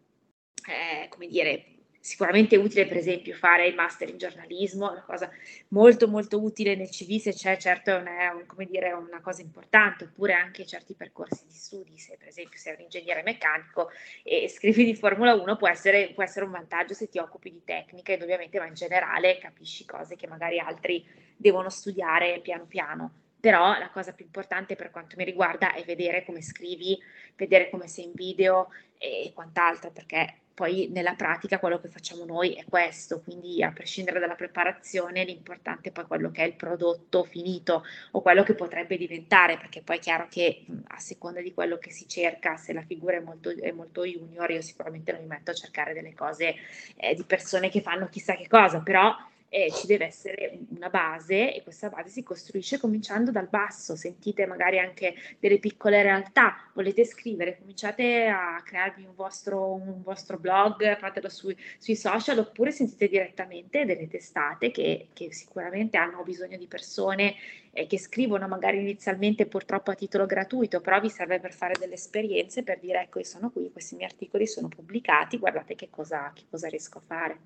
eh, 0.69 1.07
come 1.09 1.27
dire, 1.27 1.65
sicuramente 2.04 2.58
utile 2.58 2.86
per 2.86 2.97
esempio 2.97 3.34
fare 3.34 3.66
il 3.66 3.76
master 3.76 4.10
in 4.10 4.18
giornalismo, 4.18 4.89
è 4.89 4.91
una 4.91 5.06
cosa 5.06 5.32
molto 5.70 6.10
molto 6.10 6.43
utile 6.43 6.76
nel 6.76 6.89
CV 6.89 7.18
se 7.18 7.32
c'è, 7.32 7.56
certo 7.56 7.91
è 7.91 7.95
una, 7.95 8.34
un, 8.34 8.66
dire, 8.66 8.91
una 8.91 9.22
cosa 9.22 9.41
importante, 9.41 10.04
oppure 10.04 10.34
anche 10.34 10.66
certi 10.66 10.95
percorsi 10.95 11.45
di 11.47 11.54
studi, 11.54 11.97
se 11.97 12.18
per 12.20 12.28
esempio 12.28 12.60
sei 12.60 12.74
un 12.74 12.82
ingegnere 12.82 13.24
meccanico 13.24 13.89
e 14.22 14.49
scrivi 14.49 14.84
di 14.84 14.95
Formula 14.95 15.34
1 15.34 15.56
può 15.56 15.70
essere, 15.70 16.12
può 16.14 16.24
essere 16.24 16.43
un 16.43 16.51
vantaggio 16.51 16.93
se 16.93 17.08
ti 17.08 17.20
occupi 17.20 17.49
di 17.49 17.64
tecnica 17.64 18.12
ed 18.12 18.22
ovviamente 18.22 18.60
ma 18.60 18.66
in 18.66 18.74
generale 18.74 19.38
capisci 19.38 19.86
cose 19.86 20.18
che 20.18 20.28
magari 20.28 20.60
altri 20.60 21.08
devono 21.38 21.70
studiare 21.70 22.41
piano 22.41 22.66
piano. 22.66 23.14
Però 23.39 23.78
la 23.80 23.89
cosa 23.91 24.12
più 24.12 24.26
importante 24.26 24.76
per 24.76 24.91
quanto 24.91 25.16
mi 25.18 25.24
riguarda 25.24 25.74
è 25.74 25.86
vedere 25.86 26.26
come 26.26 26.41
scrivi, 26.41 27.01
vedere 27.38 27.70
come 27.70 27.88
sei 27.88 28.06
in 28.06 28.12
video 28.14 28.70
e 28.97 29.32
quant'altro, 29.34 29.91
perché 29.91 30.43
poi 30.54 30.88
nella 30.91 31.16
pratica 31.16 31.60
quello 31.60 31.80
che 31.80 31.89
facciamo 31.89 32.26
noi 32.26 32.54
è 32.54 32.64
questo, 32.70 33.22
quindi 33.22 33.64
a 33.64 33.72
prescindere 33.72 34.20
dalla 34.20 34.36
preparazione 34.36 35.24
l'importante 35.24 35.89
è 35.89 35.91
poi 35.91 36.06
quello 36.06 36.30
che 36.30 36.43
è 36.43 36.45
il 36.45 36.54
prodotto 36.54 37.24
finito 37.24 37.84
o 38.12 38.22
quello 38.22 38.43
che 38.43 38.54
potrebbe 38.54 38.97
diventare, 38.97 39.58
perché 39.58 39.82
poi 39.82 39.97
è 39.97 39.99
chiaro 39.99 40.28
che 40.30 40.66
a 40.88 40.99
seconda 40.99 41.41
di 41.41 41.54
quello 41.54 41.78
che 41.78 41.89
si 41.89 42.08
cerca, 42.08 42.56
se 42.58 42.74
la 42.74 42.84
figura 42.84 43.18
è 43.18 43.20
molto, 43.20 43.49
è 43.49 43.72
molto 43.72 44.06
junior, 44.06 44.51
io 44.51 44.62
sicuramente 44.62 45.12
non 45.12 45.22
mi 45.22 45.28
metto 45.28 45.51
a 45.51 45.56
cercare 45.56 45.93
delle 45.93 46.14
cose 46.14 46.56
eh, 46.95 47.16
di 47.16 47.24
persone 47.24 47.70
che 47.70 47.82
fanno 47.82 48.08
chissà 48.10 48.36
che 48.36 48.47
cosa, 48.47 48.80
però 48.80 49.16
eh, 49.54 49.72
ci 49.72 49.86
deve 49.86 50.06
essere 50.06 50.58
una 50.76 50.89
base 50.89 51.54
e 51.54 51.62
questa 51.62 51.89
base 51.89 52.10
si 52.10 52.24
costruisce 52.24 52.80
cominciando 52.80 53.30
dal 53.30 53.47
basso. 53.47 53.95
Sentite 53.95 54.47
magari 54.47 54.80
anche 54.80 55.14
delle 55.38 55.60
piccole 55.60 56.01
realtà, 56.01 56.72
volete 56.74 57.06
scrivere, 57.06 57.60
cominciate 57.60 58.26
a 58.26 58.60
crearvi 58.66 59.04
un 59.04 59.14
vostro, 59.14 59.74
un 59.74 60.01
vostro 60.01 60.39
blog, 60.39 60.97
fatelo 60.97 61.30
sui, 61.30 61.56
sui, 61.78 61.95
social 61.95 62.39
oppure 62.39 62.72
sentite 62.72 63.08
direttamente 63.08 63.86
delle 63.86 64.08
testate 64.08 64.72
che, 64.72 65.10
che 65.14 65.32
sicuramente 65.32 65.97
hanno 65.97 66.24
bisogno 66.24 66.58
di 66.58 66.66
persone 66.66 67.36
eh, 67.74 67.86
che 67.86 67.99
scrivono 67.99 68.47
magari 68.47 68.80
inizialmente 68.80 69.45
purtroppo 69.45 69.91
a 69.91 69.95
titolo 69.95 70.26
gratuito, 70.26 70.82
però 70.82 70.99
vi 70.99 71.12
serve 71.12 71.39
per 71.39 71.54
fare 71.54 71.76
delle 71.78 71.93
esperienze, 71.93 72.64
per 72.64 72.80
dire 72.80 73.01
ecco 73.01 73.20
io 73.20 73.26
sono 73.26 73.51
qui, 73.51 73.72
questi 73.72 73.93
miei 73.95 74.10
articoli 74.10 74.47
sono 74.47 74.68
pubblicati, 74.68 75.38
guardate 75.38 75.76
che 75.76 75.89
cosa, 75.91 76.32
che 76.34 76.45
cosa 76.49 76.68
riesco 76.68 76.97
a 76.97 77.01
fare. 77.06 77.38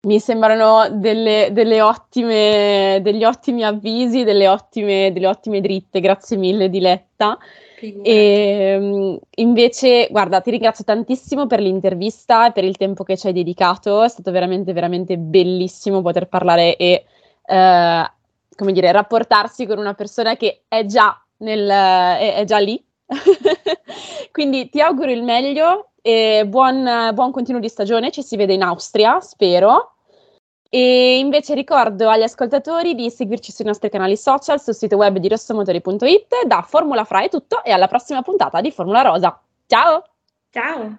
Mi 0.00 0.20
sembrano 0.20 0.88
delle, 0.92 1.48
delle 1.50 1.82
ottime, 1.82 3.00
degli 3.02 3.24
ottimi 3.24 3.64
avvisi, 3.64 4.22
delle 4.22 4.46
ottime, 4.46 5.12
delle 5.12 5.26
ottime 5.26 5.60
dritte, 5.60 5.98
grazie 5.98 6.36
mille 6.36 6.68
Diletta. 6.68 7.36
E, 7.80 7.94
ehm, 8.02 9.18
invece, 9.36 10.06
guarda, 10.10 10.40
ti 10.40 10.50
ringrazio 10.50 10.84
tantissimo 10.84 11.46
per 11.46 11.60
l'intervista 11.60 12.46
e 12.46 12.52
per 12.52 12.62
il 12.62 12.76
tempo 12.76 13.02
che 13.02 13.16
ci 13.16 13.26
hai 13.26 13.32
dedicato, 13.32 14.02
è 14.04 14.08
stato 14.08 14.30
veramente, 14.30 14.72
veramente 14.72 15.18
bellissimo 15.18 16.00
poter 16.00 16.28
parlare 16.28 16.76
e, 16.76 17.04
eh, 17.44 18.12
come 18.54 18.72
dire, 18.72 18.92
rapportarsi 18.92 19.66
con 19.66 19.78
una 19.78 19.94
persona 19.94 20.36
che 20.36 20.62
è 20.68 20.84
già, 20.84 21.20
nel, 21.38 21.68
è, 21.68 22.34
è 22.36 22.44
già 22.44 22.58
lì. 22.58 22.80
Quindi 24.30 24.68
ti 24.68 24.80
auguro 24.80 25.10
il 25.10 25.24
meglio 25.24 25.90
e 26.08 26.46
buon, 26.46 27.10
buon 27.12 27.30
continuo 27.32 27.60
di 27.60 27.68
stagione, 27.68 28.10
ci 28.10 28.22
si 28.22 28.36
vede 28.36 28.54
in 28.54 28.62
Austria, 28.62 29.20
spero. 29.20 29.96
E 30.70 31.18
invece 31.18 31.52
ricordo 31.52 32.08
agli 32.08 32.22
ascoltatori 32.22 32.94
di 32.94 33.10
seguirci 33.10 33.52
sui 33.52 33.66
nostri 33.66 33.90
canali 33.90 34.16
social, 34.16 34.58
sul 34.58 34.74
sito 34.74 34.96
web 34.96 35.18
di 35.18 35.28
rossomotori.it. 35.28 36.46
Da 36.46 36.62
Formula 36.62 37.04
Fra 37.04 37.22
è 37.22 37.28
tutto 37.28 37.62
e 37.62 37.72
alla 37.72 37.88
prossima 37.88 38.22
puntata 38.22 38.62
di 38.62 38.70
Formula 38.70 39.02
Rosa. 39.02 39.38
Ciao! 39.66 40.02
Ciao! 40.50 40.98